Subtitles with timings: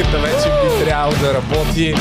[0.00, 1.94] музиката вече би трябвало да работи.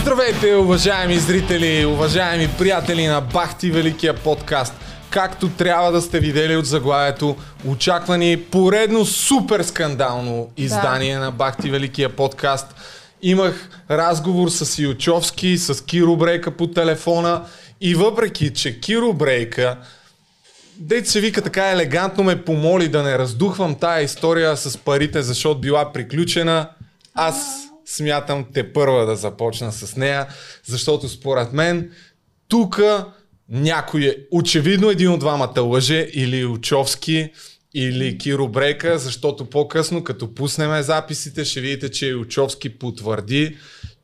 [0.00, 4.74] Здравейте, уважаеми зрители, уважаеми приятели на Бахти Великия подкаст.
[5.10, 11.20] Както трябва да сте видели от заглавието, очаква ни поредно супер скандално издание да.
[11.20, 12.74] на Бахти Великия подкаст.
[13.22, 17.42] Имах разговор с Ючовски, с Киро Брейка по телефона
[17.80, 19.76] и въпреки, че Киро Брейка
[20.80, 25.60] Дете се вика така елегантно ме помоли да не раздухвам тая история с парите, защото
[25.60, 26.68] била приключена.
[27.20, 30.26] Аз смятам те първа да започна с нея,
[30.64, 31.90] защото според мен
[32.48, 32.80] тук
[33.48, 37.30] някой е очевидно един от двамата лъже или Учовски
[37.74, 43.56] или Киро Брейка, защото по-късно като пуснем записите ще видите, че Учовски потвърди,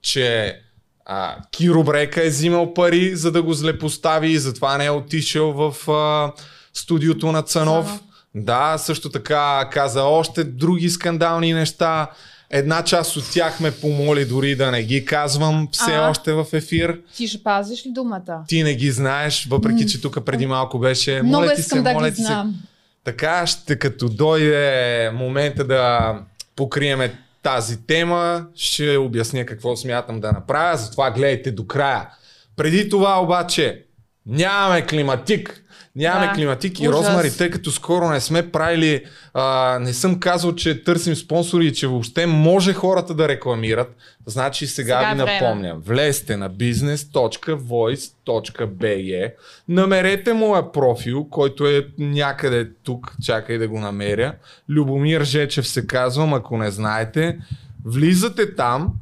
[0.02, 0.56] че
[1.04, 5.52] а, Киро Брейка е взимал пари, за да го злепостави и затова не е отишъл
[5.52, 6.32] в а,
[6.74, 7.86] студиото на Цанов.
[7.86, 8.00] Цанов.
[8.34, 12.10] Да, също така каза още други скандални неща.
[12.56, 16.46] Една част от тях ме помоли дори да не ги казвам все а, още в
[16.52, 17.00] ефир.
[17.16, 18.44] Ти ще пазиш ли думата?
[18.48, 21.22] Ти не ги знаеш, въпреки че тук преди малко беше.
[21.22, 22.54] Много моля ти се, да моля ги ти знам.
[22.62, 22.68] се.
[23.04, 26.14] Така ще като дойде момента да
[26.56, 32.08] покриеме тази тема, ще обясня какво смятам да направя, затова гледайте до края.
[32.56, 33.84] Преди това обаче
[34.26, 35.63] нямаме климатик,
[35.96, 40.54] Нямаме да, климатик и розмари, тъй като скоро не сме правили, а, не съм казал,
[40.54, 43.96] че търсим спонсори и че въобще може хората да рекламират.
[44.26, 45.40] Значи сега, сега ви време.
[45.40, 49.32] напомням, влезте на business.voice.be,
[49.68, 54.34] намерете моя профил, който е някъде тук, чакай да го намеря.
[54.68, 57.38] Любомир Жечев се казвам, ако не знаете.
[57.84, 58.92] Влизате там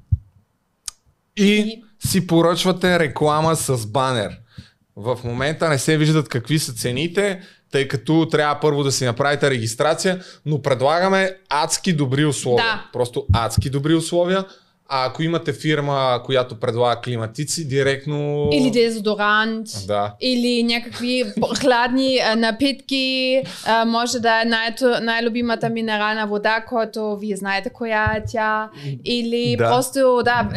[1.37, 4.39] и си поръчвате реклама с банер.
[4.97, 7.41] В момента не се виждат какви са цените,
[7.71, 12.65] тъй като трябва първо да си направите регистрация, но предлагаме адски добри условия.
[12.65, 12.87] Да.
[12.93, 14.45] Просто адски добри условия.
[14.89, 18.49] А ако имате фирма, която предлага климатици, директно...
[18.53, 20.15] Или дезодорант, да.
[20.21, 21.25] или някакви
[21.61, 23.43] хладни напитки,
[23.87, 28.71] може да е най- най-любимата минерална вода, която вие знаете коя е тя,
[29.05, 29.69] или да.
[29.69, 30.49] просто, да,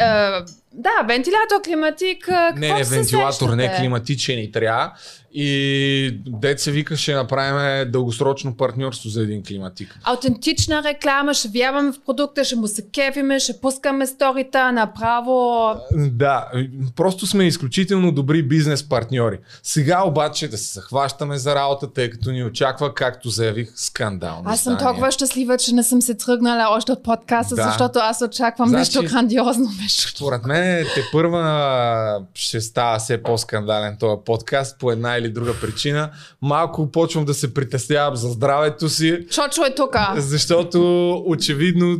[0.78, 2.28] да, вентилятор, климатик.
[2.56, 4.92] Не, не, вентилатор, не климатичен и трябва.
[5.38, 10.00] И дет се вика, ще направим дългосрочно партньорство за един климатик.
[10.04, 15.66] Аутентична реклама, ще вярваме в продукта, ще му се кефиме, ще пускаме сторита направо.
[15.92, 16.48] Да,
[16.96, 19.40] просто сме изключително добри бизнес партньори.
[19.64, 24.42] Сега обаче да се захващаме за работа, тъй като ни очаква, както заявих, скандал.
[24.46, 27.64] Аз съм толкова щастлива, че не съм се тръгнала още от подкаста, да.
[27.64, 29.70] защото аз очаквам значи, нещо грандиозно.
[29.90, 30.65] Според мен
[30.96, 36.12] те първа ще става все по-скандален този подкаст по една или друга причина,
[36.42, 39.28] малко почвам да се притеснявам за здравето си.
[39.32, 39.96] Чочо е тук.
[40.18, 41.98] Защото очевидно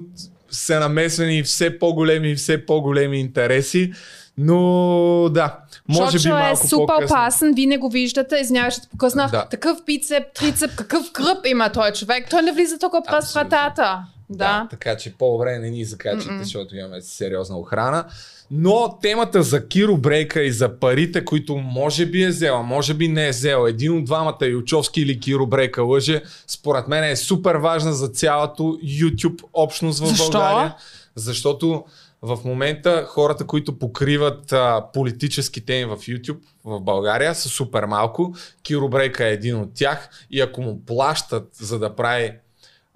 [0.52, 3.92] се намесвани все по-големи и все по-големи интереси.
[4.38, 5.58] Но да,
[5.90, 9.30] може Чочо би малко е супер опасен, вие не го виждате, извинявай, ще покъсна.
[9.32, 9.46] Да.
[9.46, 12.30] Такъв бицеп, трицеп, какъв кръп има той човек.
[12.30, 14.06] Той не влиза тук през вратата.
[14.30, 14.68] Да.
[14.70, 16.42] Така че по-добре не ни закачате, Mm-mm.
[16.42, 18.06] защото имаме сериозна охрана.
[18.52, 23.08] Но темата за Киро Брейка и за парите, които може би е взела, може би
[23.08, 27.56] не е взела, един от двамата, Ючовски или Киро Брейка лъже, според мен е супер
[27.56, 30.32] важна за цялото YouTube общност в Защо?
[30.32, 30.76] България.
[31.16, 31.84] Защото
[32.22, 38.36] в момента хората, които покриват а, политически теми в YouTube в България са супер малко.
[38.64, 42.32] Киро Брейка е един от тях и ако му плащат за да прави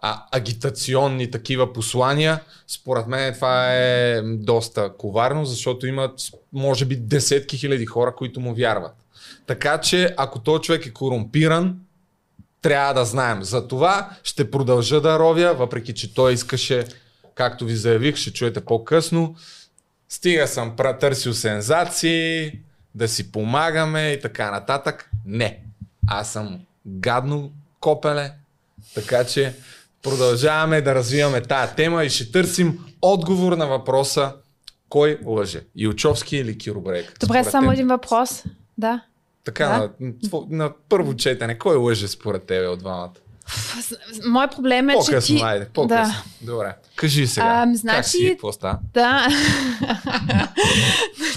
[0.02, 6.20] а, агитационни такива послания, според мен това е доста коварно, защото имат
[6.54, 8.96] може би десетки хиляди хора, които му вярват.
[9.48, 11.80] Така че ако този човек е корумпиран,
[12.62, 13.44] трябва да знаем.
[13.44, 16.86] За това ще продължа да ровя, въпреки че той искаше,
[17.36, 19.36] както ви заявих, ще чуете по-късно.
[20.10, 22.52] Стига съм търсил сензации,
[22.96, 25.10] да си помагаме и така нататък.
[25.26, 25.60] Не.
[26.08, 28.32] Аз съм гадно копеле,
[28.96, 29.54] така че
[30.04, 34.34] продължаваме да развиваме тая тема и ще търсим отговор на въпроса
[34.90, 35.62] кой лъже?
[35.76, 37.20] Илчовски или Киробрек?
[37.20, 38.44] Добре, само един въпрос.
[38.78, 39.02] Да.
[39.44, 39.90] Така, да?
[40.00, 40.14] На,
[40.50, 43.14] на първо четене, кой лъже според тебе от двамата?
[44.26, 45.42] Мой проблем е, по-късно, че ти...
[45.44, 46.14] Айде, по-късно.
[46.42, 46.52] Да.
[46.52, 46.76] Добре.
[46.96, 47.46] Кажи сега.
[47.46, 47.96] А, значи...
[47.96, 48.30] Как си?
[48.30, 48.80] Какво става?
[48.94, 49.28] Да.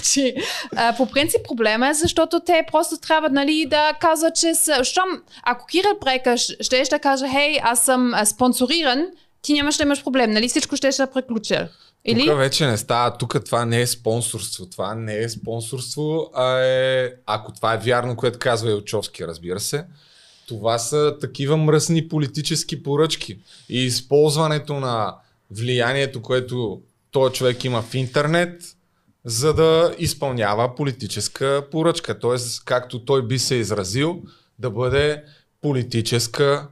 [0.03, 0.35] значи,
[0.75, 4.83] а, по принцип проблема е, защото те просто трябва нали, да казват, че са...
[4.83, 5.09] Щом,
[5.43, 9.05] ако Кирил Брека ще да каже, хей, аз съм спонсориран,
[9.41, 10.49] ти нямаш да имаш проблем, нали?
[10.49, 11.57] Всичко ще да приключи.
[12.05, 12.25] Или?
[12.25, 17.11] Тук вече не става, тук това не е спонсорство, това не е спонсорство, а е,
[17.25, 19.85] ако това е вярно, което казва Елчовски, разбира се,
[20.47, 23.39] това са такива мръсни политически поръчки
[23.69, 25.15] и използването на
[25.51, 28.63] влиянието, което той човек има в интернет,
[29.25, 32.19] за да изпълнява политическа поръчка.
[32.19, 34.21] Тоест, както той би се изразил,
[34.59, 35.23] да бъде
[35.61, 36.67] политическа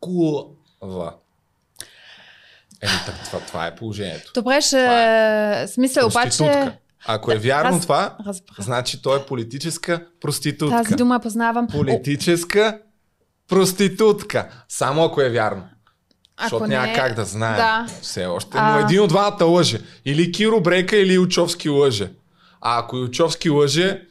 [0.00, 1.14] кулва.
[2.80, 2.92] Еми,
[3.24, 4.30] това, това е положението.
[4.34, 4.84] Добре, ще...
[5.62, 6.72] Е смисъл, обаче...
[7.06, 8.60] Ако е вярно раз, това, разбрах.
[8.60, 10.82] значи той е политическа проститутка.
[10.82, 11.66] Тази дума познавам.
[11.66, 12.78] Политическа
[13.48, 14.64] проститутка.
[14.68, 15.68] Само ако е вярно.
[16.38, 16.76] Ако Защото не...
[16.76, 17.56] няма как да знае.
[17.56, 17.86] Да.
[18.02, 18.50] Все още.
[18.54, 18.72] А...
[18.72, 19.80] Но един от двамата лъже.
[20.04, 22.10] Или Киро Брейка, или Учовски лъже.
[22.60, 24.02] А ако Учовски лъже,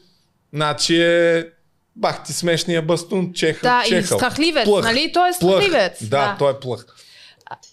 [0.53, 1.49] значи е
[1.95, 4.15] бах ти смешния бастун, чеха, да, чехал.
[4.15, 4.83] и страхливец, плъх.
[4.85, 5.11] нали?
[5.13, 5.99] Той е страхливец.
[5.99, 6.09] Плъх.
[6.09, 6.85] Да, да, той е плъх.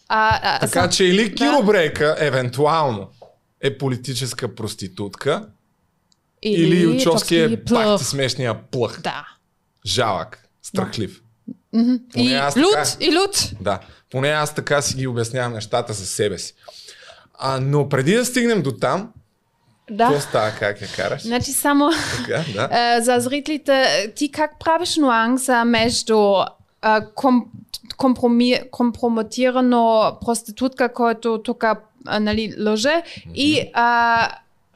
[0.09, 0.91] А, а, така съм...
[0.91, 1.63] че или Киро да.
[1.63, 3.11] Брейка, евентуално,
[3.61, 5.47] е политическа проститутка,
[6.43, 9.01] или, или Учовски е бах ти смешния плъх.
[9.01, 9.27] Да.
[9.87, 11.15] Жалък, страхлив.
[11.15, 11.24] Да.
[12.17, 12.89] И лут, така...
[13.01, 13.51] и лут.
[13.61, 13.79] Да.
[14.11, 16.55] Поне аз така си ги обяснявам нещата за себе си.
[17.39, 19.13] А, но преди да стигнем до там,
[19.91, 20.07] да.
[20.07, 21.23] Какво става, как я караш?
[21.23, 23.01] Значи само така, да.
[23.03, 26.35] за зрителите, ти как правиш нюанса между
[27.15, 27.45] ком,
[27.97, 31.65] компроми, компрометирано проститутка, който тук
[32.21, 33.33] нали, лъже mm-hmm.
[33.35, 34.29] и а,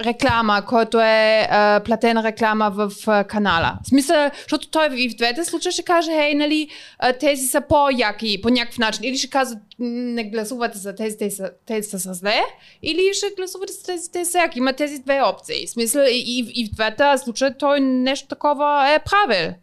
[0.05, 3.79] реклама, който е а, платена реклама в а, канала.
[3.85, 6.69] В смисъл, защото той и в двете случаи ще каже, хей, нали,
[6.99, 9.05] а, тези са по-яки по някакъв начин.
[9.05, 12.41] Или ще казва, не гласувате за тези, тези, са, тези са зле,
[12.83, 14.59] или ще гласувате за тези, тези са яки.
[14.59, 15.67] Има тези две опции.
[15.67, 19.55] В смисъл, и, и, и в двете случаи той нещо такова е правил.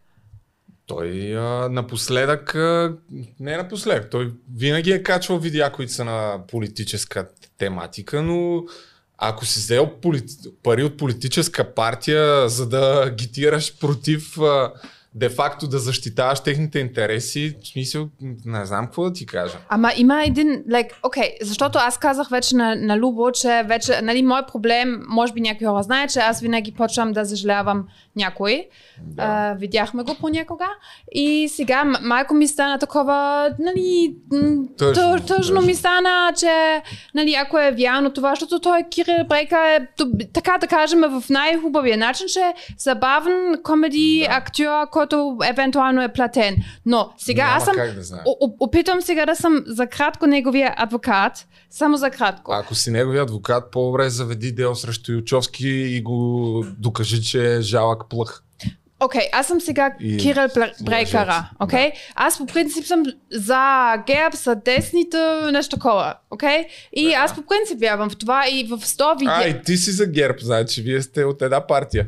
[0.88, 2.98] Той а, напоследък, а,
[3.40, 7.28] не напоследък, той винаги е качвал видеа, които са на политическа
[7.58, 8.64] тематика, но
[9.18, 10.30] ако си взел полит...
[10.64, 14.38] пари от политическа партия, за да агитираш против
[15.16, 18.10] де-факто да защитаваш техните интереси, в смисъл,
[18.46, 19.58] не знам какво да ти кажа.
[19.70, 24.24] Ама има един, like, okay, защото аз казах вече на, на Любо, че вече, нали,
[24.24, 28.68] мой проблем, може би някой хора знае, че аз винаги почвам да съжалявам някой.
[29.02, 29.24] Да.
[29.24, 30.68] А, видяхме го понякога.
[31.12, 34.16] И сега майко ми стана такова, нали,
[34.78, 36.82] тъжно, тъжно ми стана, че,
[37.16, 39.88] нали, ако е вярно това, защото той Кирил Брейка е,
[40.34, 44.36] така да кажем, в най-хубавия начин, че е забавен комеди да.
[44.36, 46.56] актьор, който евентуално е платен.
[46.86, 48.24] Но сега Няма аз съм, да
[48.60, 52.52] опитвам сега да съм за кратко неговия адвокат, само за кратко.
[52.52, 58.05] Ако си неговия адвокат, по-добре заведи дел срещу Ючовски и го докажи, че е жалък
[58.10, 58.42] плъх.
[59.00, 60.48] Окей, okay, аз съм сега и Кирил
[60.82, 61.50] Брейкара.
[61.60, 61.92] Okay?
[61.92, 61.98] Да.
[62.16, 65.18] Аз по принцип съм за герб, за десните,
[65.52, 66.16] нещо такова.
[66.32, 66.66] Okay?
[66.94, 67.14] И да.
[67.14, 69.34] аз по принцип вярвам в това и в 100 видео.
[69.34, 72.08] А, и ти си за герб, значи вие сте от една партия.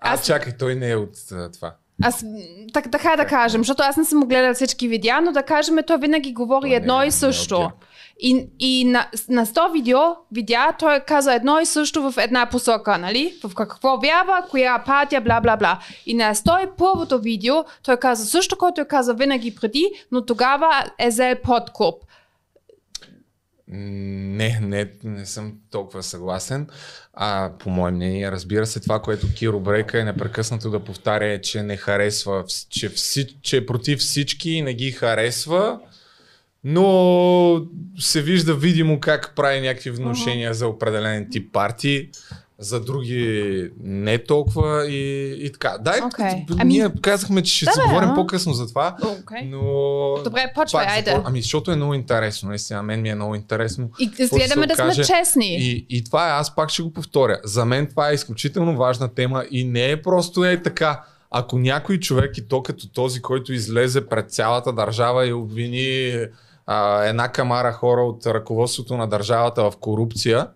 [0.00, 1.12] Аз, аз чакай, той не е от
[1.52, 1.74] това.
[2.02, 2.24] Аз,
[2.72, 5.98] так, така да кажем, защото аз не съм гледал всички видеа, но да кажем, той
[5.98, 7.60] винаги говори едно не, и също.
[7.60, 7.68] Не
[8.20, 9.98] и, и на, на 100 видео,
[10.32, 13.34] видеа, той каза едно и също в една посока, нали?
[13.44, 15.78] В какво вярва, коя партия, бла, бла, бла.
[16.06, 21.08] И на 101-то видео, той каза също, което е каза винаги преди, но тогава е
[21.08, 21.94] взел подкуп.
[23.68, 26.68] Не, не, не съм толкова съгласен.
[27.12, 31.40] А, по мое мнение, разбира се, това, което Киро Брейка е непрекъснато да повтаря е,
[31.40, 35.80] че не харесва, че, вси, че е против всички и не ги харесва
[36.68, 37.66] но
[37.98, 40.54] се вижда видимо как прави някакви внушения uh-huh.
[40.56, 42.08] за определен тип партии,
[42.58, 45.76] за други не толкова и, и така.
[45.80, 46.64] Дай, okay.
[46.64, 47.00] ние ами...
[47.00, 48.14] казахме, че ще да, се бе, говорим а?
[48.14, 49.50] по-късно за това, okay.
[49.50, 50.22] но...
[50.24, 51.10] Добре, почвай, айде.
[51.10, 51.22] Запор...
[51.26, 53.90] Ами, защото е много интересно, наистина, мен ми е много интересно.
[53.98, 55.56] И гледаме да сме честни.
[55.56, 57.40] И, и това е, аз пак ще го повторя.
[57.44, 61.98] За мен това е изключително важна тема и не е просто е така ако някой
[61.98, 66.14] човек и то като този, който излезе пред цялата държава и обвини
[66.66, 70.48] а, една камара хора от ръководството на държавата в корупция.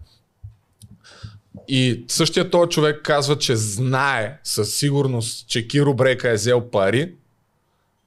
[1.69, 7.15] И същия този човек казва, че знае със сигурност, че Киро Брека е взел пари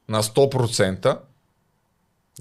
[0.10, 1.18] на 100%.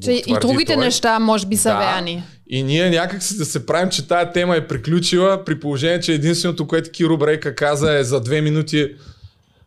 [0.03, 0.85] Че и другите той.
[0.85, 1.79] неща може би са да.
[1.79, 2.23] верни.
[2.47, 6.13] И ние някак си да се правим, че тая тема е приключила, при положение, че
[6.13, 8.95] единственото, което Киро Брейка каза е за две минути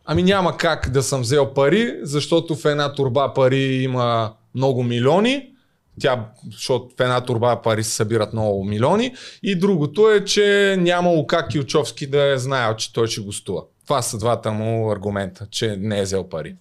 [0.06, 5.50] Ами няма как да съм взел пари, защото в една турба пари има много милиони
[6.00, 9.14] тя, защото в една турба пари се събират много милиони.
[9.42, 13.62] И другото е, че нямало как Килчовски да е знаел, че той ще гостува.
[13.86, 16.56] Това са двата му аргумента, че не е взел пари.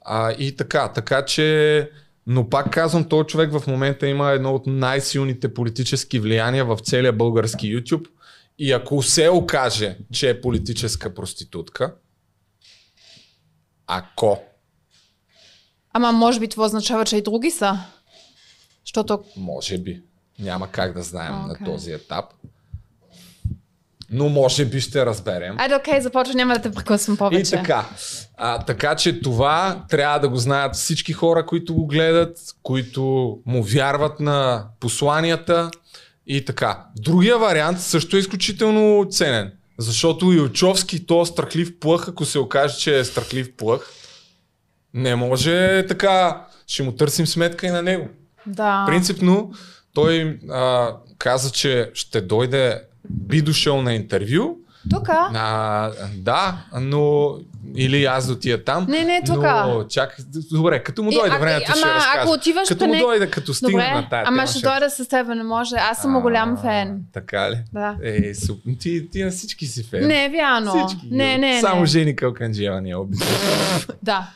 [0.00, 1.90] А, и така, така че
[2.26, 7.12] но пак казвам, този човек в момента има едно от най-силните политически влияния в целия
[7.12, 8.06] български YouTube.
[8.58, 11.94] И ако се окаже, че е политическа проститутка,
[13.86, 14.42] ако.
[15.92, 17.78] Ама може би това означава, че и други са.
[18.86, 19.24] Защото...
[19.36, 20.02] Може би.
[20.38, 21.60] Няма как да знаем okay.
[21.60, 22.24] на този етап.
[24.10, 25.56] но може би ще разберем.
[25.58, 27.54] Айде, окей, започва, няма да те прекъсвам повече.
[27.54, 27.88] И така.
[28.36, 33.02] А, така че това трябва да го знаят всички хора, които го гледат, които
[33.46, 35.70] му вярват на посланията
[36.26, 36.84] и така.
[36.96, 39.52] Другия вариант също е изключително ценен.
[39.78, 43.90] Защото Илчовски, то страхлив плъх, ако се окаже, че е страхлив плъх,
[44.94, 48.08] не може така, ще му търсим сметка и на него.
[48.46, 48.84] Да.
[48.86, 49.52] Принципно,
[49.94, 54.56] той а, каза, че ще дойде, би дошъл на интервю.
[54.90, 55.08] Тук?
[56.16, 57.34] Да, но
[57.76, 58.86] или аз да отида там.
[58.88, 59.42] Не, не, тук.
[59.42, 60.16] Но чак,
[60.52, 62.20] добре, като му дойде времето, ама, ще разкажа.
[62.20, 63.00] ако отиваш като му не...
[63.00, 65.76] дойде, като стигна Добре, на тая ама тема, ще дойда с теб, не може.
[65.76, 67.00] Аз съм му голям фен.
[67.12, 67.56] Така ли?
[67.72, 67.96] Да.
[68.02, 68.60] Е, суп...
[68.80, 70.06] ти, ти на всички си фен.
[70.06, 70.86] Не, вярно.
[70.86, 71.08] Всички.
[71.10, 71.86] Не, не, Само не.
[71.86, 72.94] Жени Калканджиева ни е.
[74.02, 74.30] Да.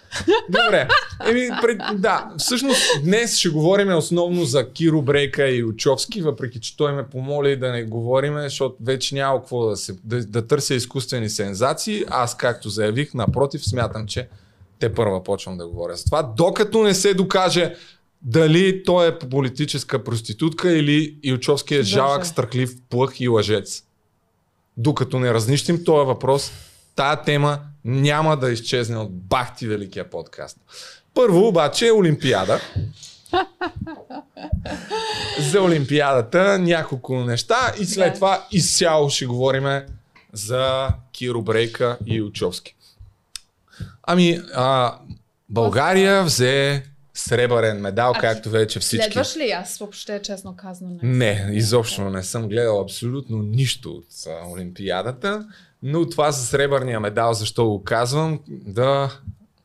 [0.48, 0.88] Добре.
[1.26, 6.76] Еми, пред, да, всъщност днес ще говорим основно за Киро Брейка и Учовски, въпреки че
[6.76, 10.74] той ме помоли да не говорим, защото вече няма какво да, се, да, да търся
[10.74, 12.04] изкуствени сензации.
[12.08, 14.28] Аз, както заявих, напротив, смятам, че
[14.78, 17.74] те първа почвам да говоря за това, докато не се докаже
[18.22, 23.82] дали той е политическа проститутка или Илчовски е жалък, страхлив, плъх и лъжец.
[24.76, 26.52] Докато не разнищим този въпрос,
[26.96, 30.58] тая тема няма да изчезне от бахти великия подкаст.
[31.14, 32.60] Първо обаче е Олимпиада.
[35.50, 38.14] За Олимпиадата няколко неща и след Да.
[38.14, 39.80] това изцяло ще говорим
[40.32, 42.74] за Киро Брейка и Учовски.
[44.10, 44.98] Ами, а,
[45.48, 46.82] България взе
[47.14, 49.04] сребърен медал, А както вече всички.
[49.04, 49.50] Следваш ли?
[49.50, 51.08] Аз въобще, честно казано, не.
[51.16, 55.46] Не, изобщо не съм гледал абсолютно нищо от а, Олимпиадата,
[55.82, 59.10] но това за сребърния медал, защо го казвам, да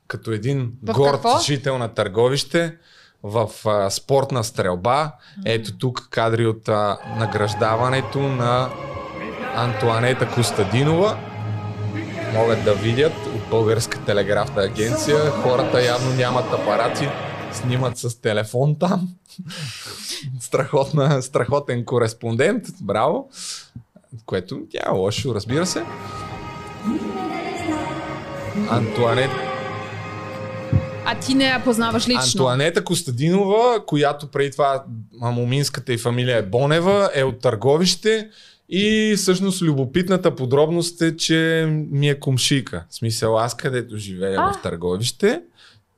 [0.07, 1.39] като един В горд какво?
[1.39, 2.75] жител на Търговище
[3.23, 5.11] в а, спортна стрелба.
[5.45, 8.69] Ето тук кадри от а, награждаването на
[9.55, 11.17] Антуанета Костадинова.
[12.33, 13.13] Могат да видят
[13.53, 15.17] Българска телеграфна агенция.
[15.17, 17.09] Хората явно нямат апарати,
[17.51, 19.09] снимат с телефон там.
[20.39, 22.65] Страхотна, страхотен кореспондент.
[22.81, 23.29] Браво.
[24.25, 25.83] Което няма лошо, разбира се.
[28.69, 29.31] Антуанет,
[31.05, 32.21] А ти не я познаваш лично.
[32.21, 34.83] Антуанета Костадинова, която преди това
[35.21, 38.29] мамоминската и фамилия е Бонева, е от Търговище
[38.75, 42.85] и всъщност любопитната подробност е, че ми е комшика.
[42.89, 44.53] В смисъл аз където живея А.
[44.53, 45.41] в Търговище,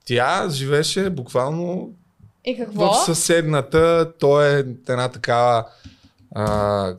[0.05, 1.93] тя живеше буквално
[2.45, 2.93] И какво?
[2.93, 4.57] в съседната, то е
[4.89, 5.65] една такава
[6.35, 6.93] а,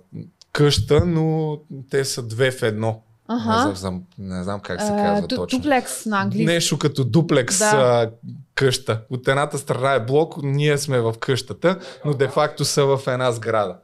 [0.53, 1.59] къща, но
[1.91, 3.03] те са две в едно.
[3.29, 3.69] Ага.
[3.69, 5.59] Не, знам, не знам как се казва ду- точно.
[5.59, 6.47] Дуплекс на английски.
[6.47, 7.65] Нещо като дуплекс Да.
[7.67, 8.11] а,
[8.55, 9.01] къща.
[9.11, 13.77] От едната страна е блок, ние сме в къщата, но де-факто са в една сграда.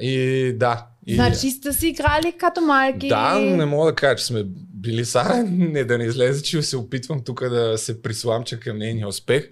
[0.00, 0.86] И да.
[1.06, 3.08] И, Значи сте си играли като малки.
[3.08, 4.42] да, не мога да кажа, че сме
[4.74, 9.08] били са, не да не излезе, че се опитвам тук да се присламча към нейния
[9.08, 9.48] успех.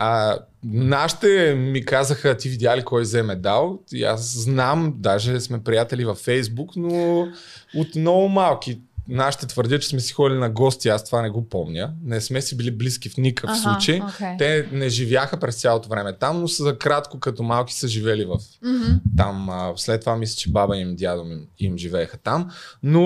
[0.00, 3.78] А, нашите ми казаха, ти видя ли кой взе медал?
[3.92, 7.28] И аз знам, даже сме приятели във Фейсбук, но
[7.76, 8.80] от много малки.
[9.08, 11.92] Нашите твърдят, че сме си ходили на гости, аз това не го помня.
[12.04, 14.00] Не сме си били близки в никакъв Аха, случай.
[14.02, 14.36] окей.
[14.38, 18.24] Те не живяха през цялото време там, но са за кратко като малки са живели
[18.24, 18.92] в Мгм.
[19.16, 19.50] там.
[19.50, 22.50] А, след това мисля, че баба им, дядо им, им живееха там.
[22.82, 23.02] Но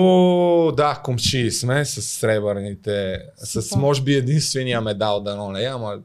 [0.77, 3.81] да, комши сме с сребърните, с Супер.
[3.81, 5.97] може би единствения медал, да не е, ама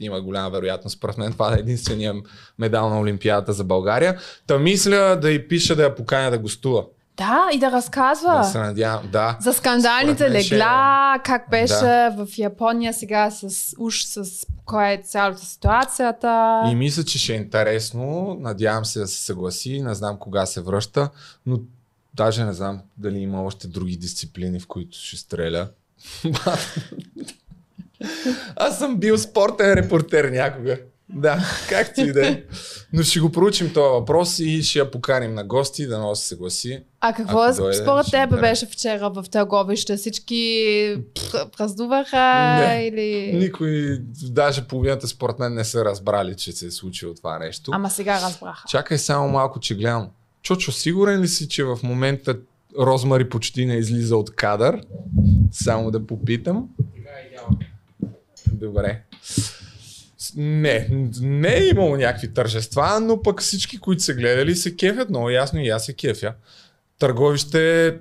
[0.00, 2.14] има голяма вероятност, според мен това е единствения
[2.58, 4.18] медал на Олимпиадата за България.
[4.46, 6.84] Та мисля да й пиша да я поканя да гостува.
[7.16, 8.34] Да, и да разказва.
[8.34, 9.36] Да се надявам, да.
[9.40, 12.10] За скандалните мен ще- легла, как беше Да.
[12.10, 14.24] в Япония сега с уж с
[14.64, 16.62] коя е цялата ситуацията.
[16.66, 18.36] И мисля, че ще е интересно.
[18.40, 19.82] Надявам се да се съгласи.
[19.82, 21.10] Не знам кога се връща,
[21.46, 21.58] но
[22.14, 25.68] даже не знам дали има още други дисциплини, в които ще стреля.
[28.56, 30.78] Аз съм бил спортен репортер някога.
[31.14, 32.42] Да, както и да е.
[32.92, 36.28] Но ще го проучим този въпрос и ще я поканим на гости, да но се
[36.28, 36.82] съгласи.
[37.00, 39.96] А какво Ако дойде, според тебе беше вчера в Търговище?
[39.96, 40.34] Всички
[41.14, 42.86] пр- празнуваха Не.
[42.86, 43.32] или...
[43.38, 47.70] Никой, даже половината според мен не са разбрали, че се е случило това нещо.
[47.74, 48.68] Ама сега разбраха.
[48.68, 50.08] Чакай само малко, че гледам.
[50.42, 52.36] Чочо, сигурен ли си, че в момента
[52.78, 54.80] Розмари почти не излиза от кадър?
[55.50, 56.68] Само да попитам.
[58.52, 59.02] Добре.
[60.36, 60.88] Не,
[61.20, 65.60] не е имало някакви тържества, но пък всички, които са гледали, се кефят много ясно
[65.60, 66.34] и аз се кефя.
[66.98, 67.94] Търговище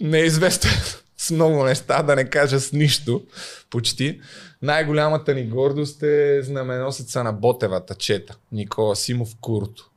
[0.00, 0.70] не е известен
[1.16, 3.22] с много неща, да не кажа с нищо,
[3.70, 4.20] почти.
[4.62, 9.90] Най-голямата ни гордост е знаменосеца на Ботевата чета, Никола Симов Курто.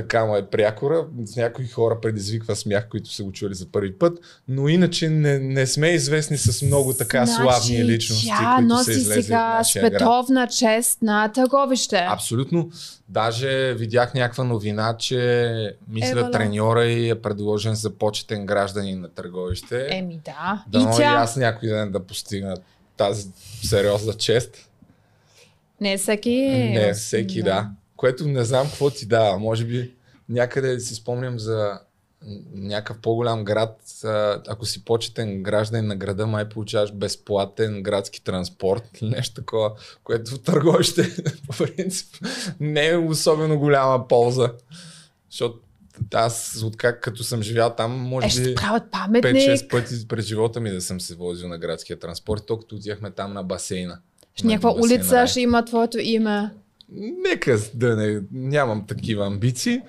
[0.00, 1.06] Така му е прякора.
[1.24, 5.38] С някои хора предизвиква смях, които са го чули за първи път, но иначе не,
[5.38, 9.54] не сме известни с много така значи, славни личности, тя които носи са излезли сега
[9.58, 9.92] нашия град.
[9.92, 12.06] световна чест на търговище.
[12.08, 12.70] Абсолютно.
[13.08, 16.30] Даже видях някаква новина, че мисля Евала.
[16.30, 19.86] треньора и е предложен за почетен гражданин на търговище.
[19.90, 20.64] Еми да.
[20.68, 22.56] да и и тя аз някой ден да постигна
[22.96, 23.28] тази
[23.62, 24.70] сериозна чест.
[25.80, 26.36] не всеки.
[26.74, 27.70] Не, всеки да.
[28.00, 29.38] Което не знам какво ти дава.
[29.38, 29.94] Може би
[30.28, 31.80] някъде си спомням за
[32.54, 33.80] някакъв по-голям град,
[34.48, 39.72] ако си почетен гражданин на града, май получаваш безплатен градски транспорт или нещо такова,
[40.04, 41.16] което в търговище
[41.46, 42.16] по принцип
[42.60, 44.52] не е особено голяма полза.
[45.30, 45.58] Защото
[46.14, 49.34] аз откак като съм живял там, Е, може ще би правят паметник.
[49.34, 53.32] 5-6 пъти през живота ми да съм се возил на градския транспорт, толкова отивахме там
[53.32, 53.98] на басейна.
[54.34, 56.50] Ще някаква улица ще има твоето име.
[56.92, 59.82] Нека да не, нямам такива амбиции.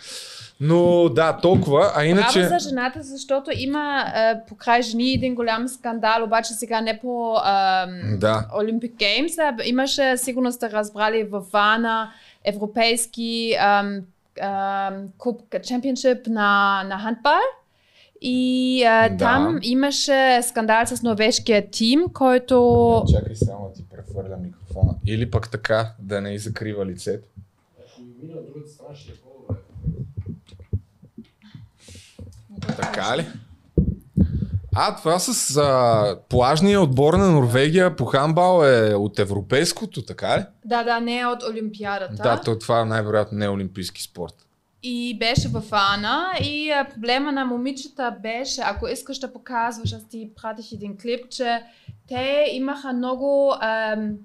[0.59, 1.91] Но да, толкова.
[1.95, 2.39] А иначе...
[2.39, 7.37] Браво за жената, защото има е, покрай жени един голям скандал, обаче сега не по
[7.37, 7.41] е,
[8.17, 8.47] Да.
[8.55, 12.11] Olympic Games, а имаше, сигурно сте разбрали, в Вана
[12.45, 14.01] европейски ем,
[14.41, 17.41] ем, куп, чемпионшип на, на хандбал.
[18.21, 19.17] И е, Да.
[19.17, 23.03] там имаше скандал с норвежкия тим, който...
[23.13, 24.95] Чакай само да ти прехвърля микрофона.
[25.07, 27.27] Или пък така, да не й закрива лицето.
[32.77, 33.27] Така ли?
[34.75, 40.43] А, това с а, плажния отбор на Норвегия по хамбал е от европейското, така ли?
[40.65, 42.23] Да, да, не е от Олимпиадата.
[42.23, 44.47] Да, то, това най-вероятно не е олимпийски спорт.
[44.83, 50.07] И беше в Ана и а, проблема на момичета беше, ако искаш да показваш, аз
[50.07, 51.63] ти пратих един клип, че
[52.07, 54.17] те имаха много ам,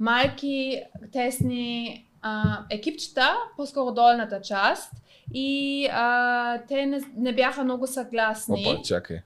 [0.00, 0.82] малки
[1.12, 4.92] тесни а, екипчета, по-скоро долната част
[5.34, 8.66] и а, те не, не бяха много съгласни.
[8.68, 9.20] Опа, чакай.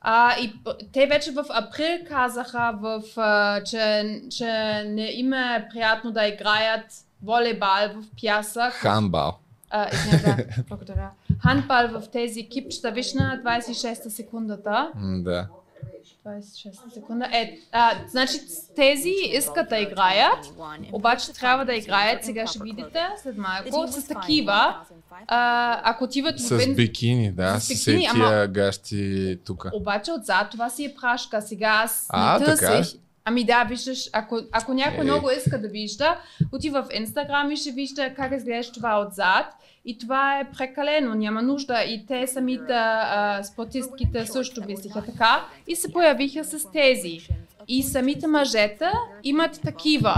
[0.00, 0.52] А, и
[0.92, 6.84] те вече в април казаха, в, а, че, че не им е приятно да играят
[7.22, 8.72] волейбал в пясък.
[8.72, 9.38] Хамбал.
[9.70, 11.10] А, извинете, благодаря.
[11.38, 14.90] Хандбал в тези кипчета, виж на 26-та секундата.
[14.94, 15.48] М, Да.
[16.26, 17.26] 26 секунда.
[17.26, 18.38] Е, а, значи
[18.76, 20.38] тези искат да играят,
[20.92, 24.76] обаче трябва да играят, сега ще видите след малко, с такива.
[25.26, 29.66] А, ако отиват в С бикини, да, С с, бикини, тия ама- гащи тук.
[29.72, 31.42] Обаче отзад това си е прашка.
[31.42, 32.82] Сега аз А, не така?
[33.24, 35.04] Ами да, виждаш, ако, ако някой Е.
[35.04, 36.20] много иска да вижда,
[36.52, 39.46] отива в Инстаграм и ще вижда как изглежда това отзад.
[39.84, 41.82] И това е прекалено, няма нужда.
[41.82, 45.44] И те самите а, спортистките също мислиха така.
[45.66, 47.18] И се появиха с тези.
[47.68, 50.14] И самите мъжета имат такива.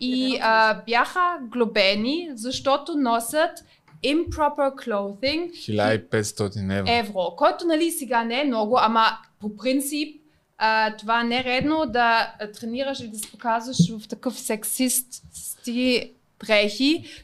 [0.00, 3.64] И а, бяха глобени, защото носят
[4.04, 6.90] improper clothing, 1500 евро.
[6.90, 9.06] евро, който нали сега не е много, ама
[9.40, 10.23] по принцип
[10.58, 15.22] а, това не е редно да тренираш и да се показваш в такъв сексист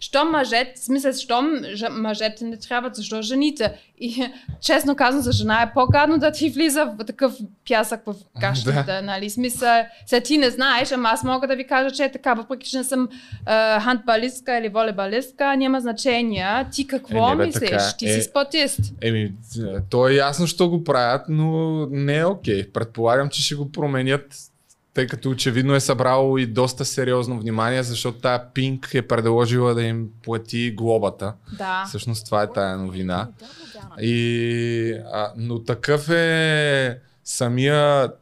[0.01, 1.51] щом мъжете, в смисъл, щом
[1.93, 3.73] мъжете не трябват, защо жените?
[3.99, 4.29] И
[4.61, 7.33] честно казвам, за жена е по-гадно да ти влиза в такъв
[7.69, 9.03] пясък в кашата, Да.
[9.03, 9.31] нали?
[9.31, 9.75] Смисъл,
[10.07, 12.79] сега ти не знаеш, ама аз мога да ви кажа, че е така, въпреки че
[12.79, 13.09] не съм
[13.47, 16.67] а, хандбалистка или волейбалистка, няма значение.
[16.73, 17.71] Ти какво Е, бе, мислиш?
[17.71, 17.97] така е.
[17.99, 18.81] Ти си Е, спортист.
[19.03, 19.33] Еми,
[19.91, 21.51] то е ясно, що го правят, но
[21.87, 22.71] не е окей.
[22.73, 24.27] Предполагам, че ще го променят,
[24.95, 29.83] тъй като очевидно е събрало и доста сериозно внимание, защото тая Пинк е предложила да
[29.83, 31.35] им плати глобата.
[31.59, 31.85] Да.
[31.89, 33.29] Всъщност това е тая новина.
[34.01, 38.13] И, а, но такъв е самия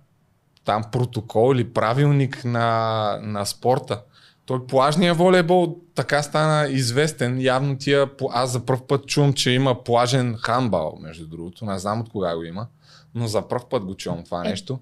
[0.65, 4.03] там протокол или правилник на, на спорта.
[4.47, 7.41] Той плажния волейбол така стана известен.
[7.41, 11.65] Явно тия, аз за първ път чувам, че има плажен хандбал, между другото.
[11.65, 12.67] Не знам от кога го има,
[13.15, 14.49] но за първ път го чувам това Е.
[14.49, 14.79] нещо.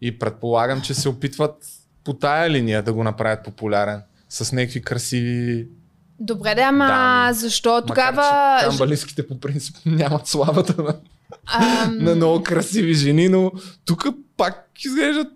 [0.00, 1.66] И предполагам, че се опитват
[2.04, 4.02] по тая линия да го направят популярен.
[4.28, 5.68] С някакви красиви
[6.20, 7.34] Добре, да, ама Дами.
[7.34, 8.16] защо тогава...
[8.16, 10.96] Макар, че хамбалистките по принцип нямат славата на,
[11.46, 13.52] Ам, на много красиви жени, но
[13.84, 15.28] тук пак изглеждат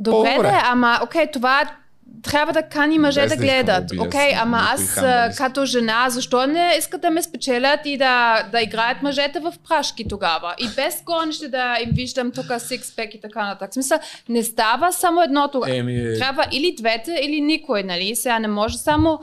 [0.00, 0.48] Добре, По-добре.
[0.48, 1.76] да, ама окей, това
[2.22, 3.84] трябва да кани мъже Без да да гледат.
[3.98, 5.00] Окей, с ама аз
[5.36, 10.08] като жена, защо не искат да ме спечелят и да, да играят мъжете в прашки
[10.08, 10.54] тогава?
[10.58, 13.74] И без гонище да им виждам тук сикспек и така нататък.
[13.74, 15.62] Смисъл, не става само едното.
[15.66, 18.16] Еми, Трябва или двете, или никой, нали?
[18.16, 19.20] Сега не може само...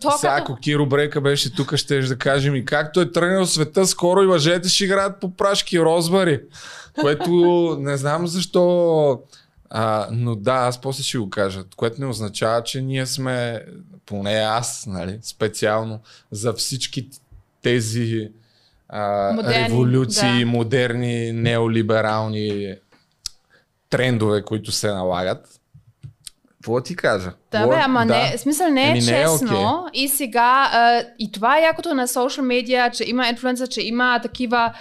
[0.00, 0.52] То, сега като...
[0.52, 4.26] ако Киро Брейка беше тук, ще да кажем и както е тръгнал света, скоро и
[4.26, 6.40] мъжете ще играят по прашки розбари.
[7.00, 7.30] Което
[7.80, 9.18] не знам защо
[9.74, 13.64] А, но да, аз после ще го кажа, което не означава, че ние сме,
[14.06, 17.08] поне аз, нали, специално за всички
[17.62, 18.30] тези
[18.88, 20.46] а, модерни, революции, да.
[20.46, 22.74] модерни, неолиберални
[23.90, 25.60] трендове, които се налагат.
[26.62, 27.32] Какво ти кажа?
[27.52, 28.14] Да, бе, ама да.
[28.14, 29.50] не, смисъл не е Еми, честно.
[29.50, 29.90] Не е okay.
[29.92, 34.20] И сега, а, и това е якото на социал медиа, че има инфлуенсър, че има
[34.22, 34.72] такива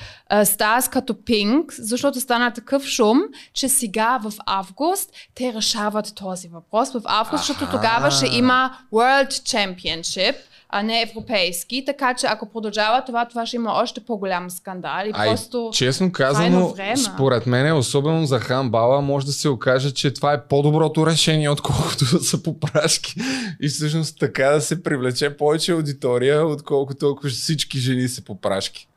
[0.43, 3.21] старс като Пинк, защото стана такъв шум,
[3.53, 6.91] че сега в август те решават този въпрос.
[6.93, 10.35] В август, защото тогава ще има World Championship
[10.73, 11.83] а не европейски.
[11.85, 15.05] Така че ако продължава това, това ще има още по-голям скандал.
[15.05, 16.75] И Ай, просто честно казано,
[17.13, 22.05] според мен, особено за Ханбала, може да се окаже, че това е по-доброто решение, отколкото
[22.17, 23.15] да са попрашки.
[23.61, 28.87] И всъщност така да се привлече повече аудитория, отколкото ако всички жени са попрашки.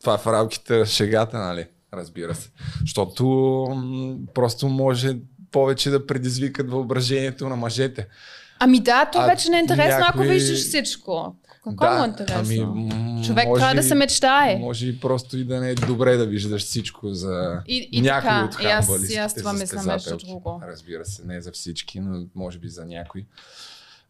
[0.00, 1.66] Това е в рамките на шегата, нали?
[1.94, 2.50] Разбира се.
[2.80, 3.24] Защото
[4.34, 5.16] просто може
[5.52, 8.06] повече да предизвикат въображението на мъжете.
[8.64, 10.24] Ами да, то а, вече не е интересно, някой...
[10.24, 11.36] ако виждаш всичко.
[11.64, 12.72] Какво да, е интересно?
[12.76, 14.58] Ами, Човек може, трябва да се мечтае.
[14.60, 18.28] Може и просто и да не е добре да виждаш всичко за и, и някои
[18.28, 19.20] така, от хамбалистите.
[19.20, 20.62] Аз, аз това мисля нещо друго.
[20.68, 23.26] Разбира се, не за всички, но може би за някои.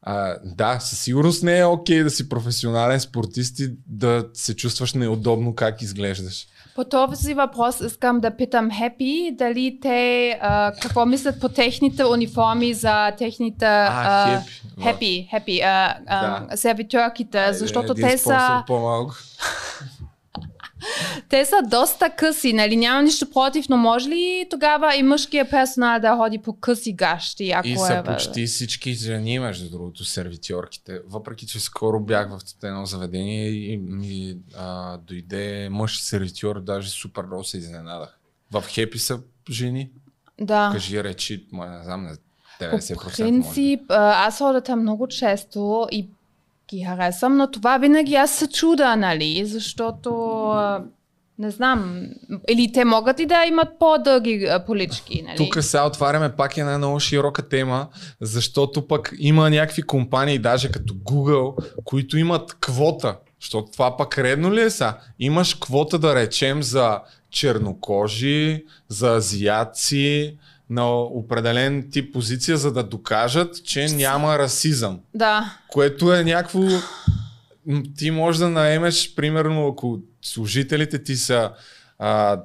[0.03, 4.57] А, да, със сигурност не е окей okay да си професионален спортист и да се
[4.57, 6.47] чувстваш неудобно как изглеждаш.
[6.75, 12.75] По този въпрос искам да питам Хепи дали те а, какво мислят по техните униформи
[12.75, 13.89] за техните
[14.83, 15.61] Хепи, Хепи,
[16.55, 18.63] сервитьорките, защото те са...
[18.67, 19.15] По-малко.
[21.29, 22.77] Те са доста къси, нали?
[22.77, 27.51] Няма нищо против, но може ли тогава и мъжкия персонал да ходи по къси гащи?
[27.51, 31.01] Ако и са е, почти всички жени, между другото, сервитьорките.
[31.07, 37.25] Въпреки, че скоро бях в едно заведение и ми а, дойде мъж сервитьор, даже супер
[37.25, 38.19] много се изненадах.
[38.53, 39.91] В Хепи са жени.
[40.41, 40.71] Да.
[40.73, 42.17] Кажи речи, не знам,
[42.61, 42.95] 90%.
[42.95, 46.09] По принцип, аз ходя много често и
[46.77, 50.11] ги харесвам, но това винаги аз се чуда, нали, защото
[51.39, 52.07] не знам,
[52.49, 55.23] или те могат и да имат по-дълги полички.
[55.23, 55.37] Нали?
[55.37, 57.89] Тук сега отваряме пак една много широка тема,
[58.21, 63.17] защото пък има някакви компании, даже като Google, които имат квота.
[63.41, 64.95] Защото това пък редно ли е са?
[65.19, 70.37] Имаш квота да речем за чернокожи, за азиаци,
[70.73, 75.01] на определен тип позиция, за да докажат, че няма расизъм.
[75.15, 75.57] Да.
[75.69, 76.61] Което е някакво...
[77.97, 81.51] Ти можеш да наемеш, примерно, ако служителите ти са
[81.99, 82.41] а,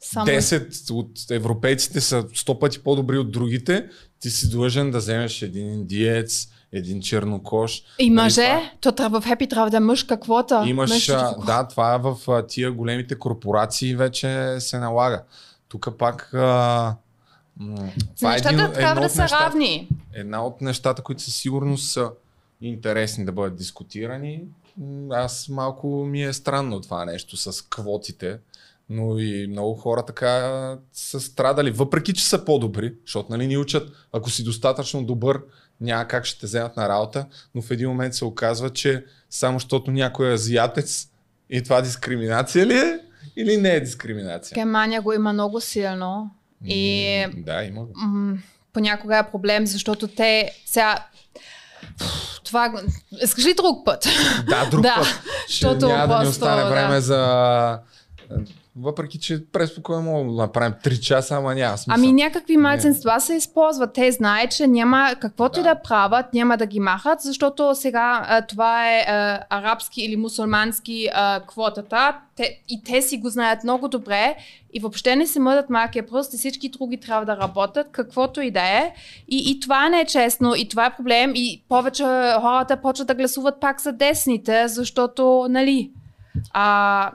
[0.00, 0.26] Само...
[0.26, 3.88] 10 от европейците са 100 пъти по-добри от другите,
[4.20, 7.82] ти си длъжен да вземеш един индиец, един чернокош.
[7.98, 10.64] И нали мъже, то трябва в Хепи трябва да е мъжка квота.
[10.66, 11.34] Имаш, мъжка...
[11.46, 12.16] да, това е в
[12.48, 15.22] тия големите корпорации вече се налага.
[15.68, 16.96] Тук пак а,
[18.16, 19.88] това е един, трябва да са нещата, равни.
[20.14, 22.10] Една от нещата, които със сигурност са
[22.60, 24.44] интересни да бъдат дискутирани.
[25.10, 28.38] Аз малко ми е странно това нещо с квотите,
[28.90, 33.92] но и много хора така са страдали, въпреки че са по-добри, защото нали ни учат,
[34.12, 35.40] ако си достатъчно добър,
[35.80, 39.58] няма как ще те вземат на работа, но в един момент се оказва, че само
[39.58, 41.08] защото някой е азиатец
[41.50, 43.00] и това дискриминация ли е
[43.36, 44.54] или не е дискриминация?
[44.54, 46.30] Германия го има много силно
[46.66, 47.86] и да, има.
[47.94, 48.38] М-
[48.72, 51.06] понякога е проблем, защото те сега
[52.44, 52.72] това...
[53.22, 54.08] Искаш ли друг път?
[54.48, 55.22] Да, друг да, път.
[55.48, 57.00] Ще няма да ни остане време да.
[57.00, 57.78] за
[58.76, 61.94] въпреки, че преспокойно мога да направим 3 часа, ама няма смисъл.
[61.94, 63.92] Ами някакви малцинства се използват.
[63.92, 65.74] Те знаят, че няма каквото да.
[65.74, 71.08] да правят, няма да ги махат, защото сега а, това е а, арабски или мусулмански
[71.14, 72.16] а, квотата.
[72.36, 74.36] Те, и те си го знаят много добре
[74.72, 78.50] и въобще не се мъдат малкия пръст и всички други трябва да работят, каквото и
[78.50, 78.94] да е.
[79.28, 82.02] И, и това не е честно и това е проблем и повече
[82.40, 85.90] хората почват да гласуват пак за десните, защото, нали,
[86.52, 87.12] а,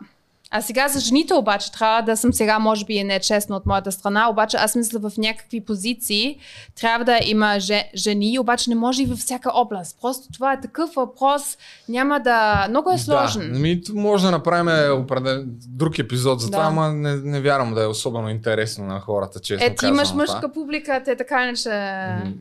[0.51, 3.91] а сега за жените обаче трябва да съм сега, може би е нечестно от моята
[3.91, 6.37] страна, обаче аз мисля в някакви позиции
[6.79, 7.57] трябва да има
[7.95, 9.97] жени, обаче не може и във всяка област.
[10.01, 11.57] Просто това е такъв въпрос,
[11.89, 12.65] няма да...
[12.69, 13.53] Много е сложен.
[13.53, 16.51] Да, ми, може да направим определен друг епизод за да.
[16.51, 20.13] това, ама не, не вярвам да е особено интересно на хората, честно Е, ти имаш
[20.13, 21.69] мъжка публика, те така иначе...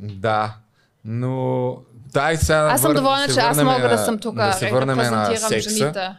[0.03, 0.55] Да,
[1.05, 1.77] но...
[2.13, 5.37] Дай сега аз съм доволна, че аз мога да съм тук, да се върнем на
[5.37, 5.71] секса.
[5.71, 6.17] жените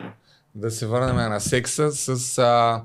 [0.58, 2.84] да се върнем на секса с а,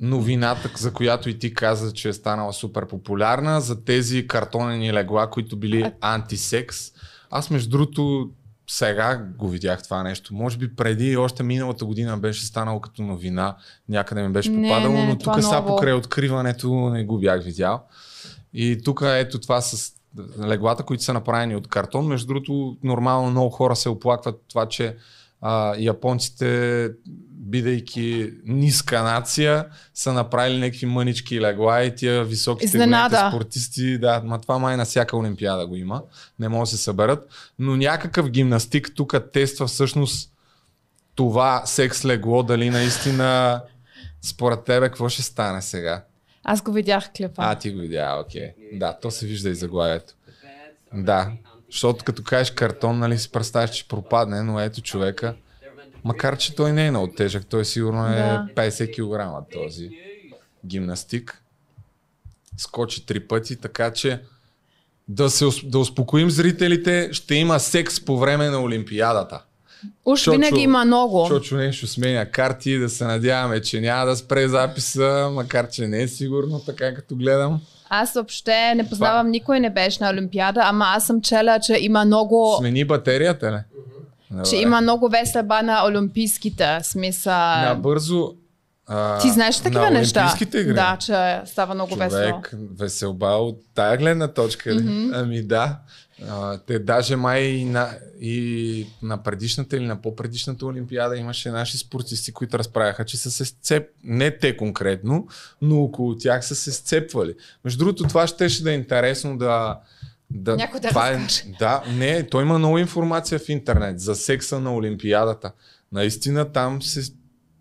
[0.00, 5.30] новината, за която и ти каза, че е станала супер популярна, за тези картонени легла,
[5.30, 6.92] които били антисекс.
[7.30, 8.30] Аз между другото
[8.70, 10.34] сега го видях това нещо.
[10.34, 13.56] Може би преди, още миналата година беше станало като новина,
[13.88, 17.86] някъде ми беше попадало, не, не, но тук са покрай откриването не го бях видял.
[18.54, 19.92] И тук ето това с
[20.44, 22.06] леглата, които са направени от картон.
[22.06, 24.96] Между другото, нормално много хора се оплакват това, че
[25.48, 26.90] а, японците,
[27.30, 32.78] бидейки ниска нация, са направили някакви мънички легла и тия високите
[33.30, 36.02] спортисти, да, ма това май на всяка олимпиада го има,
[36.38, 37.28] не може да се съберат,
[37.58, 40.32] но някакъв гимнастик тук тества всъщност
[41.14, 43.62] това секс легло, дали наистина
[44.22, 46.04] според тебе какво ще стане сега?
[46.44, 47.42] Аз го видях клипа.
[47.44, 48.52] А, ти го видя, окей.
[48.72, 50.14] Да, то се вижда и заглавието.
[50.94, 51.32] Да,
[51.76, 55.34] защото като кажеш картон, нали си представяш, че пропадне, но ето човека,
[56.04, 58.48] макар че той не е много тежък, той сигурно е да.
[58.54, 59.90] 50 кг този
[60.66, 61.42] гимнастик.
[62.56, 64.20] Скочи три пъти, така че
[65.08, 69.42] да, се, да успокоим зрителите, ще има секс по време на Олимпиадата.
[70.04, 71.26] Уж Чочо, винаги има много.
[71.28, 76.02] Чочо нещо сменя карти, да се надяваме, че няма да спре записа, макар че не
[76.02, 77.60] е сигурно, така като гледам.
[77.88, 82.04] Аз въобще не познавам, никой не беше на Олимпиада, ама аз съм чела, че има
[82.04, 82.54] много...
[82.58, 83.58] Смени батерията, ли?
[84.30, 84.44] Добре.
[84.44, 87.62] Че има много веселба на олимпийските смисъл.
[87.62, 88.34] Набързо.
[88.86, 90.34] А, Ти знаеш такива неща?
[90.54, 90.74] Игри?
[90.74, 92.42] Да, че става много Човек, весело.
[92.78, 94.70] веселба от тая гледна точка.
[94.70, 95.10] Mm-hmm.
[95.14, 95.78] Ами да.
[96.28, 101.78] А, те даже май и на, и на предишната или на по-предишната Олимпиада имаше наши
[101.78, 103.88] спортисти, които разправяха, че са се сцеп...
[104.04, 105.28] не те конкретно,
[105.62, 107.34] но около тях са се сцепвали.
[107.64, 109.80] Между другото, това ще да е интересно да,
[110.30, 111.18] да, Някой да това е,
[111.58, 115.52] Да, не, той има много информация в интернет за секса на Олимпиадата.
[115.92, 117.12] Наистина там се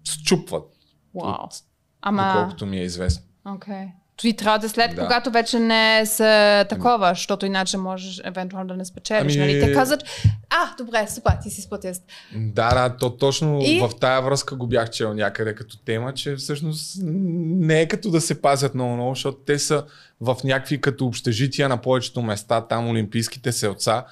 [0.03, 0.74] счупват.
[1.15, 1.45] Wow.
[1.45, 1.53] От,
[2.01, 2.33] Ама...
[2.33, 3.23] Доколкото ми е известно.
[3.47, 3.87] Okay.
[4.21, 5.01] Той трябва да след, да.
[5.01, 9.35] когато вече не са такова, защото иначе можеш евентуално да не спечелиш.
[9.35, 9.45] Ами...
[9.45, 9.59] Нали?
[9.59, 10.03] Те казват,
[10.49, 12.03] а, добре, супер, ти си спортист.
[12.35, 13.79] Да, да, то точно и...
[13.79, 18.21] в тая връзка го бях чел някъде като тема, че всъщност не е като да
[18.21, 19.83] се пазят много-много, защото те са
[20.21, 24.03] в някакви като общежития на повечето места, там олимпийските селца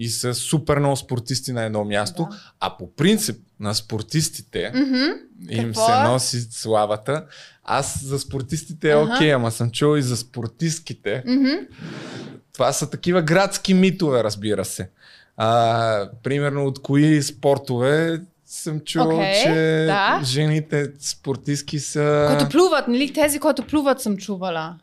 [0.00, 2.36] и са супер много спортисти на едно място, да.
[2.60, 5.12] а по принцип на спортистите mm-hmm.
[5.50, 6.02] им Какво се е?
[6.02, 7.24] носи славата.
[7.64, 11.24] Аз за спортистите е окей, ама съм чул и за спортистките.
[11.26, 11.66] Mm-hmm.
[12.52, 14.90] Това са такива градски митове, разбира се.
[15.36, 20.20] А, примерно от кои спортове съм чул, okay, че да.
[20.24, 22.26] жените спортистки са...
[22.30, 23.12] Които плуват, нали?
[23.12, 24.78] Тези, които плуват съм чувала.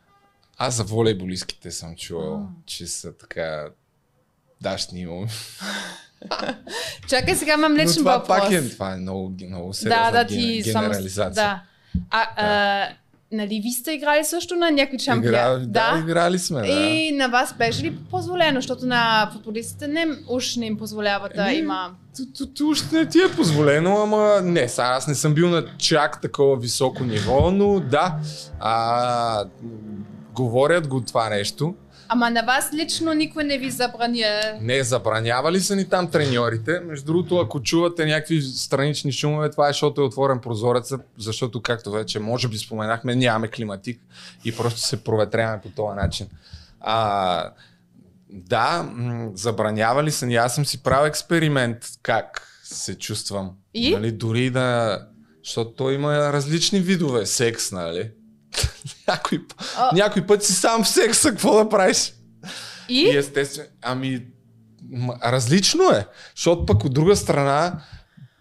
[0.58, 2.66] Аз за волейболистките съм чувал, oh.
[2.66, 3.70] че са така
[4.62, 5.28] дашни уми.
[7.10, 8.40] Чакай, сега имам личен Но това въпрос.
[8.40, 11.32] пак е, това е много, много сериозна да, да, ти генерализация.
[11.34, 11.62] да.
[12.12, 12.32] А, да.
[12.36, 12.88] а,
[13.32, 15.38] нали ви сте играли също на някакви шампиони?
[15.38, 16.68] Игра, да, да, играли сме, да.
[16.68, 21.52] И на вас беше ли позволено, защото на футболистите не, уж не им позволява да
[21.52, 21.92] има...
[22.64, 26.58] Уж не ти е позволено, ама не, сега аз не съм бил на чак такова
[26.58, 28.16] високо ниво, но да,
[28.60, 29.46] а,
[30.34, 31.76] говорят го това нещо.
[32.10, 34.58] Ама на вас лично никой не ви забраня.
[34.62, 36.80] Не, забранявали са ни там треньорите.
[36.80, 41.92] Между другото, ако чувате някакви странични шумове, това е защото е отворен прозорец, защото, както
[41.92, 44.02] вече може би споменахме, нямаме климатик
[44.46, 46.28] и просто се проветряваме по този начин.
[46.80, 47.52] А,
[48.30, 48.90] да,
[49.34, 50.36] забранявали са ни.
[50.36, 53.52] Аз съм си правил експеримент как се чувствам.
[53.74, 53.92] И?
[53.92, 55.00] Нали, дори да...
[55.44, 58.12] Защото той има различни видове секс, нали?
[59.08, 59.46] Някой,
[59.78, 59.96] а...
[59.96, 62.14] някой път си сам в секса, какво да правиш?
[62.90, 63.02] И?
[63.02, 64.26] И естествено, ами,
[65.24, 66.08] различно е.
[66.36, 67.82] Защото пък от друга страна,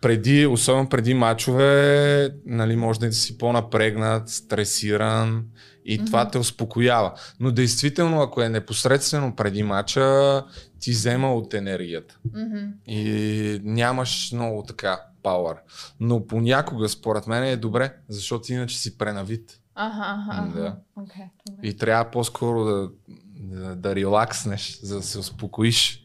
[0.00, 5.44] преди, особено преди мачове, нали, може да си по-напрегнат, стресиран
[5.84, 6.06] и mm-hmm.
[6.06, 7.12] това те успокоява.
[7.40, 10.44] Но действително, ако е непосредствено преди мача,
[10.80, 12.18] ти взема от енергията.
[12.28, 12.70] Mm-hmm.
[12.86, 15.56] И нямаш много така пауър.
[16.00, 19.60] Но понякога, според мен, е добре, защото иначе си пренавит.
[19.76, 20.60] Ага, ага.
[20.60, 20.76] Да.
[21.02, 21.28] Okay,
[21.62, 22.90] И трябва по-скоро да,
[23.36, 26.02] да, да релакснеш, за да се успокоиш.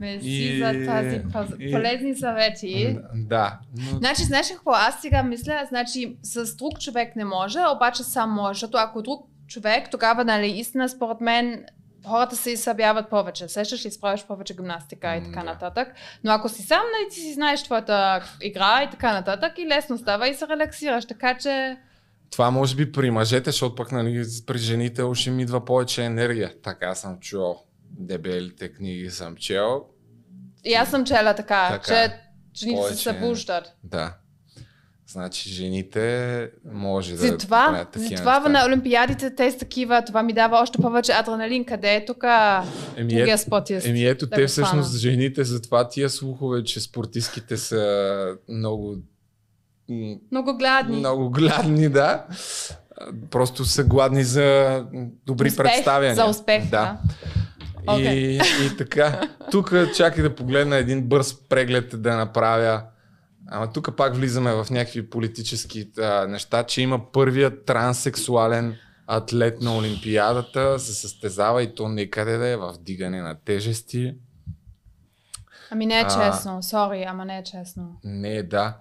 [0.00, 0.58] Мерси и...
[0.58, 1.22] за тази
[1.58, 1.72] и...
[1.72, 2.98] полезни съвети.
[3.14, 3.58] Да.
[3.76, 3.98] Но...
[3.98, 4.70] Значи, знаеш какво?
[4.70, 9.26] Аз сега мисля, значи с друг човек не може, обаче сам може, защото ако друг
[9.46, 11.64] човек, тогава, нали, истина, според мен,
[12.06, 13.48] хората се изсъбяват повече.
[13.48, 15.44] Сещаш ли, справяш повече гимнастика и така да.
[15.44, 15.88] нататък.
[16.24, 19.98] Но ако си сам, нали, ти си знаеш твоята игра и така нататък и лесно
[19.98, 21.06] става и се релаксираш.
[21.06, 21.76] Така че...
[22.34, 26.54] Това може би при мъжете, защото пък нали, при жените още им идва повече енергия.
[26.62, 27.62] Така съм чувал.
[27.90, 29.84] Дебелите книги съм чел.
[30.64, 32.08] И аз съм чела така, така
[32.54, 33.72] че жените се събуждат.
[33.84, 34.14] Да.
[35.06, 40.04] Значи жените може за да това, правят такива за това на Олимпиадите те са такива,
[40.04, 42.24] това ми дава още повече адреналин, къде е тук
[42.96, 43.86] Еми, другия е- спортист.
[43.86, 48.96] Еми ето, да те всъщност жените, затова тия слухове, че спортистките са много
[50.30, 50.96] Много гладни.
[50.96, 52.24] много гладни, да.
[53.30, 54.86] Просто са гладни за
[55.26, 56.14] добри Успех, представяния.
[56.14, 56.98] За успех, да.
[57.98, 59.20] И, и така.
[59.50, 62.82] Тук чакай да погледна един бърз преглед да направя.
[63.50, 69.76] Ама тук пак влизаме в някакви политически а, неща, че има първият транссексуален атлет на
[69.76, 74.14] Олимпиадата, се състезава и то никъде да е в дигане на тежести.
[75.70, 76.08] Ами не е А.
[76.08, 78.00] честно, сори, ама не е честно.
[78.04, 78.76] Не, да.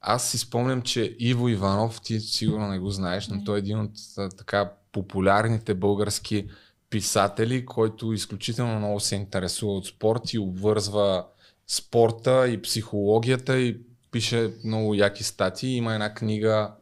[0.00, 3.80] Аз си спомням, че Иво Иванов, ти сигурно не го знаеш, но той е един
[3.80, 3.92] от
[4.38, 6.48] така популярните български
[6.90, 11.26] писатели, който изключително много се интересува от спорт и обвързва
[11.66, 13.80] спорта и психологията и
[14.10, 15.76] пише много яки статии.
[15.76, 16.74] Има една книга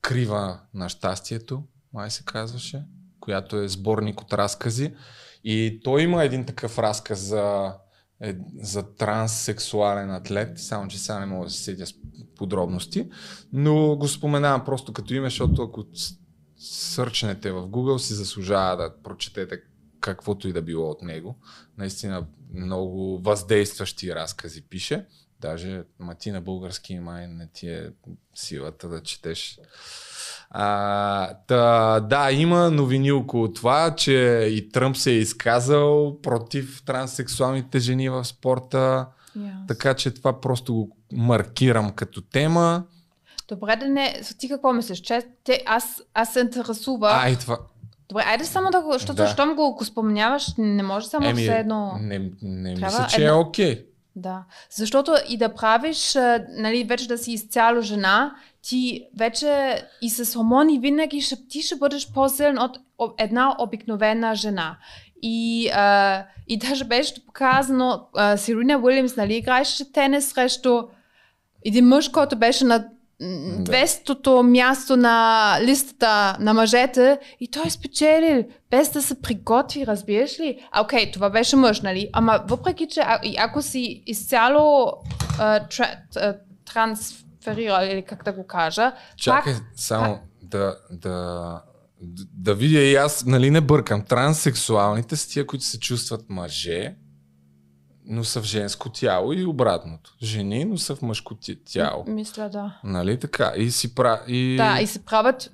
[0.00, 2.82] Крива на щастието, май се казваше,
[3.20, 4.94] която е сборник от разкази.
[5.44, 7.74] И той има един такъв разказ за,
[8.20, 11.94] е, за транссексуален атлет, само че сега не мога да се седя с
[12.36, 13.08] подробности,
[13.52, 15.84] но го споменавам просто като име, защото ако
[16.56, 19.62] сърчнете в Google си заслужава да прочетете
[20.00, 21.38] каквото и да било от него.
[21.78, 25.06] Наистина много въздействащи разкази пише.
[25.40, 27.90] Даже ма на български май не ти е
[28.34, 29.58] силата да четеш.
[30.50, 37.78] А, та, да, има новини около това, че и Тръмп се е изказал против транссексуалните
[37.78, 39.06] жени в спорта,
[39.38, 39.68] Yes.
[39.68, 42.82] така че това просто го маркирам като тема.
[43.48, 44.20] Добре да не...
[44.38, 45.00] Ти какво мислиш?
[45.00, 47.10] Че те, аз, аз се интересува.
[47.12, 47.58] А, и това.
[48.08, 48.92] Добре, айде само да го...
[48.92, 49.28] Защото Да.
[49.28, 51.92] щом го, го споменяваш, не може само Еми, все едно...
[52.00, 53.84] не, не Трябва мисля, че е окей.
[54.16, 54.44] Да.
[54.70, 56.14] Защото и да правиш,
[56.48, 61.76] нали, вече да си изцяло жена, ти вече и с хормони винаги ще, ти ще
[61.76, 62.78] бъдеш по-силен от
[63.18, 64.78] една обикновена жена.
[65.22, 70.82] И, а, и даже беше показано, а, Сирина Уилямс, нали, играеше тенис срещу
[71.64, 72.88] един мъж, който беше на.
[73.22, 80.58] 200-то място на листата на мъжете и той спечелил, без да се приготви, разбираш ли?
[80.72, 82.10] А, окей, това беше мъж, нали?
[82.12, 84.92] Ама въпреки, че а, и ако си изцяло
[85.38, 86.34] а, тра, а,
[86.72, 91.62] трансферирал, или как да го кажа, Чакай, пак, само да, да,
[92.34, 96.94] да видя и аз, нали не бъркам, транссексуалните са тия, които се чувстват мъже,
[98.08, 100.16] но са в женско тяло и обратното.
[100.22, 101.34] Жени, но са в мъжко
[101.72, 102.04] тяло.
[102.06, 102.76] мисля да.
[102.84, 103.52] Нали така?
[103.56, 104.22] И си пра...
[104.28, 105.50] и, Да, и се правят,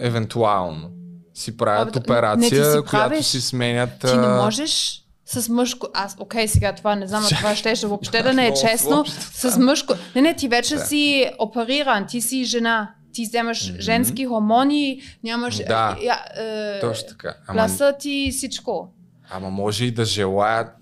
[0.00, 0.90] евентуално
[1.34, 3.26] си правят Абе, операция, не, си която правиш.
[3.26, 3.90] си сменят...
[4.00, 5.86] ти не можеш с мъжко...
[5.94, 9.04] Аз, окей, сега това не знам, а това ще, ще въобще да не е честно.
[9.32, 9.94] С мъжко...
[10.14, 10.80] Не, не, ти вече Да.
[10.80, 12.94] си опериран, ти си жена.
[13.12, 13.80] Ти вземаш Мгм.
[13.80, 15.56] женски хормони, нямаш...
[15.56, 15.96] Да.
[16.02, 17.34] Я, е, Точно така.
[17.46, 18.88] Ама, ти всичко.
[19.30, 20.74] ама може и да желаят...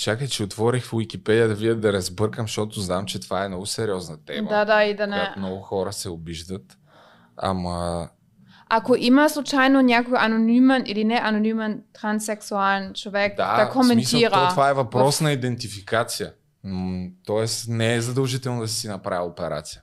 [0.00, 3.66] Чакай, че отворих в Уикипедия да видя да разбъркам, защото знам, че това е много
[3.66, 4.48] сериозна тема.
[4.48, 5.34] Да, да, и да не...
[5.36, 6.78] много хора се обиждат.
[7.36, 8.08] Ама
[8.68, 14.06] Ако има случайно някой анонимен или не анонимен транссексуален човек да, да, в коментира.
[14.06, 16.32] смисъл, то, това е въпрос на идентификация.
[16.64, 19.82] М, Тоест не е задължително да си направи операция.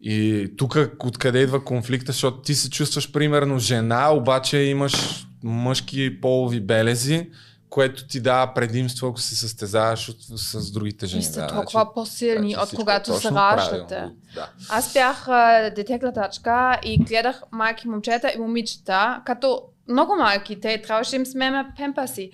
[0.00, 6.60] И тук откъде идва конфликта, защото ти се чувстваш примерно жена, обаче имаш мъжки полови
[6.60, 7.30] белези,
[7.70, 11.20] което ти дава предимство, ако се състезаваш от, с другите жени.
[11.20, 14.08] И сте Да, толкова значи- по-силни значи от е когато се раждате.
[14.34, 14.50] Да.
[14.70, 15.26] Аз бях
[15.74, 21.66] дете-гледачка и гледах малки момчета и момичета, като много малки, те трябваше да им смеме
[21.76, 22.30] пемпаси.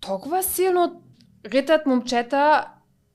[0.00, 1.02] Толкова силно
[1.46, 2.64] ритат момчета,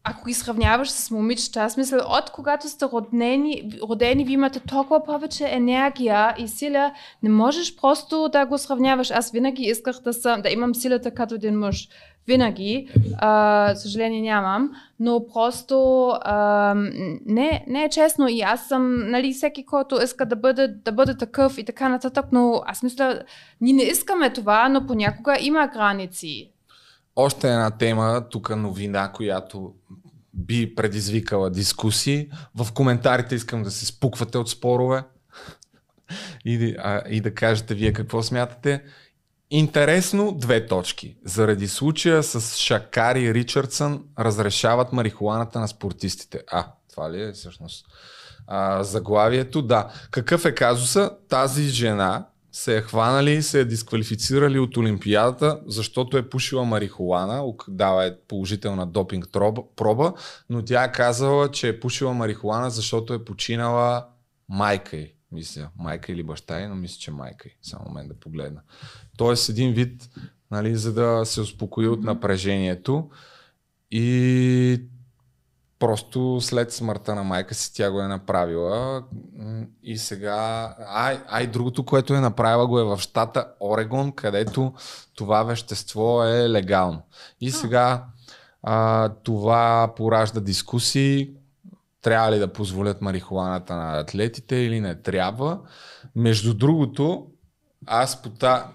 [0.10, 5.04] ако ги сравняваш с момичета, аз мисля, от когато сте родени, родени, ви имате толкова
[5.04, 6.92] повече енергия и сила,
[7.24, 9.12] не можеш просто да го сравняваш.
[9.12, 11.90] Аз винаги исках да, съм, да имам силата като един мъж.
[12.28, 12.90] Винаги.
[13.18, 14.72] А, съжаление нямам.
[15.00, 16.74] Но просто а,
[17.26, 18.28] не, не е честно.
[18.28, 22.26] И аз съм, нали, всеки, който иска да бъде, да бъде такъв и така нататък,
[22.32, 23.20] но аз мисля,
[23.62, 26.52] ние не искаме това, но понякога има граници.
[27.22, 29.74] Още една тема, тук новина, която
[30.34, 32.30] би предизвикала дискусии.
[32.56, 35.04] В коментарите искам да се спуквате от спорове
[36.46, 38.84] и, а, и да кажете вие какво смятате.
[39.52, 41.18] Интересно, две точки.
[41.26, 46.42] Заради случая с Шакари Ричардсън разрешават марихуаната на спортистите.
[46.52, 47.86] А, това ли е всъщност?
[48.48, 49.92] А, заглавието, да.
[50.12, 51.12] Какъв е казуса?
[51.30, 58.06] Тази жена, се е хванали се е дисквалифицирали от Олимпиадата, защото е пушила марихуана, дава
[58.06, 59.28] е положителна допинг
[59.76, 60.14] проба,
[60.50, 64.06] но тя е казала, че е пушила марихуана, защото е починала
[64.50, 65.14] майка й.
[65.32, 67.52] Мисля, майка или баща й, но мисля, че майка й.
[67.62, 68.62] Само момент да погледна.
[69.18, 70.10] Тоест един вид,
[70.52, 73.10] нали, за да се успокои от напрежението.
[73.92, 74.82] И
[75.80, 79.04] просто след смъртта на майка си тя го е направила
[79.84, 84.74] и сега, ай, ай другото, което е направила го е в щата Орегон, където
[85.16, 87.02] това вещество е легално.
[87.42, 88.06] И сега
[88.64, 91.32] а, това поражда дискусии,
[92.02, 95.60] трябва ли да позволят марихуаната на атлетите или не трябва.
[96.16, 97.28] Между другото,
[97.86, 98.72] аз по, та,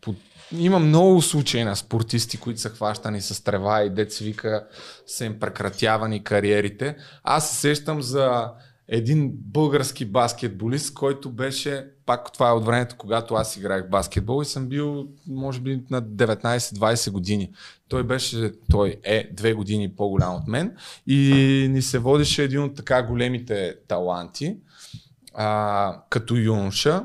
[0.00, 0.14] по
[0.58, 4.66] има много случаи на спортисти, които са хващани с трева и дец вика
[5.06, 6.96] са им прекратявани кариерите.
[7.24, 8.52] Аз се сещам за
[8.92, 14.44] един български баскетболист, който беше, пак това е от времето, когато аз играх баскетбол и
[14.44, 17.52] съм бил, може би, на 19-20 години.
[17.88, 20.76] Той беше, той е две години по-голям от мен
[21.06, 24.56] и ни се водеше един от така големите таланти,
[25.34, 27.04] а, като юноша,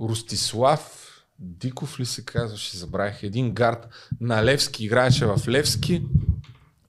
[0.00, 1.05] Ростислав
[1.38, 3.88] Диков ли се казваше, забравих, един гард
[4.20, 6.02] на Левски, играеше в Левски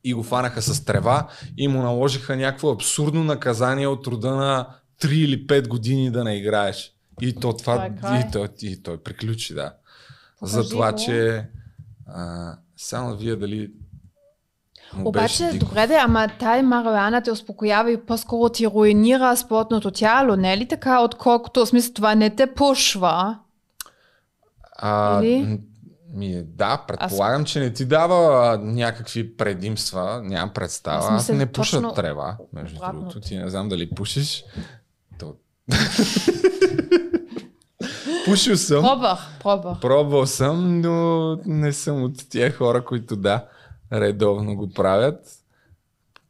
[0.03, 1.27] и го фанаха с трева
[1.57, 4.67] и му наложиха някакво абсурдно наказание от рода на
[5.01, 6.93] 3 или 5 години да не играеш.
[7.21, 7.89] И то това, е
[8.19, 9.73] и, той, и той приключи, да.
[10.39, 10.97] Покажи За това, го.
[10.97, 11.45] че
[12.07, 13.71] а, само вие дали
[15.05, 20.53] Обаче, добре да, ама тая мариана те успокоява и по-скоро ти руинира спортното тяло, не
[20.53, 23.39] е ли така, отколкото, в смисъл, това не те пушва?
[24.77, 25.59] А, Или?
[26.13, 27.49] Ми, да, предполагам, Аз...
[27.49, 31.15] че не ти дава а, някакви предимства, нямам представа.
[31.15, 31.93] Аз, Аз не пуша точно...
[31.93, 32.99] трева, между Обратно.
[32.99, 33.19] другото.
[33.19, 34.43] Ти не знам дали пушиш.
[35.19, 35.35] То...
[38.25, 38.83] Пушил съм.
[38.83, 39.79] Пробвах, пробвах.
[39.79, 43.45] Пробвал съм, но не съм от тия хора, които да,
[43.93, 45.19] редовно го правят.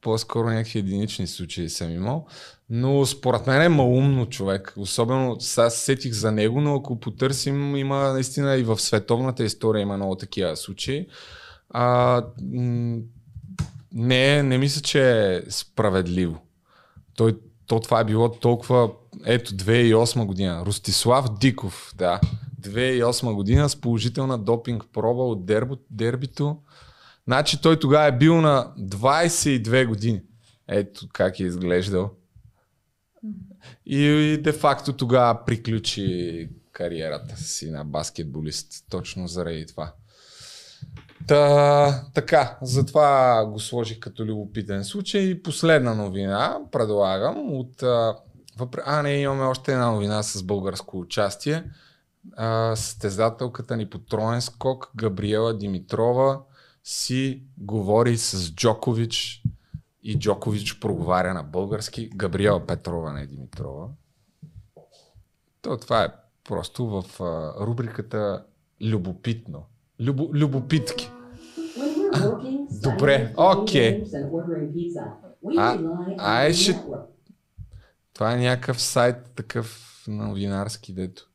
[0.01, 2.27] По-скоро някакви единични случаи съм имал.
[2.69, 4.73] Но според мен е малумно човек.
[4.77, 9.97] Особено сега сетих за него, но ако потърсим, има наистина и в световната история има
[9.97, 11.07] много такива случаи.
[11.69, 12.23] А,
[13.93, 16.41] не, не мисля, че е справедливо.
[17.15, 17.37] Той,
[17.67, 18.89] то това е било толкова...
[19.25, 20.63] Ето, 2008 година.
[20.65, 22.19] Ростислав Диков, да.
[22.61, 26.57] 2008 година с положителна допинг проба от дербо, дербито.
[27.27, 30.21] Значи той тогава е бил на 22 години.
[30.67, 32.11] Ето как е изглеждал.
[33.85, 38.85] И де-факто тогава приключи кариерата си на баскетболист.
[38.89, 39.93] Точно заради това.
[41.27, 45.21] Та, така, затова го сложих като любопитен случай.
[45.21, 47.81] И последна новина предлагам от...
[48.57, 48.81] Въпр...
[48.85, 51.63] А, не, имаме още една новина с българско участие.
[52.75, 56.39] Състезателката ни по троен скок, Габриела Димитрова,
[56.83, 59.43] си говори с Джокович
[60.07, 62.09] и Джокович проговаря на български.
[62.09, 63.87] Габриела Петрова, не Димитрова.
[65.61, 66.07] То, това е
[66.43, 68.45] просто в а, рубриката
[68.81, 69.65] Любопитно.
[69.99, 71.11] Любо, любопитки.
[72.83, 74.03] Добре, окей.
[74.03, 75.07] Okay.
[75.57, 75.79] А,
[76.17, 76.79] а е, ще...
[78.13, 81.29] Това е някакъв сайт, такъв новинарски, дето.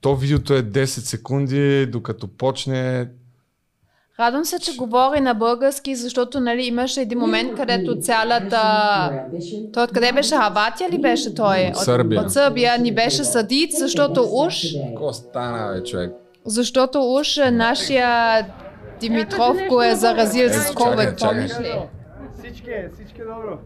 [0.00, 3.10] То видеото е 10 секунди, докато почне
[4.22, 8.60] Радвам се, че говори на български, защото нали, имаше един момент, където цялата...
[9.72, 10.36] Той откъде беше?
[10.36, 11.68] Хаватия ли беше той?
[11.68, 12.20] От Сърбия.
[12.20, 14.64] От Сърбия ни беше съдит, защото уж...
[14.88, 16.12] Какво стана, бе, човек?
[16.44, 18.46] Защото уж нашия
[19.00, 21.74] Димитров го е заразил с COVID, помниш ли?
[22.38, 23.58] Всички, всички добро.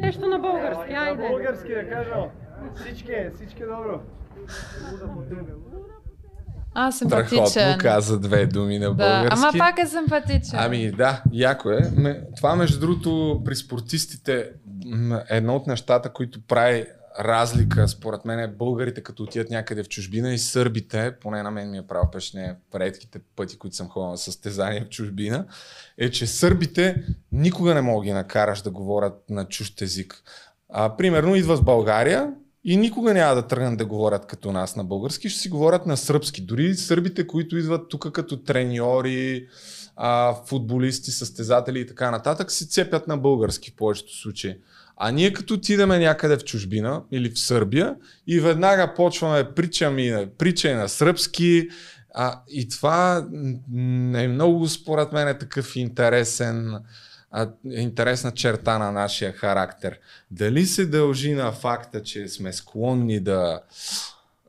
[0.00, 1.22] Нещо на български, айде.
[1.22, 2.14] На български да кажа.
[2.74, 4.00] Всички, всички добро.
[6.80, 7.78] А, симпатичен.
[7.78, 9.36] Каза две думи на български.
[9.36, 10.58] Да, ама пак е симпатичен.
[10.58, 11.80] Ами да, яко е.
[12.36, 14.50] Това между другото при спортистите
[15.28, 16.86] едно от нещата, които прави
[17.20, 21.70] разлика, според мен, е българите като отидат някъде в чужбина и сърбите, поне на мен
[21.70, 25.46] ми е право впечатление в редките пъти, които съм ходил на състезания в чужбина,
[25.98, 30.22] е, че сърбите никога не могат да ги накараш да говорят на чужд език.
[30.68, 32.32] А, примерно идва в България,
[32.70, 35.96] и никога няма да тръгнат да говорят като нас на български, ще си говорят на
[35.96, 36.40] сръбски.
[36.40, 39.46] Дори сърбите, които идват тук като треньори,
[39.96, 44.56] а, футболисти, състезатели и така нататък, си цепят на български в повечето случаи.
[44.96, 47.94] А ние като отидеме някъде в чужбина или в Сърбия
[48.26, 51.68] и веднага почваме причаме, прича на сръбски,
[52.14, 53.26] а, и това
[54.14, 56.74] е много според мен е такъв интересен
[57.30, 59.98] а, интересна черта на нашия характер.
[60.30, 63.60] Дали се дължи на факта, че сме склонни да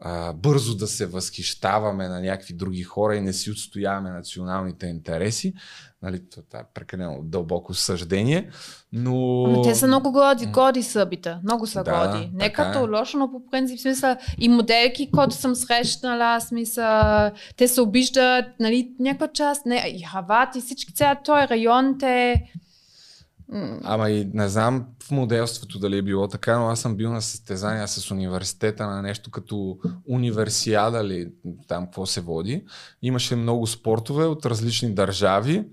[0.02, 5.54] а, бързо да се възхищаваме на някакви други хора и не си отстояваме националните интереси.
[6.02, 8.50] Нали, това е прекалено дълбоко съждение,
[8.94, 9.44] но...
[9.48, 11.36] Ама те са много годи, годи сърбите.
[11.44, 12.32] Много са да, годи.
[12.34, 12.88] Не като е.
[12.88, 18.92] лошо, но по принцип смисъл и моделки, които съм срещнала, смисъл, те се обиждат, нали,
[19.00, 22.44] някаква част, не, и Хавати, всички цял този район, те
[23.84, 27.22] Ама и не знам в моделството дали е било така, но аз съм бил на
[27.22, 29.78] състезания с университета на нещо като
[30.08, 31.32] универсиада ли,
[31.68, 32.64] там какво се води.
[33.02, 35.66] Имаше много спортове от различни държави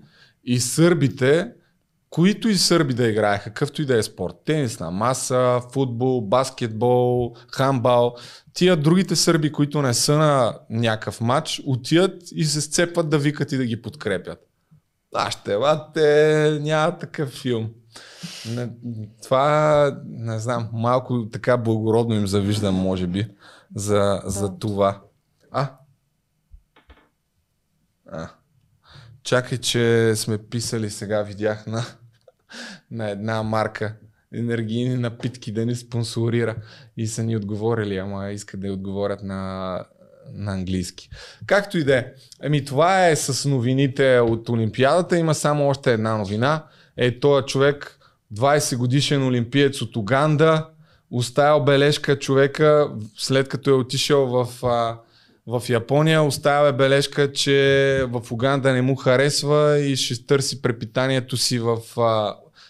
[0.43, 1.51] и сърбите,
[2.09, 4.35] които и сърби да играеха, какъвто и да е спорт.
[4.45, 8.15] Тенисна маса, футбол, баскетбол, хамбал.
[8.53, 13.51] Тия другите сърби, които не са на някакъв матч, отиват и се сцепват да викат
[13.51, 14.46] и да ги подкрепят.
[15.15, 15.57] А ще
[16.61, 17.69] няма такъв филм.
[18.49, 18.69] Не,
[19.23, 23.27] това, не знам, малко така благородно им завиждам, може би,
[23.75, 25.01] за, за това.
[25.51, 25.71] А?
[28.11, 28.29] А.
[29.23, 31.83] Чакай, че сме писали сега, видях на,
[32.91, 33.95] на една марка
[34.33, 36.55] енергийни напитки да ни спонсорира
[36.97, 39.85] и са ни отговорили, ама искат да отговорят на
[40.33, 41.09] на английски.
[41.45, 42.05] Както и да е.
[42.43, 45.17] Еми това е с новините от Олимпиадата.
[45.17, 46.63] Има само още една новина.
[46.97, 47.99] Е, този човек,
[48.33, 50.67] 20 годишен олимпиец от Уганда,
[51.11, 54.47] оставил бележка човека, след като е отишъл в,
[55.47, 61.59] в Япония, оставя бележка, че в Уганда не му харесва и ще търси препитанието си
[61.59, 61.77] в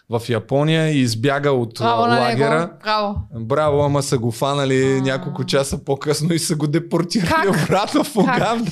[0.10, 2.60] в Япония и избяга от Браво лагера.
[2.60, 2.72] Него.
[2.84, 3.16] Браво.
[3.36, 5.02] Браво, ама са го фанали а...
[5.02, 7.64] няколко часа по-късно и са го депортирали как?
[7.64, 8.72] обратно в Уганда.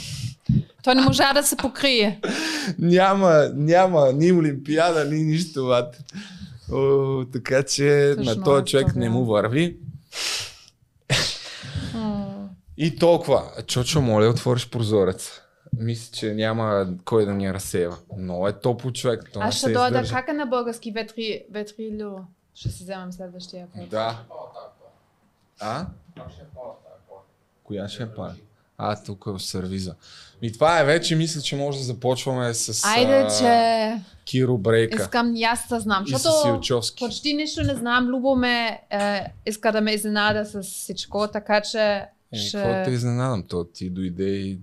[0.83, 2.21] Той не можа да се покрие.
[2.79, 5.83] няма, няма ни Олимпиада, ни нищо.
[6.71, 8.99] О, така че Също на този човек това.
[8.99, 9.77] не му върви.
[12.77, 13.43] и толкова.
[13.67, 15.31] Чочо, моля, отвориш прозорец
[15.79, 17.97] мисля, че няма кой да ни разсева.
[18.17, 19.29] Но е топло човек.
[19.33, 22.19] То Аз ще дойда как е на български ветри, ветрило.
[22.55, 23.89] Ще си вземем следващия път.
[23.89, 24.23] Да.
[25.59, 25.87] А?
[27.63, 28.35] Коя ще е пара?
[28.77, 29.95] А, тук е в сервиза.
[30.41, 34.01] И това е вече, мисля, че може да започваме с Айде, че...
[34.25, 35.01] Киро Брейка.
[35.01, 36.61] Искам и аз да знам, защото
[36.99, 38.07] почти нищо не знам.
[38.07, 41.79] Любо е, иска да ме изненада с всичко, така че...
[42.31, 42.57] Е, ще...
[42.57, 43.43] Какво те изненадам?
[43.43, 44.59] То ти дойде и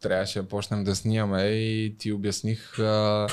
[0.00, 3.26] трябваше да почнем да снимаме и ти обясних а,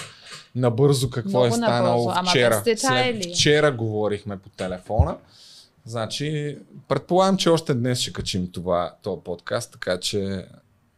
[0.55, 2.29] набързо какво Много е станало набързо.
[2.29, 2.61] вчера.
[2.77, 5.17] След вчера говорихме по телефона.
[5.85, 6.57] Значи,
[6.87, 10.45] предполагам, че още днес ще качим това, този подкаст, така че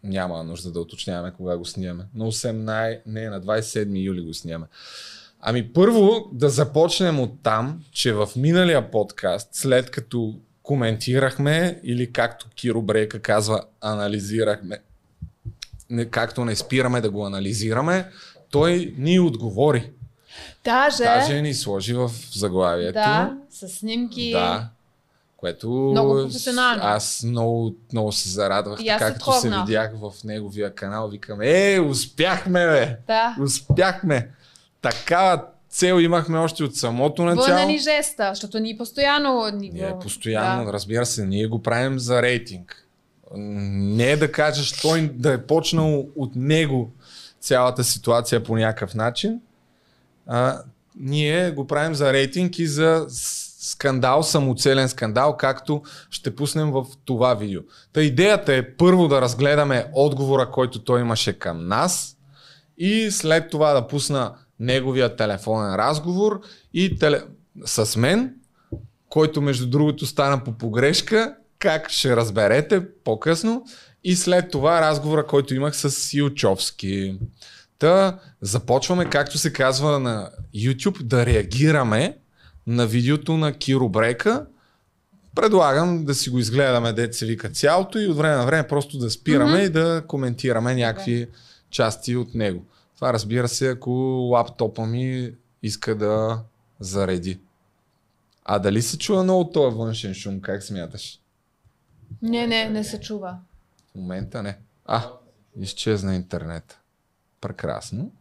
[0.04, 2.04] няма нужда да уточняваме кога го снимаме.
[2.16, 4.66] На 18, не, на 27 юли го снимаме.
[5.42, 12.50] Ами първо да започнем от там, че в миналия подкаст, след като коментирахме или както
[12.56, 14.80] Киро Брейка казва, анализирахме
[16.12, 18.10] както не спираме да го анализираме,
[18.52, 19.92] той ни отговори.
[20.64, 22.94] Даже, Даже ни сложи в заглавието.
[22.94, 24.32] Да, с снимки.
[24.32, 24.70] Да.
[25.38, 26.82] Което много професионално.
[26.84, 31.08] Аз много, много се зарадвах, както се, се видях в неговия канал.
[31.08, 32.98] Викам, е, успяхме, бе!
[33.08, 33.36] Да.
[33.42, 34.30] Успяхме!
[34.82, 37.48] Такава цел имахме още от самото начало.
[37.48, 39.52] Върна ни жеста, защото ние постоянно...
[39.54, 39.76] Ни го...
[39.76, 40.74] Ние постоянно, да.
[40.74, 42.85] разбира се, ние го правим за рейтинг
[43.36, 46.92] не е да кажеш той да е почнал от него
[47.40, 49.42] цялата ситуация по някакъв начин.
[50.28, 50.62] А,
[51.00, 53.06] ние го правим за рейтинг и за
[53.60, 57.62] скандал, самоцелен скандал, както ще пуснем в това видео.
[57.94, 62.18] Та идеята е първо да разгледаме отговора, който той имаше към нас
[62.78, 66.42] и след това да пусна неговия телефонен разговор
[66.74, 67.22] и теле...
[67.66, 68.36] с мен,
[69.10, 73.66] който между другото стана по погрешка как ще разберете по-късно.
[74.04, 77.20] И след това разговора, който имах с Ючовски.
[77.80, 82.18] Та започваме, както се казва на YouTube, да реагираме
[82.68, 84.46] на видеото на Киро Брека.
[85.36, 88.98] Предлагам да си го изгледаме, дете се вика цялото и от време на време просто
[88.98, 89.66] да спираме mm-hmm.
[89.66, 91.28] и да коментираме някакви
[91.70, 92.66] части от него.
[92.96, 93.92] Това разбира се, ако
[94.32, 95.32] лаптопа ми
[95.64, 96.40] иска да
[96.80, 97.40] зареди.
[98.44, 101.20] А дали се чува много този външен шум, как смяташ?
[102.22, 103.38] Не, не, не се чува.
[103.92, 104.58] В момента не.
[104.86, 105.04] А,
[105.60, 106.80] изчезна интернет.
[107.42, 108.12] Прекрасно.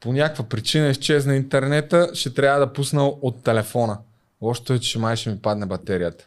[0.00, 3.98] По някаква причина изчезна интернета, ще трябва да пусна от телефона.
[4.42, 6.24] Лошото е, че май ще ми падне батерията.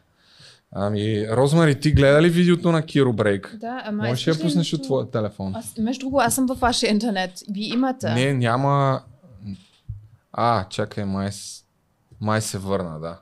[0.71, 3.55] Ами, Розмари, ти гледа ли видеото на Киро Брейк?
[3.59, 5.55] Да, ама Можеш ли пуснеш от твоя телефон?
[5.55, 7.31] Аз, между другото, аз съм във вашия интернет.
[7.49, 8.13] Вие имате.
[8.13, 9.01] Не, няма...
[10.33, 11.64] А, чакай, май, с-
[12.21, 13.19] май се върна, да.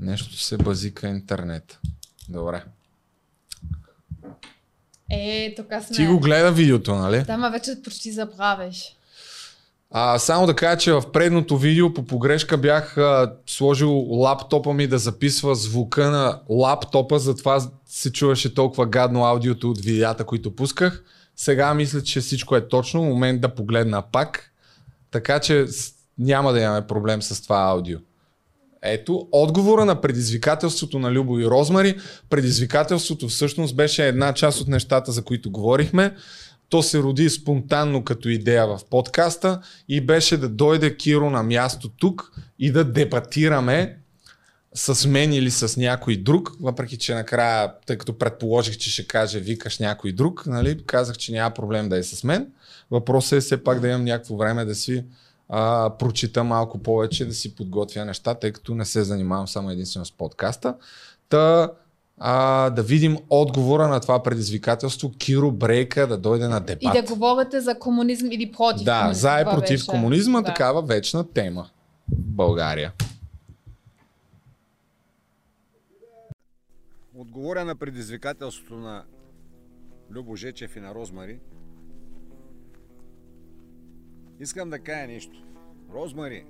[0.00, 1.78] Нещо се базика интернет.
[2.28, 2.64] Добре.
[5.10, 5.96] Е, тук сме.
[5.96, 7.22] Ти го гледа видеото, нали?
[7.22, 8.96] Да, ма вече почти забравиш.
[9.90, 14.86] А, само да кажа, че в предното видео по погрешка бях а, сложил лаптопа ми
[14.86, 21.04] да записва звука на лаптопа, затова се чуваше толкова гадно аудиото от видеята, които пусках.
[21.36, 23.02] Сега мисля, че всичко е точно.
[23.02, 24.52] Момент да погледна пак.
[25.10, 25.66] Така че
[26.18, 27.98] няма да имаме проблем с това аудио.
[28.82, 31.96] Ето, отговора на предизвикателството на Любо и Розмари.
[32.30, 36.14] Предизвикателството всъщност беше една част от нещата, за които говорихме.
[36.68, 41.88] То се роди спонтанно като идея в подкаста и беше да дойде Киро на място
[41.88, 43.98] тук и да дебатираме
[44.74, 49.40] с мен или с някой друг, въпреки че накрая, тъй като предположих, че ще каже
[49.40, 52.46] викаш някой друг, нали, казах, че няма проблем да е с мен.
[52.90, 55.04] Въпросът е все пак да имам някакво време да си
[55.48, 60.04] а, прочита малко повече, да си подготвя неща, тъй като не се занимавам само единствено
[60.06, 60.74] с подкаста.
[61.28, 61.72] Та,
[62.18, 66.82] а, да видим отговора на това предизвикателство, Киро Брейка да дойде на дебат.
[66.82, 69.20] И да говорите за комунизъм или против Да, комунизъм.
[69.20, 69.86] за и против беше.
[69.86, 70.46] комунизма, Да.
[70.46, 71.68] такава вечна тема.
[72.12, 72.92] в България.
[77.14, 79.04] Отговоря на предизвикателството на
[80.10, 81.38] Любо Жечев и на Розмари.
[84.40, 85.42] Искам да кажа нещо.
[85.94, 86.44] Розмари.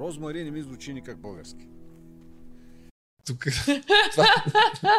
[0.00, 1.68] Розмари не ми звучи никак български.
[3.26, 3.44] Тук...
[4.12, 4.26] това...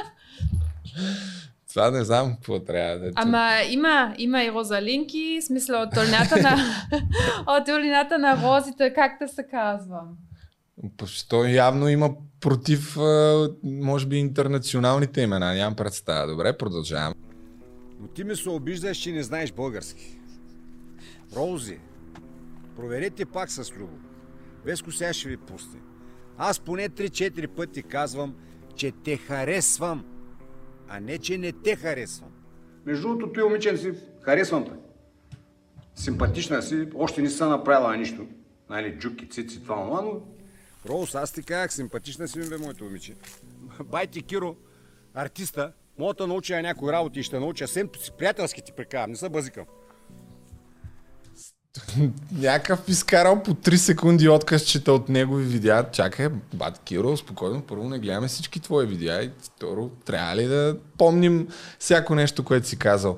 [1.69, 3.11] това не знам какво трябва да е.
[3.15, 6.57] Ама има, има и розалинки, в смисъл от долината на,
[7.57, 10.01] от долината на розите, как да се казва.
[11.05, 12.09] Що явно има
[12.41, 12.97] против,
[13.63, 15.53] може би, интернационалните имена.
[15.53, 16.27] Нямам представа.
[16.27, 17.13] Добре, продължавам.
[17.99, 20.19] Но ти ми се обиждаш, че не знаеш български.
[21.35, 21.79] Роузи,
[22.75, 23.97] проверете пак с Любо.
[24.65, 25.79] Веско сега ще ви пусне.
[26.37, 28.35] Аз поне 3-4 пъти казвам,
[28.75, 30.05] че те харесвам,
[30.87, 32.31] а не, че не те харесвам.
[32.85, 34.71] Между другото, той момичен си харесвам те.
[35.95, 38.27] Симпатична си, още не са направила нищо.
[38.69, 40.21] Нали, джуки, цици, това, това, но
[40.89, 43.15] Роуз, аз ти казах, симпатична си ми бе, моето момиче.
[43.85, 44.55] Бай ти Киро,
[45.13, 47.67] артиста, мога да науча някои работи и ще науча.
[47.67, 47.83] Си
[48.17, 49.65] приятелски ти прекарам, не се базикам.
[52.31, 55.85] Някакъв изкарал по 3 секунди откъсчета от негови видеа.
[55.91, 57.61] Чакай, бат Киро, спокойно.
[57.61, 61.47] Първо не гледаме всички твои видеа и второ, трябва ли да помним
[61.79, 63.17] всяко нещо, което си казал.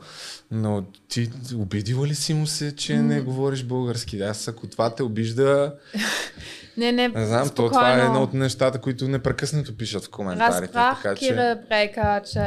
[0.52, 4.22] Но ти обидила ли си му се, че не говориш български?
[4.22, 5.74] Аз ако това те обижда,
[6.78, 7.70] Не, не, не знам, то спокойно.
[7.70, 10.62] това е едно от нещата, които непрекъснато пишат в коментарите.
[10.64, 11.20] Разбрах, така че...
[11.20, 12.40] Кире Брека, че...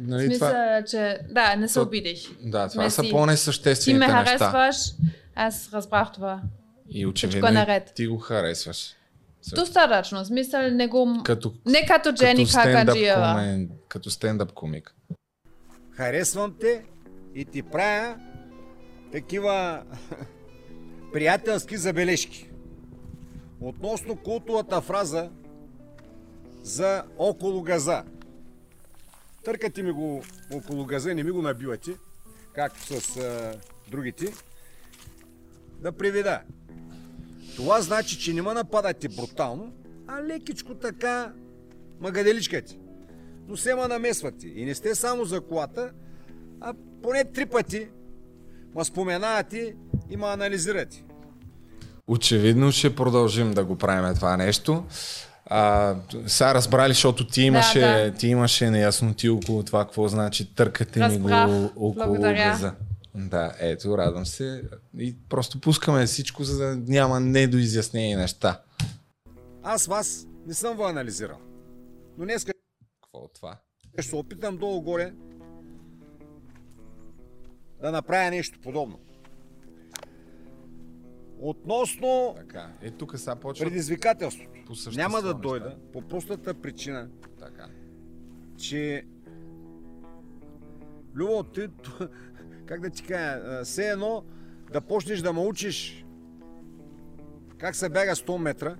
[0.00, 1.18] Нали, смисъл, това- че...
[1.30, 2.30] Да, не се То- обидиш.
[2.42, 4.70] Да, това Не са си- Ти по-несъществените ме неща.
[5.36, 6.42] Аз разбрах това.
[6.88, 7.92] И очевидно е наред.
[7.94, 8.94] ти го харесваш.
[9.54, 11.20] Достатъчно, в смисъл не го...
[11.24, 12.46] Като, Не като Джени
[13.14, 14.94] комен, като стендъп комик.
[15.90, 16.84] Харесвам те
[17.34, 18.16] и ти правя
[19.12, 19.82] такива
[21.12, 22.50] приятелски забележки.
[23.60, 25.30] Относно култовата фраза
[26.62, 28.04] за около газа.
[29.44, 30.22] Търкате ми го
[30.52, 31.90] около газа, не ми го набивате,
[32.54, 33.54] както с а,
[33.90, 34.32] другите.
[35.82, 36.40] Да приведа.
[37.56, 39.72] Това значи, че не ме нападате брутално,
[40.08, 41.32] а лекичко така
[42.00, 42.78] магаделичкате.
[43.48, 44.46] Но се ма намесвате.
[44.48, 45.90] И не сте само за колата,
[46.60, 47.88] а поне три пъти
[48.74, 49.74] ма споменавате
[50.10, 51.04] и ма анализирате.
[52.08, 54.84] Очевидно ще продължим да го правим това нещо.
[55.46, 55.94] А,
[56.26, 58.12] сега разбрали, защото ти имаше, да.
[58.12, 61.28] ти имаше неясноти около това, какво значи търкате ми го
[61.76, 62.50] около Благодаря.
[62.50, 62.72] газа.
[63.16, 64.62] Да, ето, радвам се.
[64.98, 68.62] И просто пускаме всичко, за да няма недоизяснени неща.
[69.62, 71.38] Аз вас не съм ви анализирал.
[72.18, 73.58] Но днес Какво от това?
[73.92, 75.12] ще се опитам долу-горе
[77.80, 78.98] да направя нещо подобно.
[81.38, 82.72] Относно Така.
[82.82, 84.50] Е, тук сега почва предизвикателството.
[84.66, 85.38] по Няма да неща.
[85.38, 87.08] дойда по простата причина,
[87.38, 87.68] Така.
[88.58, 89.04] че
[91.14, 91.68] Любо, ти,
[92.66, 94.24] как да ти кажа, все едно
[94.72, 96.04] да почнеш да ме учиш
[97.58, 98.76] как се бяга 100 метра,